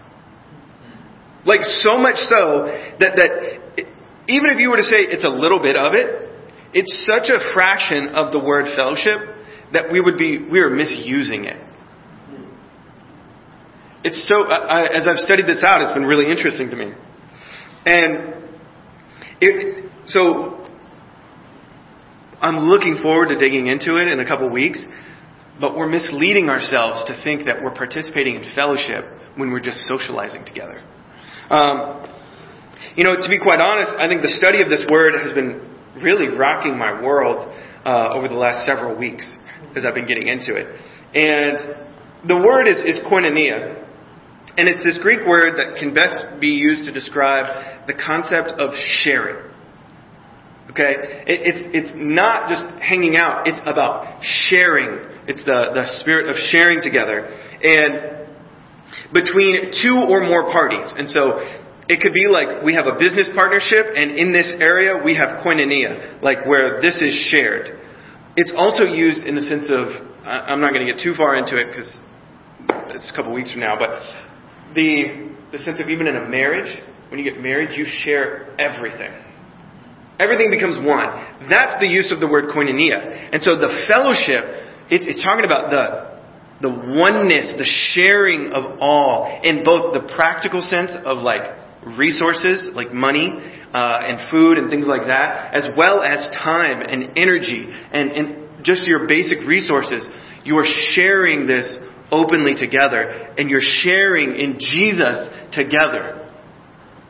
Like 1.45 1.63
so 1.63 1.97
much 1.97 2.17
so 2.17 2.67
that 2.99 3.15
that 3.17 3.87
even 4.29 4.51
if 4.51 4.59
you 4.59 4.71
were 4.71 4.77
to 4.77 4.83
say 4.83 5.07
it's 5.07 5.25
a 5.25 5.31
little 5.31 5.63
bit 5.63 5.77
of 5.77 5.95
it, 5.95 6.29
it's 6.75 7.07
such 7.07 7.31
a 7.31 7.53
fraction 7.55 8.09
of 8.09 8.33
the 8.33 8.43
word 8.43 8.67
fellowship 8.75 9.21
that 9.73 9.93
we 9.93 10.01
would 10.01 10.19
be 10.19 10.39
we 10.39 10.59
are 10.59 10.71
misusing 10.71 11.45
it. 11.45 11.57
It's 14.03 14.29
so 14.29 14.43
I, 14.43 14.87
as 14.87 15.09
I've 15.09 15.19
studied 15.19 15.47
this 15.47 15.65
out, 15.67 15.81
it's 15.83 15.95
been 15.95 16.07
really 16.07 16.31
interesting 16.31 16.71
to 16.71 16.77
me, 16.77 16.93
and 17.87 18.35
it, 19.41 19.91
so 20.07 20.66
I'm 22.41 22.69
looking 22.69 23.01
forward 23.03 23.29
to 23.29 23.39
digging 23.39 23.67
into 23.67 23.97
it 23.97 24.09
in 24.09 24.21
a 24.21 24.27
couple 24.27 24.51
weeks, 24.51 24.85
but 25.59 25.77
we're 25.77 25.89
misleading 25.89 26.51
ourselves 26.51 27.05
to 27.07 27.19
think 27.25 27.47
that 27.47 27.63
we're 27.63 27.75
participating 27.75 28.37
in 28.37 28.53
fellowship 28.55 29.07
when 29.37 29.51
we're 29.51 29.61
just 29.61 29.79
socializing 29.89 30.45
together. 30.45 30.83
Um, 31.49 32.05
you 32.95 33.05
know, 33.05 33.17
to 33.17 33.29
be 33.29 33.41
quite 33.41 33.61
honest, 33.61 33.97
I 33.99 34.09
think 34.09 34.23
the 34.23 34.29
study 34.29 34.61
of 34.61 34.69
this 34.69 34.85
word 34.91 35.15
has 35.15 35.33
been 35.33 35.65
really 36.03 36.29
rocking 36.29 36.77
my 36.77 37.01
world 37.03 37.53
uh, 37.85 38.13
over 38.13 38.29
the 38.29 38.35
last 38.35 38.67
several 38.67 38.99
weeks 38.99 39.37
as 39.75 39.85
I've 39.85 39.95
been 39.95 40.07
getting 40.07 40.29
into 40.29 40.55
it. 40.55 40.67
And 41.15 42.29
the 42.29 42.37
word 42.37 42.67
is, 42.67 42.81
is 42.85 43.01
koinonia. 43.05 43.85
And 44.59 44.69
it's 44.69 44.83
this 44.83 44.99
Greek 45.03 45.27
word 45.27 45.59
that 45.59 45.79
can 45.79 45.95
best 45.95 46.41
be 46.41 46.49
used 46.49 46.85
to 46.85 46.93
describe 46.93 47.87
the 47.87 47.95
concept 47.95 48.59
of 48.59 48.75
sharing. 48.75 49.46
Okay? 50.71 51.25
It, 51.27 51.41
it's, 51.47 51.63
it's 51.73 51.93
not 51.95 52.49
just 52.49 52.65
hanging 52.83 53.17
out, 53.17 53.47
it's 53.47 53.61
about 53.63 54.23
sharing. 54.23 55.05
It's 55.29 55.45
the, 55.45 55.75
the 55.75 55.87
spirit 56.01 56.29
of 56.29 56.37
sharing 56.51 56.83
together. 56.83 57.27
And 57.63 58.27
between 59.13 59.73
two 59.83 59.97
or 60.09 60.23
more 60.23 60.51
parties. 60.51 60.93
And 60.97 61.11
so 61.11 61.39
it 61.89 62.01
could 62.01 62.15
be 62.15 62.27
like 62.27 62.63
we 62.63 62.75
have 62.75 62.87
a 62.87 62.99
business 62.99 63.31
partnership, 63.35 63.87
and 63.95 64.19
in 64.19 64.33
this 64.33 64.53
area 64.59 65.01
we 65.03 65.15
have 65.17 65.45
koinonia, 65.45 66.23
like 66.23 66.47
where 66.47 66.81
this 66.81 67.01
is 67.01 67.15
shared. 67.31 67.79
It's 68.37 68.53
also 68.57 68.85
used 68.85 69.25
in 69.25 69.35
the 69.35 69.43
sense 69.43 69.71
of, 69.71 69.89
I'm 70.25 70.61
not 70.61 70.73
going 70.73 70.87
to 70.87 70.93
get 70.93 71.03
too 71.03 71.15
far 71.15 71.37
into 71.37 71.57
it 71.57 71.69
because 71.69 71.99
it's 72.91 73.11
a 73.11 73.17
couple 73.17 73.33
weeks 73.33 73.51
from 73.53 73.61
now, 73.61 73.79
but 73.79 74.03
the, 74.75 75.33
the 75.53 75.59
sense 75.59 75.81
of 75.81 75.89
even 75.89 76.07
in 76.07 76.17
a 76.17 76.29
marriage, 76.29 76.69
when 77.09 77.19
you 77.19 77.25
get 77.25 77.41
married, 77.41 77.71
you 77.79 77.87
share 77.87 78.55
everything. 78.59 79.13
Everything 80.19 80.51
becomes 80.51 80.81
one. 80.81 81.13
That's 81.49 81.77
the 81.81 81.87
use 81.87 82.11
of 82.13 82.21
the 82.21 82.29
word 82.29 82.49
koinonia. 82.49 83.31
And 83.33 83.43
so 83.43 83.57
the 83.57 83.85
fellowship, 83.85 84.45
it's, 84.89 85.05
it's 85.05 85.23
talking 85.23 85.45
about 85.45 85.69
the, 85.69 86.17
the 86.65 86.73
oneness, 86.73 87.53
the 87.59 87.69
sharing 87.69 88.53
of 88.53 88.81
all 88.81 89.29
in 89.45 89.63
both 89.63 89.93
the 89.93 90.09
practical 90.17 90.63
sense 90.63 90.97
of 91.05 91.19
like 91.19 91.45
resources, 91.85 92.71
like 92.75 92.93
money, 92.93 93.29
uh, 93.77 94.09
and 94.09 94.31
food 94.31 94.57
and 94.57 94.71
things 94.71 94.87
like 94.87 95.07
that, 95.07 95.53
as 95.53 95.69
well 95.77 96.01
as 96.01 96.25
time 96.33 96.81
and 96.81 97.19
energy 97.19 97.69
and, 97.69 98.11
and 98.13 98.65
just 98.65 98.87
your 98.87 99.07
basic 99.07 99.45
resources. 99.47 100.09
You 100.45 100.57
are 100.57 100.67
sharing 100.95 101.47
this 101.47 101.77
openly 102.11 102.55
together 102.55 103.35
and 103.37 103.51
you're 103.51 103.61
sharing 103.61 104.35
in 104.37 104.57
Jesus 104.59 105.29
together. 105.53 106.25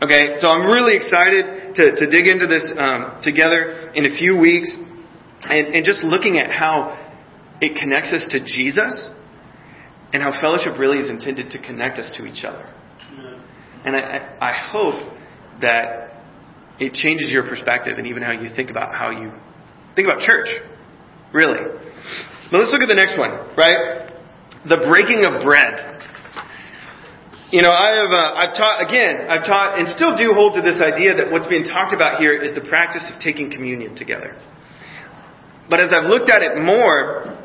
Okay, 0.03 0.37
so 0.39 0.49
I'm 0.49 0.67
really 0.67 0.97
excited 0.97 1.56
to, 1.77 1.95
to 1.97 2.11
dig 2.11 2.27
into 2.27 2.47
this 2.47 2.73
um, 2.77 3.21
together 3.23 3.93
in 3.95 4.07
a 4.07 4.17
few 4.17 4.39
weeks 4.39 4.75
and, 5.43 5.75
and 5.75 5.85
just 5.85 6.03
looking 6.03 6.39
at 6.39 6.51
how 6.51 6.93
it 7.61 7.79
connects 7.79 8.13
us 8.13 8.27
to 8.31 8.41
Jesus 8.41 9.11
and 10.13 10.23
how 10.23 10.33
fellowship 10.41 10.79
really 10.79 10.99
is 10.99 11.11
intended 11.11 11.51
to 11.51 11.59
connect 11.63 11.99
us 11.99 12.11
to 12.17 12.27
each 12.27 12.45
other. 12.45 12.73
And 13.85 13.95
I, 13.95 14.37
I 14.41 14.53
hope 14.53 15.17
that 15.61 16.23
it 16.79 16.93
changes 16.93 17.31
your 17.33 17.45
perspective 17.45 17.99
and 17.99 18.07
even 18.07 18.23
how 18.23 18.33
you 18.33 18.51
think 18.55 18.71
about 18.71 18.93
how 18.93 19.11
you 19.11 19.33
think 19.95 20.07
about 20.07 20.21
church. 20.21 20.49
Really. 21.33 21.63
But 22.51 22.59
let's 22.59 22.73
look 22.73 22.83
at 22.83 22.89
the 22.89 22.99
next 22.99 23.19
one, 23.19 23.33
right? 23.57 24.11
The 24.69 24.87
breaking 24.89 25.25
of 25.25 25.45
bread. 25.45 26.03
You 27.53 27.63
know, 27.63 27.71
I 27.71 27.95
have, 27.95 28.11
uh, 28.11 28.43
I've 28.43 28.57
taught, 28.59 28.83
again, 28.83 29.31
I've 29.31 29.47
taught 29.47 29.79
and 29.79 29.87
still 29.89 30.17
do 30.17 30.35
hold 30.35 30.55
to 30.55 30.63
this 30.63 30.83
idea 30.83 31.15
that 31.15 31.31
what's 31.31 31.47
being 31.47 31.63
talked 31.63 31.95
about 31.95 32.19
here 32.19 32.35
is 32.35 32.55
the 32.55 32.67
practice 32.67 33.09
of 33.13 33.21
taking 33.21 33.53
communion 33.53 33.95
together. 33.95 34.35
But 35.71 35.79
as 35.79 35.95
I've 35.95 36.11
looked 36.11 36.29
at 36.29 36.43
it 36.43 36.59
more, 36.59 37.39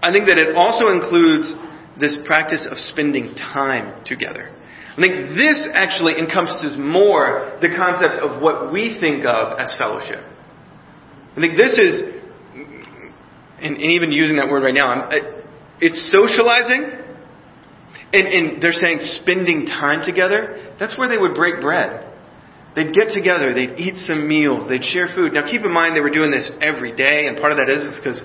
I 0.00 0.10
think 0.10 0.24
that 0.26 0.38
it 0.38 0.56
also 0.56 0.88
includes 0.88 1.52
this 2.00 2.16
practice 2.24 2.66
of 2.70 2.78
spending 2.78 3.34
time 3.34 4.04
together. 4.06 4.54
I 4.96 5.00
think 5.00 5.36
this 5.36 5.68
actually 5.74 6.16
encompasses 6.18 6.76
more 6.78 7.58
the 7.60 7.68
concept 7.68 8.24
of 8.24 8.40
what 8.40 8.72
we 8.72 8.96
think 8.98 9.24
of 9.24 9.58
as 9.60 9.74
fellowship. 9.76 10.24
I 11.36 11.40
think 11.40 11.56
this 11.58 11.76
is, 11.76 12.02
and, 13.60 13.76
and 13.76 13.92
even 13.92 14.12
using 14.12 14.36
that 14.36 14.48
word 14.50 14.62
right 14.62 14.74
now, 14.74 15.10
it's 15.80 16.10
socializing, 16.10 17.04
and, 18.12 18.26
and 18.26 18.62
they're 18.62 18.72
saying 18.72 18.98
spending 19.22 19.66
time 19.66 20.04
together. 20.04 20.74
That's 20.80 20.96
where 20.98 21.08
they 21.08 21.18
would 21.18 21.34
break 21.34 21.60
bread. 21.60 22.04
They'd 22.76 22.94
get 22.94 23.10
together, 23.12 23.54
they'd 23.54 23.78
eat 23.78 23.96
some 23.96 24.28
meals, 24.28 24.68
they'd 24.68 24.84
share 24.84 25.08
food. 25.14 25.32
Now 25.32 25.50
keep 25.50 25.62
in 25.62 25.72
mind 25.72 25.96
they 25.96 26.00
were 26.00 26.14
doing 26.14 26.30
this 26.30 26.50
every 26.60 26.94
day, 26.94 27.26
and 27.26 27.36
part 27.36 27.50
of 27.50 27.58
that 27.58 27.68
is 27.68 27.98
because 27.98 28.22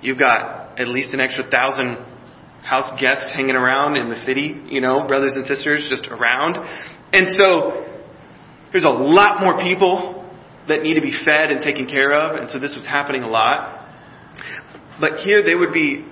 you've 0.00 0.18
got 0.18 0.78
at 0.78 0.88
least 0.88 1.12
an 1.12 1.20
extra 1.20 1.44
thousand 1.50 2.06
house 2.62 2.92
guests 3.00 3.30
hanging 3.34 3.56
around 3.56 3.96
in 3.96 4.08
the 4.08 4.16
city, 4.16 4.56
you 4.66 4.80
know, 4.80 5.06
brothers 5.06 5.34
and 5.34 5.44
sisters 5.44 5.86
just 5.90 6.06
around. 6.06 6.56
And 7.12 7.28
so 7.36 8.00
there's 8.72 8.84
a 8.84 8.88
lot 8.88 9.40
more 9.42 9.60
people 9.60 10.24
that 10.68 10.82
need 10.82 10.94
to 10.94 11.02
be 11.02 11.12
fed 11.24 11.50
and 11.50 11.60
taken 11.62 11.86
care 11.86 12.12
of, 12.12 12.40
and 12.40 12.48
so 12.48 12.58
this 12.58 12.74
was 12.76 12.86
happening 12.86 13.22
a 13.22 13.28
lot. 13.28 13.86
But 15.00 15.18
here 15.18 15.42
they 15.42 15.54
would 15.54 15.72
be, 15.72 16.06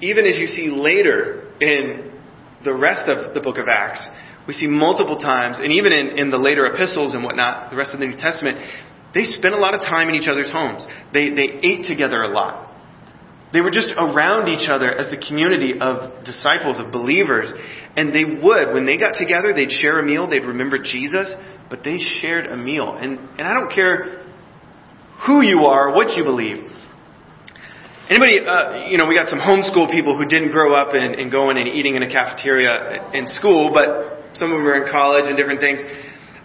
even 0.00 0.24
as 0.26 0.38
you 0.38 0.46
see 0.46 0.70
later 0.70 1.52
in 1.60 2.13
the 2.64 2.74
rest 2.74 3.08
of 3.08 3.34
the 3.34 3.40
book 3.40 3.58
of 3.58 3.68
Acts, 3.68 4.08
we 4.46 4.54
see 4.54 4.66
multiple 4.66 5.16
times, 5.16 5.58
and 5.58 5.72
even 5.72 5.92
in, 5.92 6.18
in 6.18 6.30
the 6.30 6.38
later 6.38 6.66
epistles 6.66 7.14
and 7.14 7.24
whatnot, 7.24 7.70
the 7.70 7.76
rest 7.76 7.94
of 7.94 8.00
the 8.00 8.06
New 8.06 8.16
Testament, 8.16 8.58
they 9.14 9.24
spent 9.24 9.54
a 9.54 9.58
lot 9.58 9.74
of 9.74 9.80
time 9.80 10.08
in 10.08 10.14
each 10.14 10.28
other's 10.28 10.50
homes. 10.50 10.86
They, 11.12 11.30
they 11.30 11.60
ate 11.62 11.84
together 11.86 12.22
a 12.22 12.28
lot. 12.28 12.72
They 13.52 13.60
were 13.60 13.70
just 13.70 13.92
around 13.96 14.48
each 14.48 14.68
other 14.68 14.92
as 14.92 15.14
the 15.14 15.24
community 15.28 15.78
of 15.78 16.24
disciples, 16.24 16.80
of 16.80 16.90
believers. 16.90 17.52
And 17.96 18.12
they 18.12 18.24
would, 18.24 18.74
when 18.74 18.84
they 18.84 18.98
got 18.98 19.14
together, 19.14 19.54
they'd 19.54 19.70
share 19.70 20.00
a 20.00 20.02
meal, 20.02 20.28
they'd 20.28 20.44
remember 20.44 20.78
Jesus, 20.82 21.32
but 21.70 21.84
they 21.84 21.98
shared 21.98 22.46
a 22.46 22.56
meal. 22.56 22.98
And, 22.98 23.18
and 23.38 23.42
I 23.42 23.54
don't 23.54 23.72
care 23.72 24.26
who 25.24 25.42
you 25.42 25.66
are, 25.66 25.94
what 25.94 26.16
you 26.16 26.24
believe. 26.24 26.68
Anybody, 28.10 28.44
uh, 28.44 28.86
you 28.88 28.98
know, 28.98 29.06
we 29.06 29.16
got 29.16 29.28
some 29.28 29.40
homeschool 29.40 29.90
people 29.90 30.16
who 30.16 30.26
didn't 30.26 30.52
grow 30.52 30.74
up 30.74 30.94
in, 30.94 31.14
in 31.14 31.30
going 31.30 31.56
and 31.56 31.68
eating 31.68 31.96
in 31.96 32.02
a 32.02 32.10
cafeteria 32.10 33.12
in 33.12 33.26
school, 33.26 33.70
but 33.72 34.36
some 34.36 34.52
of 34.52 34.58
them 34.58 34.66
are 34.66 34.84
in 34.84 34.92
college 34.92 35.24
and 35.26 35.36
different 35.36 35.60
things. 35.60 35.80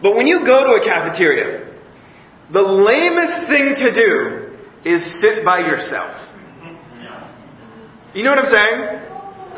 But 0.01 0.15
when 0.15 0.25
you 0.25 0.45
go 0.45 0.63
to 0.63 0.79
a 0.79 0.83
cafeteria, 0.85 1.67
the 2.53 2.61
lamest 2.61 3.51
thing 3.51 3.75
to 3.75 3.91
do 3.91 4.55
is 4.87 5.03
sit 5.19 5.43
by 5.43 5.59
yourself. 5.59 6.15
You 8.13 8.23
know 8.23 8.31
what 8.31 8.39
I'm 8.39 8.55
saying? 8.55 9.09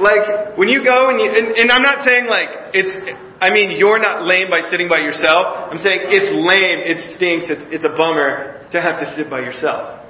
like 0.02 0.58
when 0.58 0.68
you 0.68 0.84
go 0.84 1.14
and 1.14 1.22
you, 1.22 1.30
and, 1.30 1.54
and 1.56 1.72
I'm 1.72 1.86
not 1.86 2.04
saying 2.04 2.26
like 2.26 2.74
it's, 2.74 2.92
I 3.40 3.54
mean 3.54 3.78
you're 3.78 4.02
not 4.02 4.26
lame 4.26 4.50
by 4.50 4.66
sitting 4.70 4.90
by 4.90 5.00
yourself. 5.00 5.70
I'm 5.70 5.78
saying 5.78 6.10
it's 6.10 6.34
lame, 6.34 6.82
it 6.82 7.00
stinks, 7.16 7.48
it's, 7.48 7.66
it's 7.70 7.86
a 7.86 7.94
bummer 7.96 8.66
to 8.74 8.82
have 8.82 9.00
to 9.00 9.08
sit 9.14 9.30
by 9.30 9.40
yourself. 9.46 10.01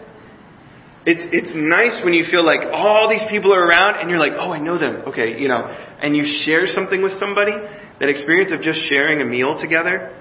It's, 1.03 1.25
it's 1.33 1.49
nice 1.55 1.97
when 2.05 2.13
you 2.13 2.25
feel 2.29 2.45
like 2.45 2.61
all 2.69 3.09
these 3.09 3.25
people 3.29 3.53
are 3.53 3.65
around 3.65 3.97
and 3.99 4.09
you're 4.09 4.21
like, 4.21 4.37
oh, 4.37 4.53
I 4.53 4.59
know 4.59 4.77
them. 4.77 5.09
Okay, 5.09 5.41
you 5.41 5.47
know, 5.47 5.65
and 5.65 6.15
you 6.15 6.21
share 6.45 6.67
something 6.67 7.01
with 7.01 7.13
somebody. 7.17 7.57
That 7.99 8.09
experience 8.09 8.51
of 8.51 8.61
just 8.61 8.85
sharing 8.89 9.21
a 9.21 9.25
meal 9.25 9.57
together, 9.59 10.13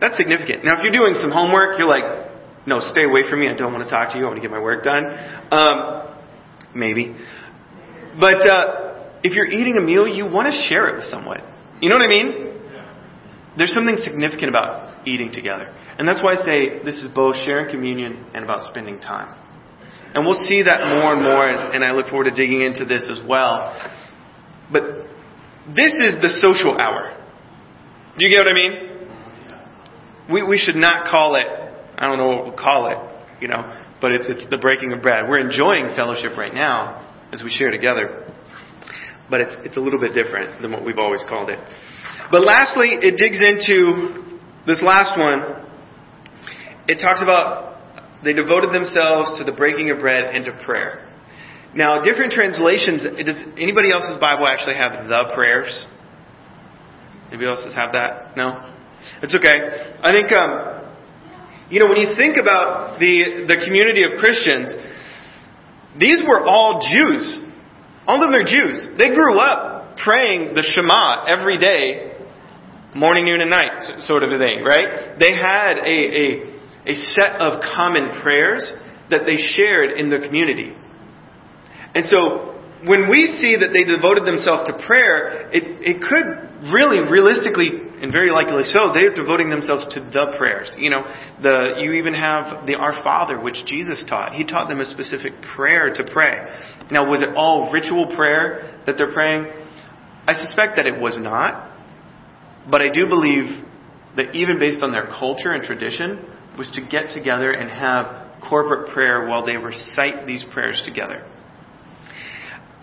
that's 0.00 0.16
significant. 0.16 0.64
Now, 0.64 0.78
if 0.78 0.82
you're 0.82 0.94
doing 0.94 1.14
some 1.20 1.30
homework, 1.30 1.78
you're 1.78 1.88
like, 1.88 2.30
no, 2.66 2.78
stay 2.80 3.04
away 3.04 3.22
from 3.28 3.40
me. 3.40 3.48
I 3.48 3.54
don't 3.54 3.72
want 3.72 3.82
to 3.82 3.90
talk 3.90 4.12
to 4.12 4.18
you. 4.18 4.24
I 4.24 4.28
want 4.28 4.38
to 4.38 4.42
get 4.42 4.50
my 4.50 4.62
work 4.62 4.84
done. 4.84 5.10
Um, 5.50 6.18
maybe. 6.74 7.14
But 8.18 8.46
uh, 8.46 9.18
if 9.22 9.34
you're 9.34 9.46
eating 9.46 9.76
a 9.76 9.80
meal, 9.80 10.06
you 10.06 10.24
want 10.24 10.52
to 10.52 10.56
share 10.68 10.88
it 10.90 10.96
with 10.96 11.06
someone. 11.06 11.42
You 11.80 11.88
know 11.88 11.96
what 11.96 12.06
I 12.06 12.10
mean? 12.10 12.52
There's 13.58 13.74
something 13.74 13.96
significant 13.98 14.50
about 14.50 15.06
eating 15.06 15.32
together. 15.32 15.74
And 15.98 16.06
that's 16.06 16.22
why 16.22 16.34
I 16.34 16.44
say 16.44 16.82
this 16.84 17.02
is 17.02 17.10
both 17.14 17.36
sharing 17.44 17.70
communion 17.70 18.30
and 18.34 18.44
about 18.44 18.68
spending 18.70 19.00
time. 19.00 19.41
And 20.14 20.26
we'll 20.26 20.40
see 20.44 20.62
that 20.62 20.80
more 21.00 21.14
and 21.14 21.22
more, 21.22 21.48
as, 21.48 21.74
and 21.74 21.82
I 21.82 21.92
look 21.92 22.08
forward 22.08 22.24
to 22.24 22.34
digging 22.34 22.60
into 22.60 22.84
this 22.84 23.08
as 23.10 23.20
well. 23.26 23.72
But 24.70 25.06
this 25.74 25.92
is 25.92 26.20
the 26.20 26.28
social 26.28 26.76
hour. 26.76 27.16
Do 28.18 28.26
you 28.26 28.34
get 28.34 28.44
what 28.44 28.52
I 28.52 28.54
mean? 28.54 28.72
We, 30.30 30.42
we 30.42 30.58
should 30.58 30.76
not 30.76 31.06
call 31.06 31.36
it, 31.36 31.46
I 31.96 32.08
don't 32.08 32.18
know 32.18 32.28
what 32.28 32.44
we'll 32.44 32.58
call 32.58 32.88
it, 32.88 33.40
you 33.40 33.48
know, 33.48 33.80
but 34.00 34.12
it's, 34.12 34.28
it's 34.28 34.48
the 34.50 34.58
breaking 34.58 34.92
of 34.92 35.00
bread. 35.00 35.24
We're 35.28 35.40
enjoying 35.40 35.94
fellowship 35.96 36.36
right 36.36 36.52
now 36.52 37.08
as 37.32 37.42
we 37.42 37.50
share 37.50 37.70
together. 37.70 38.30
But 39.30 39.40
it's, 39.40 39.56
it's 39.64 39.76
a 39.78 39.80
little 39.80 40.00
bit 40.00 40.12
different 40.12 40.60
than 40.60 40.72
what 40.72 40.84
we've 40.84 40.98
always 40.98 41.24
called 41.26 41.48
it. 41.48 41.58
But 42.30 42.42
lastly, 42.42 42.98
it 43.00 43.16
digs 43.16 43.38
into 43.40 44.38
this 44.66 44.82
last 44.82 45.18
one. 45.18 45.64
It 46.86 47.00
talks 47.00 47.22
about 47.22 47.71
they 48.24 48.32
devoted 48.32 48.72
themselves 48.72 49.38
to 49.38 49.44
the 49.44 49.52
breaking 49.52 49.90
of 49.90 49.98
bread 49.98 50.34
and 50.34 50.44
to 50.44 50.52
prayer. 50.64 51.08
Now, 51.74 52.02
different 52.02 52.32
translations, 52.32 53.02
does 53.02 53.38
anybody 53.56 53.90
else's 53.90 54.18
Bible 54.20 54.46
actually 54.46 54.76
have 54.76 55.08
the 55.08 55.32
prayers? 55.34 55.86
Anybody 57.28 57.48
else's 57.48 57.74
have 57.74 57.92
that? 57.92 58.36
No? 58.36 58.72
It's 59.22 59.34
okay. 59.34 59.56
I 60.02 60.12
think, 60.12 60.30
um, 60.32 61.70
you 61.70 61.80
know, 61.80 61.88
when 61.88 61.96
you 61.96 62.14
think 62.14 62.36
about 62.36 63.00
the, 63.00 63.48
the 63.48 63.64
community 63.64 64.04
of 64.04 64.20
Christians, 64.20 64.74
these 65.98 66.22
were 66.26 66.44
all 66.44 66.78
Jews. 66.80 67.40
All 68.06 68.22
of 68.22 68.30
them 68.30 68.34
are 68.38 68.44
Jews. 68.44 68.88
They 68.98 69.08
grew 69.08 69.38
up 69.38 69.96
praying 69.96 70.54
the 70.54 70.62
Shema 70.62 71.24
every 71.24 71.58
day, 71.58 72.12
morning, 72.94 73.24
noon, 73.24 73.40
and 73.40 73.50
night, 73.50 74.00
sort 74.00 74.22
of 74.22 74.30
a 74.30 74.38
thing, 74.38 74.62
right? 74.62 75.18
They 75.18 75.32
had 75.32 75.78
a, 75.78 75.88
a 75.88 76.52
a 76.86 76.94
set 76.94 77.40
of 77.40 77.62
common 77.62 78.22
prayers 78.22 78.72
that 79.10 79.24
they 79.24 79.36
shared 79.36 79.98
in 79.98 80.10
the 80.10 80.18
community. 80.18 80.74
And 81.94 82.06
so, 82.06 82.52
when 82.84 83.10
we 83.10 83.38
see 83.38 83.56
that 83.60 83.70
they 83.70 83.84
devoted 83.84 84.26
themselves 84.26 84.66
to 84.66 84.74
prayer, 84.86 85.50
it, 85.52 85.62
it 85.78 86.02
could 86.02 86.72
really, 86.72 86.98
realistically, 86.98 87.70
and 88.02 88.10
very 88.10 88.30
likely 88.30 88.64
so, 88.64 88.90
they're 88.92 89.14
devoting 89.14 89.50
themselves 89.50 89.86
to 89.94 90.00
the 90.00 90.34
prayers. 90.36 90.74
You 90.78 90.90
know, 90.90 91.02
the, 91.40 91.78
you 91.78 91.92
even 91.92 92.14
have 92.14 92.66
the 92.66 92.74
Our 92.74 93.02
Father, 93.04 93.38
which 93.40 93.62
Jesus 93.66 94.04
taught. 94.08 94.32
He 94.32 94.44
taught 94.44 94.68
them 94.68 94.80
a 94.80 94.86
specific 94.86 95.34
prayer 95.54 95.94
to 95.94 96.02
pray. 96.10 96.42
Now, 96.90 97.08
was 97.08 97.22
it 97.22 97.30
all 97.36 97.70
ritual 97.70 98.10
prayer 98.16 98.82
that 98.86 98.96
they're 98.98 99.12
praying? 99.12 99.46
I 100.26 100.34
suspect 100.34 100.76
that 100.76 100.86
it 100.86 101.00
was 101.00 101.18
not. 101.20 101.70
But 102.68 102.80
I 102.80 102.90
do 102.90 103.06
believe 103.06 103.64
that 104.16 104.34
even 104.34 104.58
based 104.58 104.82
on 104.82 104.92
their 104.92 105.06
culture 105.06 105.52
and 105.52 105.62
tradition, 105.64 106.31
was 106.56 106.70
to 106.74 106.86
get 106.86 107.14
together 107.14 107.52
and 107.52 107.70
have 107.70 108.40
corporate 108.48 108.92
prayer 108.92 109.26
while 109.26 109.46
they 109.46 109.56
recite 109.56 110.26
these 110.26 110.44
prayers 110.52 110.82
together. 110.84 111.26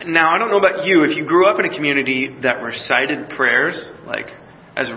Now, 0.06 0.34
I 0.34 0.38
don't 0.38 0.50
know 0.50 0.58
about 0.58 0.86
you, 0.86 1.04
if 1.04 1.18
you 1.18 1.26
grew 1.28 1.46
up 1.46 1.60
in 1.60 1.66
a 1.66 1.76
community 1.76 2.38
that 2.42 2.64
recited 2.64 3.30
prayers, 3.36 3.92
like 4.06 4.28
as 4.76 4.90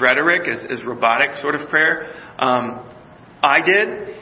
rhetoric, 0.00 0.48
as, 0.48 0.64
as 0.68 0.84
robotic 0.84 1.36
sort 1.36 1.54
of 1.54 1.68
prayer, 1.68 2.12
um, 2.38 2.90
I 3.40 3.60
did. 3.64 4.16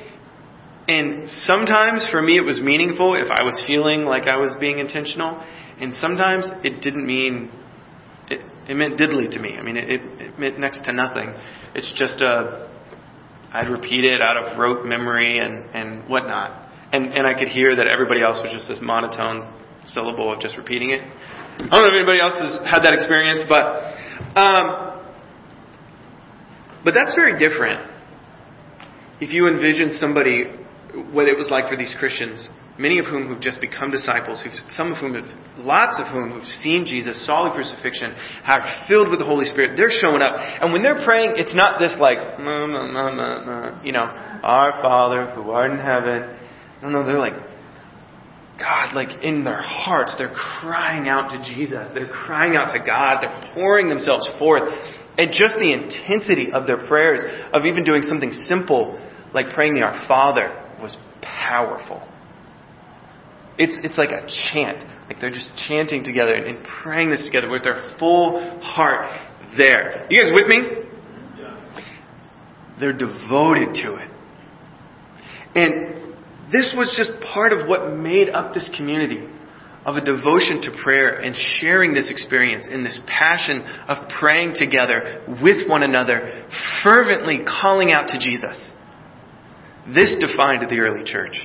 And 0.89 1.29
sometimes 1.29 2.07
for 2.11 2.21
me 2.21 2.37
it 2.37 2.45
was 2.45 2.61
meaningful 2.61 3.15
if 3.15 3.31
I 3.31 3.43
was 3.43 3.61
feeling 3.67 4.03
like 4.03 4.25
I 4.25 4.37
was 4.37 4.55
being 4.61 4.79
intentional. 4.79 5.43
And 5.81 5.97
sometimes 5.97 6.51
it 6.63 6.83
didn't 6.83 7.07
mean, 7.07 7.51
it, 8.29 8.41
it 8.69 8.75
meant 8.75 9.01
diddly 9.01 9.31
to 9.31 9.41
me. 9.41 9.57
I 9.59 9.63
mean, 9.63 9.77
it, 9.79 10.01
it 10.21 10.39
meant 10.39 10.59
next 10.59 10.85
to 10.85 10.93
nothing. 10.93 11.35
It's 11.75 11.93
just 11.99 12.21
a, 12.21 12.66
I'd 13.53 13.71
repeat 13.71 14.05
it 14.05 14.21
out 14.21 14.37
of 14.37 14.59
rote 14.59 14.85
memory 14.85 15.39
and, 15.39 15.65
and 15.71 16.09
whatnot. 16.09 16.71
And, 16.93 17.13
and 17.13 17.27
I 17.27 17.35
could 17.39 17.49
hear 17.49 17.77
that 17.77 17.87
everybody 17.87 18.23
else 18.23 18.39
was 18.43 18.53
just 18.53 18.69
this 18.69 18.79
monotone 18.81 19.53
syllable 19.85 20.33
of 20.33 20.41
just 20.41 20.57
repeating 20.57 20.91
it. 20.91 21.01
I 21.01 21.69
don't 21.73 21.83
know 21.83 21.89
if 21.89 21.95
anybody 21.95 22.21
else 22.21 22.39
has 22.39 22.59
had 22.69 22.83
that 22.83 22.93
experience, 22.93 23.45
but, 23.49 23.95
um, 24.39 25.03
but 26.85 26.93
that's 26.95 27.15
very 27.15 27.39
different. 27.39 27.91
If 29.21 29.33
you 29.33 29.49
envision 29.49 29.97
somebody, 29.97 30.45
what 31.13 31.29
it 31.29 31.37
was 31.37 31.49
like 31.51 31.69
for 31.69 31.77
these 31.77 31.95
Christians 31.99 32.49
many 32.79 32.99
of 32.99 33.07
whom 33.07 33.29
who've 33.29 33.41
just 33.41 33.61
become 33.61 33.91
disciples, 33.91 34.45
some 34.69 34.93
of 34.93 34.99
whom 34.99 35.15
have, 35.15 35.25
lots 35.59 36.01
of 36.01 36.07
whom 36.13 36.33
who've 36.33 36.45
seen 36.45 36.85
Jesus, 36.85 37.25
saw 37.27 37.49
the 37.49 37.55
crucifixion, 37.55 38.15
are 38.45 38.85
filled 38.89 39.11
with 39.11 39.19
the 39.19 39.25
Holy 39.25 39.47
Spirit. 39.47 39.77
They're 39.77 39.91
showing 39.91 40.23
up. 40.23 40.37
And 40.37 40.73
when 40.73 40.83
they're 40.83 41.05
praying, 41.05 41.35
it's 41.37 41.55
not 41.55 41.79
this 41.79 41.97
like, 41.99 42.39
nah, 42.39 42.67
nah, 42.67 42.87
nah, 42.87 43.15
nah, 43.15 43.45
nah, 43.45 43.83
you 43.83 43.93
know, 43.93 44.05
our 44.43 44.73
Father 44.83 45.35
who 45.35 45.51
art 45.51 45.71
in 45.71 45.79
heaven. 45.79 46.39
No, 46.83 46.91
no, 46.91 47.07
they're 47.07 47.19
like, 47.19 47.35
God, 48.59 48.95
like 48.95 49.23
in 49.23 49.45
their 49.45 49.61
hearts, 49.61 50.15
they're 50.17 50.35
crying 50.35 51.09
out 51.09 51.31
to 51.31 51.39
Jesus. 51.55 51.89
They're 51.93 52.09
crying 52.09 52.57
out 52.57 52.73
to 52.73 52.85
God. 52.85 53.21
They're 53.21 53.55
pouring 53.55 53.89
themselves 53.89 54.29
forth. 54.39 54.63
And 55.19 55.31
just 55.31 55.57
the 55.59 55.73
intensity 55.73 56.53
of 56.53 56.67
their 56.67 56.87
prayers, 56.87 57.25
of 57.53 57.65
even 57.65 57.85
doing 57.85 58.03
something 58.03 58.33
simple 58.33 59.01
like 59.35 59.55
praying 59.55 59.75
the 59.75 59.83
Our 59.83 60.07
Father, 60.07 60.79
was 60.81 60.97
powerful. 61.23 62.07
It's, 63.59 63.79
it's 63.83 63.97
like 63.97 64.11
a 64.11 64.27
chant. 64.27 64.85
Like 65.09 65.21
they're 65.21 65.31
just 65.31 65.51
chanting 65.69 66.05
together 66.05 66.35
and, 66.35 66.47
and 66.47 66.67
praying 66.83 67.11
this 67.11 67.25
together 67.25 67.49
with 67.49 67.65
their 67.65 67.95
full 67.99 68.61
heart 68.61 69.11
there. 69.57 70.07
You 70.11 70.23
guys 70.23 70.31
with 70.35 70.49
me? 70.49 70.87
They're 72.79 72.93
devoted 72.93 73.75
to 73.75 73.97
it. 73.97 74.11
And 75.55 76.15
this 76.53 76.75
was 76.77 76.95
just 76.97 77.13
part 77.33 77.53
of 77.53 77.67
what 77.67 77.97
made 77.97 78.29
up 78.29 78.53
this 78.53 78.71
community 78.77 79.27
of 79.87 79.97
a 79.97 80.05
devotion 80.05 80.61
to 80.63 80.83
prayer 80.83 81.15
and 81.15 81.35
sharing 81.35 81.95
this 81.95 82.11
experience 82.11 82.67
in 82.71 82.85
this 82.85 83.01
passion 83.07 83.63
of 83.89 84.09
praying 84.21 84.53
together 84.55 85.25
with 85.43 85.69
one 85.69 85.83
another, 85.83 86.47
fervently 86.83 87.45
calling 87.47 87.93
out 87.93 88.09
to 88.09 88.19
Jesus. 88.19 88.73
This 89.95 90.17
defined 90.21 90.69
the 90.69 90.81
early 90.81 91.05
church. 91.05 91.39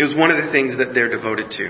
It 0.00 0.08
was 0.08 0.16
one 0.16 0.32
of 0.32 0.40
the 0.40 0.48
things 0.48 0.80
that 0.80 0.96
they're 0.96 1.12
devoted 1.12 1.52
to. 1.60 1.64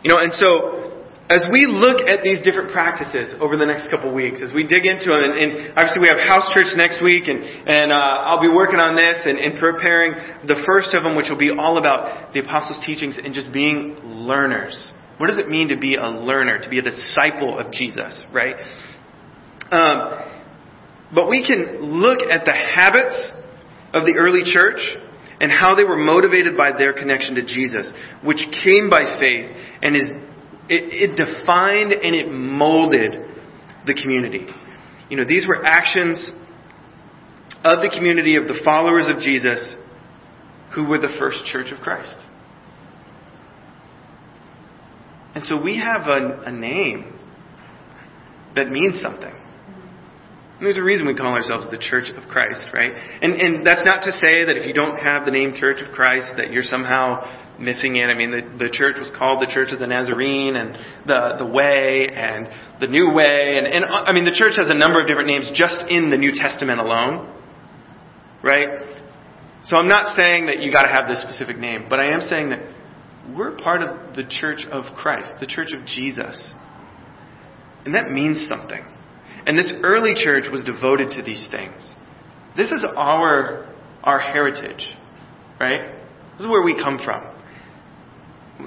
You 0.00 0.08
know, 0.08 0.16
and 0.16 0.32
so 0.32 1.04
as 1.28 1.44
we 1.52 1.68
look 1.68 2.08
at 2.08 2.24
these 2.24 2.40
different 2.40 2.72
practices 2.72 3.36
over 3.36 3.60
the 3.60 3.68
next 3.68 3.92
couple 3.92 4.08
of 4.08 4.16
weeks, 4.16 4.40
as 4.40 4.48
we 4.48 4.64
dig 4.64 4.88
into 4.88 5.12
them, 5.12 5.28
and, 5.28 5.36
and 5.36 5.50
obviously 5.76 6.00
we 6.00 6.08
have 6.08 6.16
house 6.16 6.48
church 6.56 6.72
next 6.72 7.04
week, 7.04 7.28
and, 7.28 7.44
and 7.44 7.92
uh, 7.92 8.24
I'll 8.24 8.40
be 8.40 8.48
working 8.48 8.80
on 8.80 8.96
this 8.96 9.28
and, 9.28 9.36
and 9.36 9.60
preparing 9.60 10.16
the 10.48 10.64
first 10.64 10.96
of 10.96 11.04
them, 11.04 11.20
which 11.20 11.28
will 11.28 11.36
be 11.36 11.52
all 11.52 11.76
about 11.76 12.32
the 12.32 12.40
apostles' 12.40 12.80
teachings 12.80 13.20
and 13.20 13.36
just 13.36 13.52
being 13.52 14.00
learners. 14.00 14.72
What 15.20 15.28
does 15.28 15.36
it 15.36 15.52
mean 15.52 15.68
to 15.68 15.76
be 15.76 15.96
a 15.96 16.08
learner, 16.08 16.64
to 16.64 16.70
be 16.72 16.80
a 16.80 16.82
disciple 16.82 17.58
of 17.60 17.72
Jesus, 17.72 18.24
right? 18.32 18.56
Um, 19.68 20.16
but 21.12 21.28
we 21.28 21.44
can 21.44 21.76
look 21.84 22.24
at 22.24 22.48
the 22.48 22.56
habits 22.56 23.16
of 23.92 24.08
the 24.08 24.16
early 24.16 24.48
church 24.48 24.80
and 25.44 25.52
how 25.52 25.74
they 25.74 25.84
were 25.84 25.98
motivated 25.98 26.56
by 26.56 26.72
their 26.72 26.94
connection 26.94 27.34
to 27.34 27.44
Jesus, 27.44 27.92
which 28.24 28.40
came 28.64 28.88
by 28.88 29.18
faith 29.20 29.54
and 29.82 29.94
is 29.94 30.10
it, 30.70 31.12
it 31.12 31.16
defined 31.16 31.92
and 31.92 32.14
it 32.16 32.32
molded 32.32 33.12
the 33.84 33.92
community. 33.92 34.46
You 35.10 35.18
know, 35.18 35.26
these 35.26 35.46
were 35.46 35.62
actions 35.62 36.30
of 37.62 37.82
the 37.82 37.92
community 37.94 38.36
of 38.36 38.44
the 38.44 38.58
followers 38.64 39.10
of 39.14 39.20
Jesus 39.20 39.76
who 40.74 40.88
were 40.88 40.98
the 40.98 41.14
first 41.18 41.44
church 41.44 41.70
of 41.72 41.80
Christ. 41.80 42.16
And 45.34 45.44
so 45.44 45.62
we 45.62 45.76
have 45.76 46.06
a, 46.06 46.44
a 46.46 46.52
name 46.52 47.20
that 48.56 48.70
means 48.70 48.98
something. 49.02 49.34
And 50.56 50.62
there's 50.62 50.78
a 50.78 50.84
reason 50.84 51.06
we 51.06 51.16
call 51.16 51.34
ourselves 51.34 51.66
the 51.70 51.82
Church 51.82 52.10
of 52.14 52.28
Christ, 52.28 52.70
right? 52.72 52.92
And, 52.94 53.34
and 53.34 53.66
that's 53.66 53.84
not 53.84 54.02
to 54.06 54.12
say 54.12 54.46
that 54.46 54.56
if 54.56 54.66
you 54.66 54.72
don't 54.72 54.96
have 54.96 55.24
the 55.24 55.32
name 55.32 55.52
Church 55.54 55.82
of 55.82 55.92
Christ 55.92 56.34
that 56.36 56.52
you're 56.52 56.62
somehow 56.62 57.26
missing 57.58 57.96
it. 57.96 58.06
I 58.06 58.14
mean, 58.14 58.30
the, 58.30 58.66
the 58.66 58.70
church 58.70 58.96
was 58.98 59.10
called 59.16 59.42
the 59.42 59.50
Church 59.50 59.72
of 59.72 59.78
the 59.78 59.86
Nazarene 59.86 60.56
and 60.56 60.74
the, 61.06 61.44
the 61.44 61.46
Way 61.46 62.08
and 62.12 62.48
the 62.80 62.86
New 62.86 63.12
Way. 63.12 63.56
And, 63.58 63.66
and 63.66 63.84
I 63.84 64.12
mean, 64.12 64.24
the 64.24 64.34
church 64.34 64.54
has 64.56 64.70
a 64.70 64.74
number 64.74 65.00
of 65.00 65.06
different 65.06 65.28
names 65.28 65.50
just 65.54 65.78
in 65.88 66.10
the 66.10 66.18
New 66.18 66.32
Testament 66.32 66.80
alone, 66.80 67.30
right? 68.42 68.68
So 69.64 69.76
I'm 69.76 69.88
not 69.88 70.16
saying 70.16 70.46
that 70.46 70.60
you 70.60 70.72
got 70.72 70.82
to 70.82 70.92
have 70.92 71.08
this 71.08 71.22
specific 71.22 71.58
name, 71.58 71.86
but 71.88 72.00
I 72.00 72.12
am 72.12 72.20
saying 72.20 72.50
that 72.50 72.62
we're 73.34 73.56
part 73.56 73.82
of 73.82 74.16
the 74.16 74.24
Church 74.28 74.66
of 74.70 74.94
Christ, 74.96 75.34
the 75.40 75.46
Church 75.46 75.72
of 75.72 75.86
Jesus. 75.86 76.54
And 77.84 77.94
that 77.94 78.10
means 78.10 78.46
something. 78.48 78.84
And 79.46 79.58
this 79.58 79.72
early 79.82 80.14
church 80.14 80.44
was 80.50 80.64
devoted 80.64 81.10
to 81.12 81.22
these 81.22 81.46
things. 81.50 81.94
This 82.56 82.70
is 82.70 82.84
our, 82.96 83.66
our 84.02 84.18
heritage, 84.18 84.86
right? 85.60 85.92
This 86.32 86.44
is 86.44 86.48
where 86.48 86.62
we 86.62 86.74
come 86.74 86.98
from. 87.04 87.30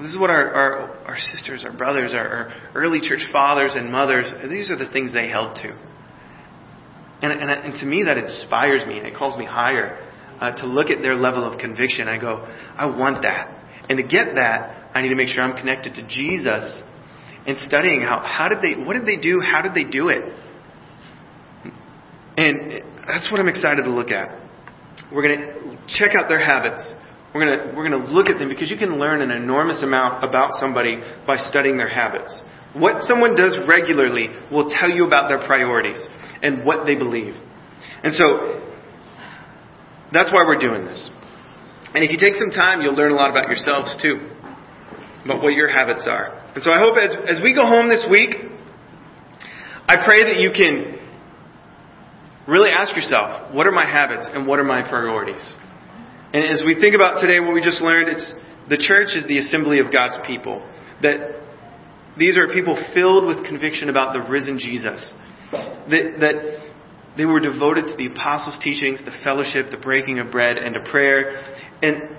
This 0.02 0.12
is 0.12 0.18
what 0.18 0.30
our, 0.30 0.52
our, 0.52 0.90
our 1.06 1.16
sisters, 1.16 1.64
our 1.64 1.76
brothers, 1.76 2.12
our, 2.14 2.28
our 2.28 2.72
early 2.74 3.00
church 3.00 3.22
fathers 3.32 3.72
and 3.74 3.90
mothers, 3.90 4.30
these 4.48 4.70
are 4.70 4.76
the 4.76 4.90
things 4.90 5.12
they 5.12 5.28
held 5.28 5.56
to. 5.56 5.70
And, 7.22 7.32
and, 7.32 7.50
and 7.50 7.80
to 7.80 7.86
me, 7.86 8.04
that 8.04 8.18
inspires 8.18 8.86
me 8.86 8.98
and 8.98 9.06
it 9.06 9.16
calls 9.16 9.36
me 9.36 9.44
higher 9.44 10.04
uh, 10.40 10.54
to 10.56 10.66
look 10.66 10.90
at 10.90 11.02
their 11.02 11.16
level 11.16 11.42
of 11.42 11.58
conviction. 11.58 12.06
I 12.06 12.20
go, 12.20 12.44
I 12.44 12.86
want 12.86 13.22
that. 13.22 13.54
And 13.88 13.96
to 13.96 14.04
get 14.04 14.36
that, 14.36 14.90
I 14.94 15.02
need 15.02 15.08
to 15.08 15.16
make 15.16 15.28
sure 15.28 15.42
I'm 15.42 15.56
connected 15.56 15.94
to 15.94 16.06
Jesus 16.06 16.82
and 17.46 17.58
studying 17.66 18.02
how, 18.02 18.20
how 18.20 18.48
did 18.48 18.58
they, 18.60 18.78
what 18.80 18.92
did 18.92 19.06
they 19.06 19.20
do? 19.20 19.40
How 19.40 19.62
did 19.62 19.74
they 19.74 19.90
do 19.90 20.10
it? 20.10 20.22
And 22.38 22.84
that's 23.02 23.32
what 23.32 23.40
I'm 23.40 23.48
excited 23.48 23.82
to 23.82 23.90
look 23.90 24.12
at. 24.12 24.30
We're 25.10 25.26
going 25.26 25.40
to 25.40 25.78
check 25.88 26.14
out 26.14 26.28
their 26.28 26.38
habits. 26.38 26.94
We're 27.34 27.44
going 27.44 27.58
to, 27.58 27.76
we're 27.76 27.88
going 27.88 28.00
to 28.00 28.12
look 28.12 28.28
at 28.28 28.38
them 28.38 28.48
because 28.48 28.70
you 28.70 28.78
can 28.78 29.00
learn 29.00 29.22
an 29.22 29.32
enormous 29.32 29.82
amount 29.82 30.22
about 30.22 30.52
somebody 30.54 31.02
by 31.26 31.36
studying 31.36 31.76
their 31.76 31.88
habits. 31.88 32.40
What 32.74 33.02
someone 33.02 33.34
does 33.34 33.58
regularly 33.66 34.28
will 34.52 34.70
tell 34.70 34.88
you 34.88 35.04
about 35.04 35.26
their 35.26 35.44
priorities 35.48 35.98
and 36.40 36.64
what 36.64 36.86
they 36.86 36.94
believe. 36.94 37.34
And 38.04 38.14
so, 38.14 38.62
that's 40.12 40.30
why 40.30 40.46
we're 40.46 40.60
doing 40.60 40.84
this. 40.84 41.10
And 41.94 42.04
if 42.04 42.12
you 42.12 42.18
take 42.18 42.34
some 42.34 42.50
time, 42.50 42.82
you'll 42.82 42.94
learn 42.94 43.10
a 43.10 43.16
lot 43.16 43.30
about 43.30 43.48
yourselves 43.48 43.98
too, 44.00 44.14
about 45.24 45.42
what 45.42 45.54
your 45.54 45.68
habits 45.68 46.06
are. 46.08 46.38
And 46.54 46.62
so 46.62 46.70
I 46.70 46.78
hope 46.78 46.96
as, 46.98 47.16
as 47.26 47.42
we 47.42 47.52
go 47.52 47.66
home 47.66 47.88
this 47.88 48.06
week, 48.08 48.30
I 49.88 49.96
pray 50.04 50.22
that 50.22 50.38
you 50.38 50.52
can 50.54 50.97
really 52.48 52.70
ask 52.70 52.96
yourself, 52.96 53.54
what 53.54 53.66
are 53.66 53.72
my 53.72 53.84
habits 53.84 54.28
and 54.32 54.46
what 54.48 54.58
are 54.58 54.64
my 54.64 54.82
priorities? 54.88 55.44
And 56.32 56.44
as 56.44 56.62
we 56.64 56.74
think 56.74 56.94
about 56.94 57.20
today 57.20 57.40
what 57.40 57.54
we 57.54 57.62
just 57.62 57.80
learned, 57.80 58.08
it's 58.08 58.32
the 58.68 58.78
church 58.78 59.16
is 59.16 59.24
the 59.28 59.38
assembly 59.38 59.78
of 59.80 59.92
God's 59.92 60.18
people. 60.26 60.66
That 61.02 61.40
these 62.18 62.36
are 62.36 62.48
people 62.48 62.76
filled 62.94 63.26
with 63.26 63.46
conviction 63.46 63.88
about 63.88 64.12
the 64.12 64.28
risen 64.28 64.58
Jesus. 64.58 65.14
That, 65.52 66.20
that 66.20 66.36
they 67.16 67.24
were 67.24 67.40
devoted 67.40 67.86
to 67.88 67.96
the 67.96 68.12
apostles' 68.12 68.58
teachings, 68.62 69.00
the 69.04 69.16
fellowship, 69.24 69.70
the 69.70 69.78
breaking 69.78 70.18
of 70.18 70.30
bread, 70.30 70.56
and 70.56 70.74
to 70.74 70.90
prayer. 70.90 71.56
And, 71.82 72.16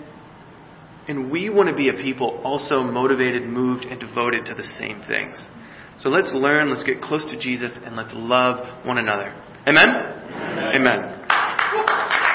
and 1.07 1.31
we 1.31 1.49
want 1.49 1.69
to 1.69 1.75
be 1.75 1.89
a 1.89 1.93
people 1.93 2.41
also 2.43 2.83
motivated, 2.83 3.43
moved, 3.43 3.85
and 3.85 3.99
devoted 3.99 4.45
to 4.45 4.55
the 4.55 4.63
same 4.77 5.03
things. 5.07 5.39
So 5.99 6.09
let's 6.09 6.31
learn, 6.33 6.69
let's 6.69 6.83
get 6.83 7.01
close 7.01 7.29
to 7.29 7.39
Jesus, 7.39 7.77
and 7.83 7.95
let's 7.95 8.11
love 8.13 8.85
one 8.85 8.97
another. 8.97 9.33
Amen? 9.69 9.89
Amen. 10.73 10.75
Amen. 10.81 12.28